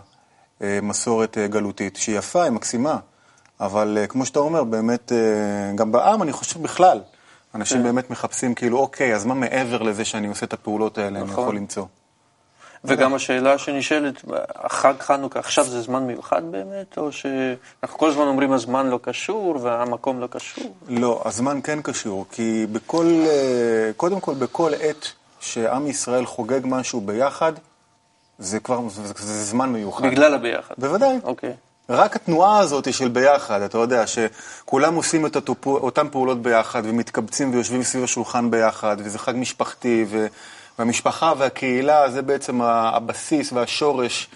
אה, 0.62 0.78
מסורת 0.82 1.38
אה, 1.38 1.46
גלותית, 1.46 1.96
שהיא 1.96 2.18
יפה, 2.18 2.42
היא 2.42 2.52
מקסימה. 2.52 2.98
אבל 3.60 3.98
אה, 4.00 4.06
כמו 4.06 4.26
שאתה 4.26 4.38
אומר, 4.38 4.64
באמת, 4.64 5.12
גם 5.74 5.92
בעם, 5.92 6.22
אני 6.22 6.32
חושב 6.32 6.62
בכלל, 6.62 7.00
אנשים 7.54 7.78
כן. 7.78 7.82
באמת 7.82 8.10
מחפשים 8.10 8.54
כאילו, 8.54 8.78
אוקיי, 8.78 9.14
אז 9.14 9.24
מה 9.24 9.34
מעבר 9.34 9.82
לזה 9.82 10.04
שאני 10.04 10.26
עושה 10.26 10.46
את 10.46 10.52
הפעולות 10.52 10.98
האלה, 10.98 11.18
אני 11.20 11.30
נכון. 11.30 11.44
יכול 11.44 11.56
למצוא? 11.56 11.84
וגם 12.84 13.14
השאלה 13.14 13.58
שנשאלת, 13.58 14.24
החג 14.54 14.94
חנוכה, 15.00 15.38
עכשיו 15.38 15.64
זה 15.64 15.82
זמן 15.82 16.02
מיוחד 16.02 16.42
באמת, 16.50 16.98
או 16.98 17.12
שאנחנו 17.12 17.98
כל 17.98 18.08
הזמן 18.08 18.26
אומרים 18.26 18.52
הזמן 18.52 18.86
לא 18.86 18.98
קשור 19.02 19.58
והמקום 19.62 20.20
לא 20.20 20.26
קשור? 20.26 20.74
לא, 20.88 21.22
הזמן 21.24 21.60
כן 21.64 21.82
קשור, 21.82 22.26
כי 22.30 22.66
בכל, 22.72 23.06
אה, 23.26 23.90
קודם 23.96 24.20
כל, 24.20 24.34
בכל 24.34 24.70
עת 24.80 25.12
שעם 25.40 25.86
ישראל 25.86 26.26
חוגג 26.26 26.60
משהו 26.64 27.00
ביחד, 27.00 27.52
זה 28.38 28.60
כבר, 28.60 28.80
זה, 28.88 29.02
זה 29.16 29.44
זמן 29.44 29.72
מיוחד. 29.72 30.06
בגלל 30.06 30.34
הביחד. 30.34 30.74
בוודאי. 30.78 31.16
אוקיי. 31.24 31.52
רק 31.88 32.16
התנועה 32.16 32.58
הזאת 32.58 32.94
של 32.94 33.08
ביחד, 33.08 33.60
אתה 33.60 33.78
יודע, 33.78 34.04
שכולם 34.06 34.94
עושים 34.94 35.26
את 35.26 35.36
אותן 35.36 35.52
אותן 35.66 36.08
פעולות 36.08 36.42
ביחד, 36.42 36.82
ומתקבצים 36.84 37.54
ויושבים 37.54 37.82
סביב 37.82 38.04
השולחן 38.04 38.50
ביחד, 38.50 38.96
וזה 38.98 39.18
חג 39.18 39.32
משפחתי, 39.36 40.04
ו, 40.08 40.26
והמשפחה 40.78 41.32
והקהילה 41.38 42.10
זה 42.10 42.22
בעצם 42.22 42.62
הבסיס 42.62 43.52
והשורש 43.52 44.28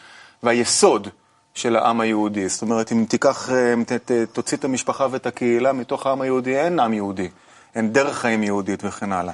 והיסוד 0.43 1.09
של 1.55 1.77
העם 1.77 2.01
היהודי. 2.01 2.49
זאת 2.49 2.63
אומרת, 2.63 2.93
אם 2.93 3.05
תיקח, 3.09 3.51
אה, 3.51 3.75
תוציא 4.33 4.57
את 4.57 4.65
המשפחה 4.65 5.07
ואת 5.11 5.27
הקהילה 5.27 5.73
מתוך 5.73 6.07
העם 6.07 6.21
היהודי, 6.21 6.57
אין 6.57 6.81
עם 6.81 6.95
יהודי, 6.95 7.29
אין 7.75 7.93
דרך 7.93 8.19
חיים 8.19 8.43
יהודית 8.43 8.81
וכן 8.85 9.13
הלאה. 9.13 9.33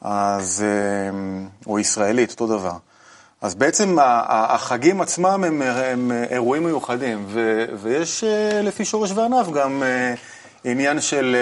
אז, 0.00 0.64
אה, 0.66 1.18
או 1.66 1.78
ישראלית, 1.78 2.30
אותו 2.30 2.46
דבר. 2.46 2.72
אז 3.40 3.54
בעצם 3.54 3.96
החגים 4.28 5.00
עצמם 5.00 5.44
הם, 5.44 5.62
הם 5.62 6.12
אירועים 6.30 6.64
מיוחדים, 6.64 7.24
ו, 7.28 7.64
ויש 7.82 8.24
אה, 8.24 8.62
לפי 8.62 8.84
שורש 8.84 9.10
וענף 9.14 9.50
גם 9.50 9.82
עניין 10.64 11.00
של 11.00 11.36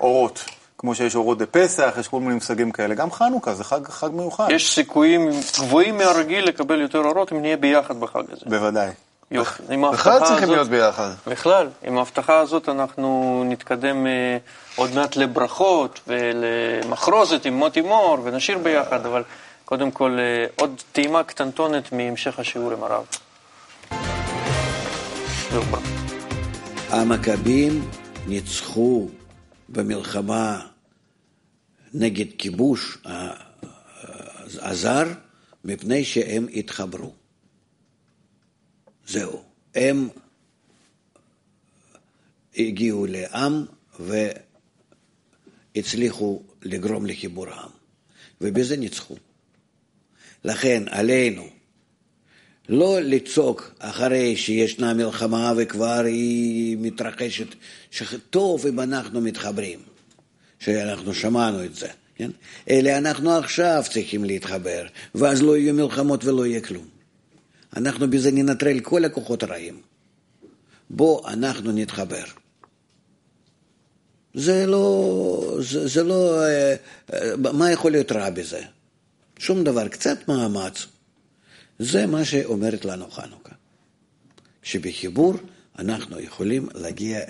אורות. 0.00 0.44
כמו 0.84 0.94
שיש 0.94 1.14
אורות 1.16 1.38
בפסח, 1.38 1.94
יש 2.00 2.08
כל 2.08 2.20
מיני 2.20 2.34
מושגים 2.34 2.70
כאלה. 2.70 2.94
גם 2.94 3.10
חנוכה 3.10 3.54
זה 3.54 3.64
חג, 3.64 3.88
חג 3.88 4.08
מיוחד. 4.12 4.48
יש 4.50 4.74
סיכויים 4.74 5.30
גבוהים 5.58 5.96
מהרגיל 5.98 6.44
לקבל 6.44 6.80
יותר 6.80 6.98
אורות 6.98 7.32
אם 7.32 7.40
נהיה 7.40 7.56
ביחד 7.56 8.00
בחג 8.00 8.22
הזה. 8.32 8.40
בוודאי. 8.46 8.90
יופי. 9.30 9.62
עם 9.70 9.82
בכלל 9.92 10.12
ההבטחה 10.12 10.18
צריכים 10.26 10.44
הזאת- 10.44 10.48
להיות 10.56 10.68
ביחד. 10.68 11.10
בכלל, 11.26 11.68
עם 11.84 11.98
ההבטחה 11.98 12.38
הזאת 12.38 12.68
אנחנו 12.68 13.42
נתקדם 13.46 14.06
אה, 14.06 14.36
עוד 14.76 14.94
מעט 14.94 15.16
לברכות 15.16 16.00
ולמחרוזת 16.06 17.44
עם 17.46 17.54
מוטי 17.54 17.80
מור 17.80 18.18
ונשיר 18.24 18.58
ביחד, 18.58 19.06
אבל 19.06 19.22
קודם 19.64 19.90
כל 19.90 20.16
אה, 20.18 20.46
עוד 20.56 20.82
טעימה 20.92 21.22
קטנטונת 21.22 21.92
מהמשך 21.92 22.38
השיעור 22.38 22.72
עם 22.72 22.82
הרב. 22.82 23.04
המכבים 26.90 27.88
ניצחו 28.26 29.08
במלחמה 29.68 30.60
נגד 31.94 32.26
כיבוש 32.38 32.98
הזר 34.58 35.12
מפני 35.64 36.04
שהם 36.04 36.46
התחברו. 36.54 37.12
זהו. 39.06 39.42
הם 39.74 40.08
הגיעו 42.56 43.06
לעם 43.06 43.64
והצליחו 45.76 46.42
לגרום 46.62 47.06
לחיבור 47.06 47.48
העם, 47.48 47.70
ובזה 48.40 48.76
ניצחו. 48.76 49.16
לכן 50.44 50.82
עלינו 50.86 51.48
לא 52.68 53.00
לצעוק 53.00 53.74
אחרי 53.78 54.36
שישנה 54.36 54.94
מלחמה 54.94 55.52
וכבר 55.56 56.02
היא 56.04 56.76
מתרחשת, 56.80 57.54
שטוב 57.90 58.66
אם 58.66 58.80
אנחנו 58.80 59.20
מתחברים, 59.20 59.80
שאנחנו 60.64 61.14
שמענו 61.14 61.64
את 61.64 61.74
זה, 61.74 61.88
כן? 62.14 62.30
אלא 62.70 62.90
אנחנו 62.90 63.32
עכשיו 63.32 63.84
צריכים 63.90 64.24
להתחבר, 64.24 64.86
ואז 65.14 65.42
לא 65.42 65.56
יהיו 65.56 65.74
מלחמות 65.74 66.24
ולא 66.24 66.46
יהיה 66.46 66.60
כלום. 66.60 66.86
אנחנו 67.76 68.10
בזה 68.10 68.30
ננטרל 68.30 68.80
כל 68.80 69.04
הכוחות 69.04 69.42
הרעים. 69.42 69.80
בוא 70.90 71.28
אנחנו 71.28 71.72
נתחבר. 71.72 72.24
זה 74.34 74.66
לא, 74.66 75.58
זה, 75.60 75.88
זה 75.88 76.02
לא, 76.02 76.44
אה, 76.44 76.74
אה, 77.14 77.36
מה 77.36 77.70
יכול 77.70 77.90
להיות 77.90 78.12
רע 78.12 78.30
בזה? 78.30 78.62
שום 79.38 79.64
דבר, 79.64 79.88
קצת 79.88 80.28
מאמץ. 80.28 80.86
זה 81.78 82.06
מה 82.06 82.24
שאומרת 82.24 82.84
לנו 82.84 83.10
חנוכה. 83.10 83.52
שבחיבור 84.62 85.34
אנחנו 85.78 86.20
יכולים 86.20 86.68
להגיע 86.74 87.20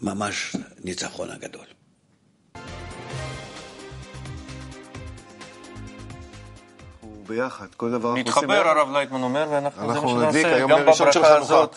לממש 0.00 0.56
ניצחון 0.84 1.30
הגדול. 1.30 1.71
ביחד, 7.32 7.66
כל 7.76 7.90
דבר 7.90 8.08
אנחנו 8.08 8.30
עושים 8.30 8.50
נתחבר, 8.50 8.68
הרב 8.68 8.92
לייטמן 8.92 9.22
אומר, 9.22 9.46
ואנחנו 9.50 9.92
זה 9.94 10.00
מה 10.00 10.32
שנעשה, 10.32 10.58
גם 10.60 10.68
בברכה. 10.68 11.36
הזאת. 11.36 11.76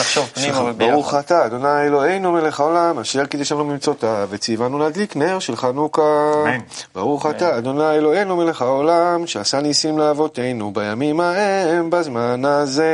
נחשוב 0.00 0.26
פנימה 0.34 0.60
וביחד. 0.62 0.92
ברוך 0.92 1.14
אתה, 1.14 1.46
אדוני 1.46 1.82
אלוהינו 1.86 2.32
מלך 2.32 2.60
העולם, 2.60 2.98
אשר 2.98 3.26
קידש 3.26 3.52
לנו 3.52 3.64
במצוותיו, 3.64 4.28
וציוונו 4.30 4.78
להדליק 4.78 5.16
נר 5.16 5.38
של 5.38 5.56
חנוכה. 5.56 6.02
אמן. 6.42 6.58
ברוך 6.94 7.26
אתה, 7.26 7.58
אדוני 7.58 7.90
אלוהינו 7.90 8.36
מלך 8.36 8.62
העולם, 8.62 9.26
שעשה 9.26 9.60
ניסים 9.60 9.98
לאבותינו 9.98 10.70
בימים 10.72 11.20
ההם 11.20 11.90
בזמן 11.90 12.44
הזה. 12.44 12.92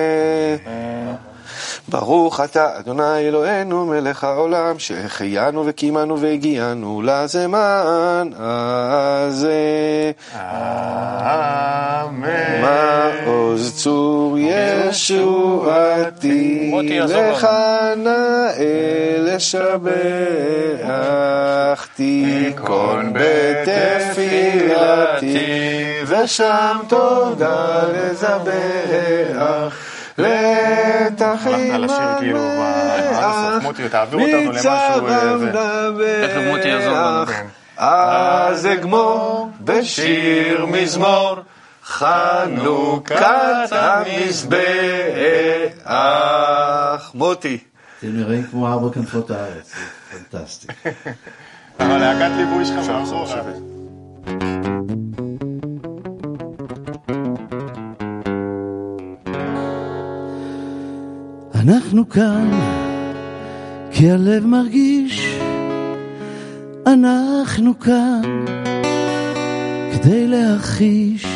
ברוך 1.89 2.41
אתה, 2.41 2.79
אדוני 2.79 3.19
אלוהינו 3.19 3.87
מלך 3.87 4.25
העולם, 4.25 4.79
שהחיינו 4.79 5.63
וקיימנו 5.67 6.21
והגיענו 6.21 7.03
לזמן 7.05 8.31
הזה. 8.39 9.53
אמן. 11.23 12.63
מעוז 12.63 13.75
צור 13.77 14.37
ישועתי. 14.91 16.73
לך 17.09 17.49
נאה 17.97 19.17
לשבח, 19.19 19.93
תיכון 21.97 23.13
בתפילתי, 23.13 24.57
ושם 26.07 26.77
תודה 26.89 27.83
לזבח. 27.93 29.92
לתחיל 30.19 31.55
הלכת 31.55 31.79
לשיר 31.79 32.19
כאילו 32.19 32.39
ב- 32.39 32.63
עד 32.63 33.15
הסוף. 33.15 33.63
מוטי, 33.63 33.89
תעביר 33.89 34.21
אותנו 34.21 34.53
למשהו, 34.53 34.71
אה, 34.71 35.39
זה. 35.39 35.53
תכף 36.29 36.41
מוטי 36.51 36.69
יעזור 36.69 36.95
לנו. 36.95 37.25
אז 37.77 38.67
אגמור 38.67 39.51
בשיר 39.61 40.67
מזמור 40.67 41.37
חנוכת 41.85 43.17
המזבח. 43.73 44.61
מוטי. 47.15 47.59
אתם 47.99 48.09
נראים 48.17 48.43
כמו 48.51 48.69
ארבע 48.69 48.95
כנפות 48.95 49.31
הארץ, 49.31 49.73
פנטסטי. 50.31 50.67
אבל 51.81 51.99
להקת 51.99 52.31
ליווי 52.37 52.65
שלך 52.65 52.91
אנחנו 61.63 62.09
כאן, 62.09 62.51
כי 63.91 64.11
הלב 64.11 64.47
מרגיש, 64.47 65.39
אנחנו 66.87 67.79
כאן, 67.79 68.45
כדי 69.93 70.27
להכחיש. 70.27 71.27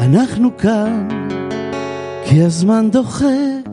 אנחנו 0.00 0.56
כאן, 0.56 1.08
כי 2.24 2.42
הזמן 2.42 2.90
דוחק, 2.90 3.68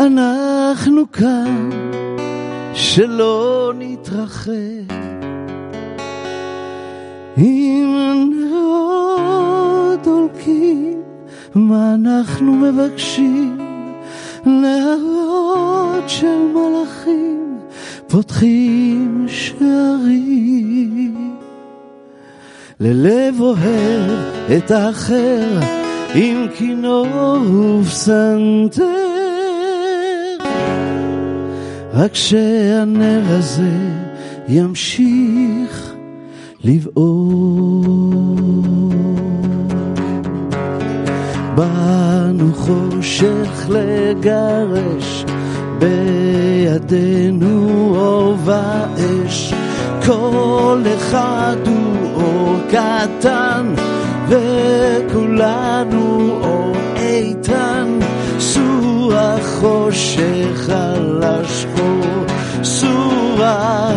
אנחנו 0.00 1.12
כאן, 1.12 1.70
שלא 2.74 3.72
נתרחב. 3.78 4.52
אם 7.38 7.96
מה 11.56 11.94
אנחנו 11.94 12.52
מבקשים? 12.52 13.58
נרות 14.46 16.04
של 16.08 16.38
מלאכים 16.54 17.58
פותחים 18.06 19.26
שערים. 19.28 20.56
ללב 22.80 23.40
אוהב 23.40 24.10
את 24.56 24.70
האחר 24.70 25.60
עם 26.14 26.46
כינור 26.58 27.06
ופסנתר. 27.80 28.84
רק 31.94 32.14
שהנר 32.14 33.22
הזה 33.26 33.70
ימשיך 34.48 35.94
לבעור. 36.64 38.36
באנו 41.56 42.54
חושך 42.54 43.68
לגרש, 43.68 45.24
בידינו 45.78 47.68
אור 47.96 48.36
ואש. 48.44 49.54
כל 50.06 50.82
אחד 50.96 51.56
הוא 51.66 52.22
אור 52.22 52.54
קטן, 52.68 53.74
וכולנו 54.28 56.30
אור 56.42 56.76
איתן. 56.96 57.98
סור 58.38 59.14
החושך 59.14 60.70
על 60.70 61.22
השחור, 61.22 62.24
סורה 62.62 63.90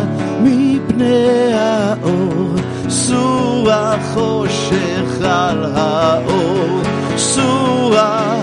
מפני 0.43 1.53
האור, 1.53 2.55
סור 2.89 3.72
החושך 3.72 5.22
על 5.24 5.66
האור, 5.76 6.79
סורה 7.34 8.36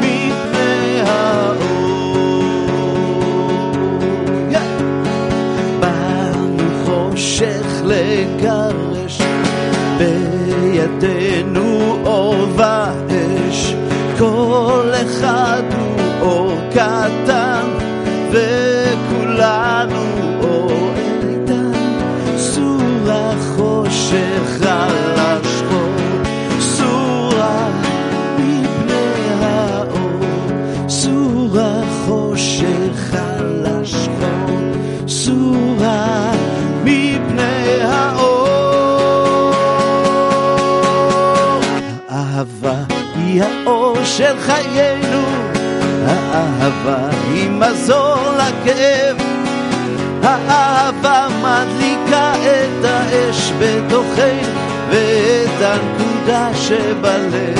מפני 0.00 1.00
האור. 1.06 2.44
Yeah. 4.50 4.82
באנו 5.80 6.68
חושך 6.84 7.82
לגרש, 7.84 9.18
בידינו 9.98 11.98
אור 12.04 12.36
ואש, 12.56 13.74
כל 14.18 14.90
אחד 15.02 15.62
הוא 15.78 16.00
אור 16.20 16.52
קטן, 16.70 17.23
האור 43.42 43.96
של 44.04 44.34
חיינו, 44.40 45.22
האהבה 46.06 47.08
היא 47.32 47.50
מזור 47.50 48.16
לכאב, 48.36 49.16
האהבה 50.22 51.26
מדליקה 51.42 52.32
את 52.34 52.84
האש 52.84 53.52
בתוכנו 53.58 54.64
ואת 54.90 55.62
הנקודה 55.62 56.48
שבלב. 56.54 57.58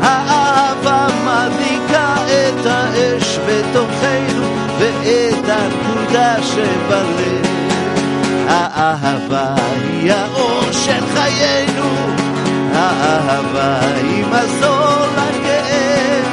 האהבה 0.00 1.06
מדליקה 1.24 2.14
את 2.26 2.66
האש 2.66 3.38
בתוכנו 3.46 4.46
ואת 4.78 5.48
הנקודה 5.48 6.34
שבלב. 6.42 7.46
האהבה 8.48 9.54
היא 9.82 10.12
האור 10.12 10.72
של 10.72 11.06
חיינו, 11.14 12.25
האהבה 12.86 13.78
היא 13.96 14.24
מזור 14.24 15.06
לכאב, 15.16 16.24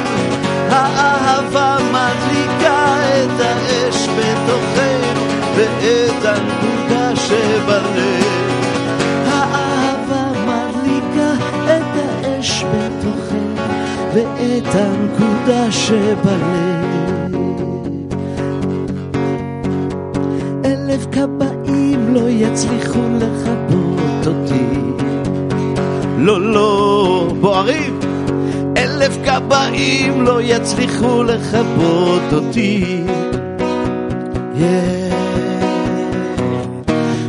האהבה 0.70 1.76
מדליקה 1.92 2.96
את 3.02 3.40
האש 3.40 4.08
בתוכנו 4.08 5.24
ואת 5.56 6.24
הנקודה 6.24 7.16
שבלב. 7.16 8.24
האהבה 9.26 10.24
מדליקה 10.46 11.32
את 11.64 11.96
האש 11.96 12.64
בתוכנו 12.64 13.54
ואת 14.14 14.74
הנקודה 14.74 15.72
שבלב. 15.72 16.84
אלף 20.64 21.06
כבאים 21.12 22.14
לא 22.14 22.28
יצליחו 22.28 23.00
אותי. 23.00 23.63
לא, 26.24 26.40
לא, 26.40 27.32
בוערים. 27.40 28.00
אלף 28.76 29.18
כבאים 29.24 30.22
לא 30.22 30.42
יצליחו 30.42 31.22
לכבות 31.22 32.22
אותי. 32.32 33.04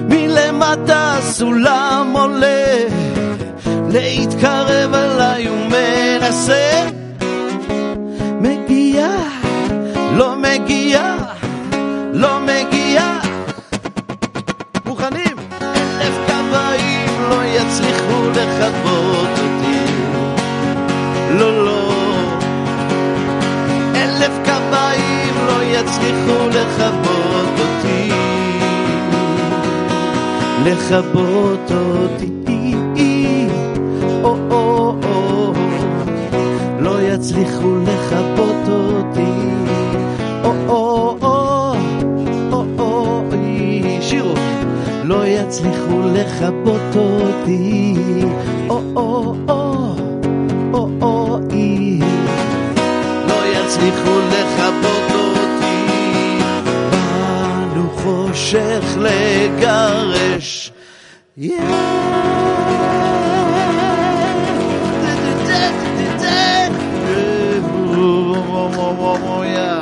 מלמטה 0.09 1.17
סולם 1.21 2.13
עולה, 2.13 2.77
להתקרב 3.89 4.93
אליי 4.93 5.47
ומנסה. 5.49 6.87
מגיע, 8.41 9.07
לא 10.17 10.35
מגיע, 10.35 11.15
לא 12.13 12.39
מגיע. 12.39 13.24
יצליחו 17.75 18.29
לכבות 18.29 19.29
אותי. 19.29 19.93
לא, 21.31 21.65
לא. 21.65 21.91
אלף 23.95 24.31
כבאים 24.43 25.35
לא 25.47 25.63
יצליחו 25.63 26.47
לכבות 26.49 27.59
אותי. 27.59 28.11
לכבות 30.65 31.71
אותי. 31.71 32.75
או, 34.23 34.37
או, 34.51 34.95
או. 35.03 35.53
לא 36.79 37.01
יצליחו 37.01 37.75
לכבות 37.75 38.04
לא 45.25 45.29
יצליחו 45.29 46.01
לכבות 46.13 46.95
אותי. 46.95 47.95
או 48.69 48.81
או 48.95 49.35
או, 49.49 49.95
או 50.73 50.89
או 51.01 51.39
אי. 51.51 51.99
לא 53.27 53.45
יצליחו 53.45 54.19
לכבות 54.31 55.11
אותי. 55.11 56.39
באנו 56.91 57.89
חושך 57.89 58.97
לגרש. 58.97 60.71
Yeah. 61.37 61.51
oh, 68.57 68.79
oh, 68.87 69.29
oh, 69.31 69.43
yeah. 69.43 69.74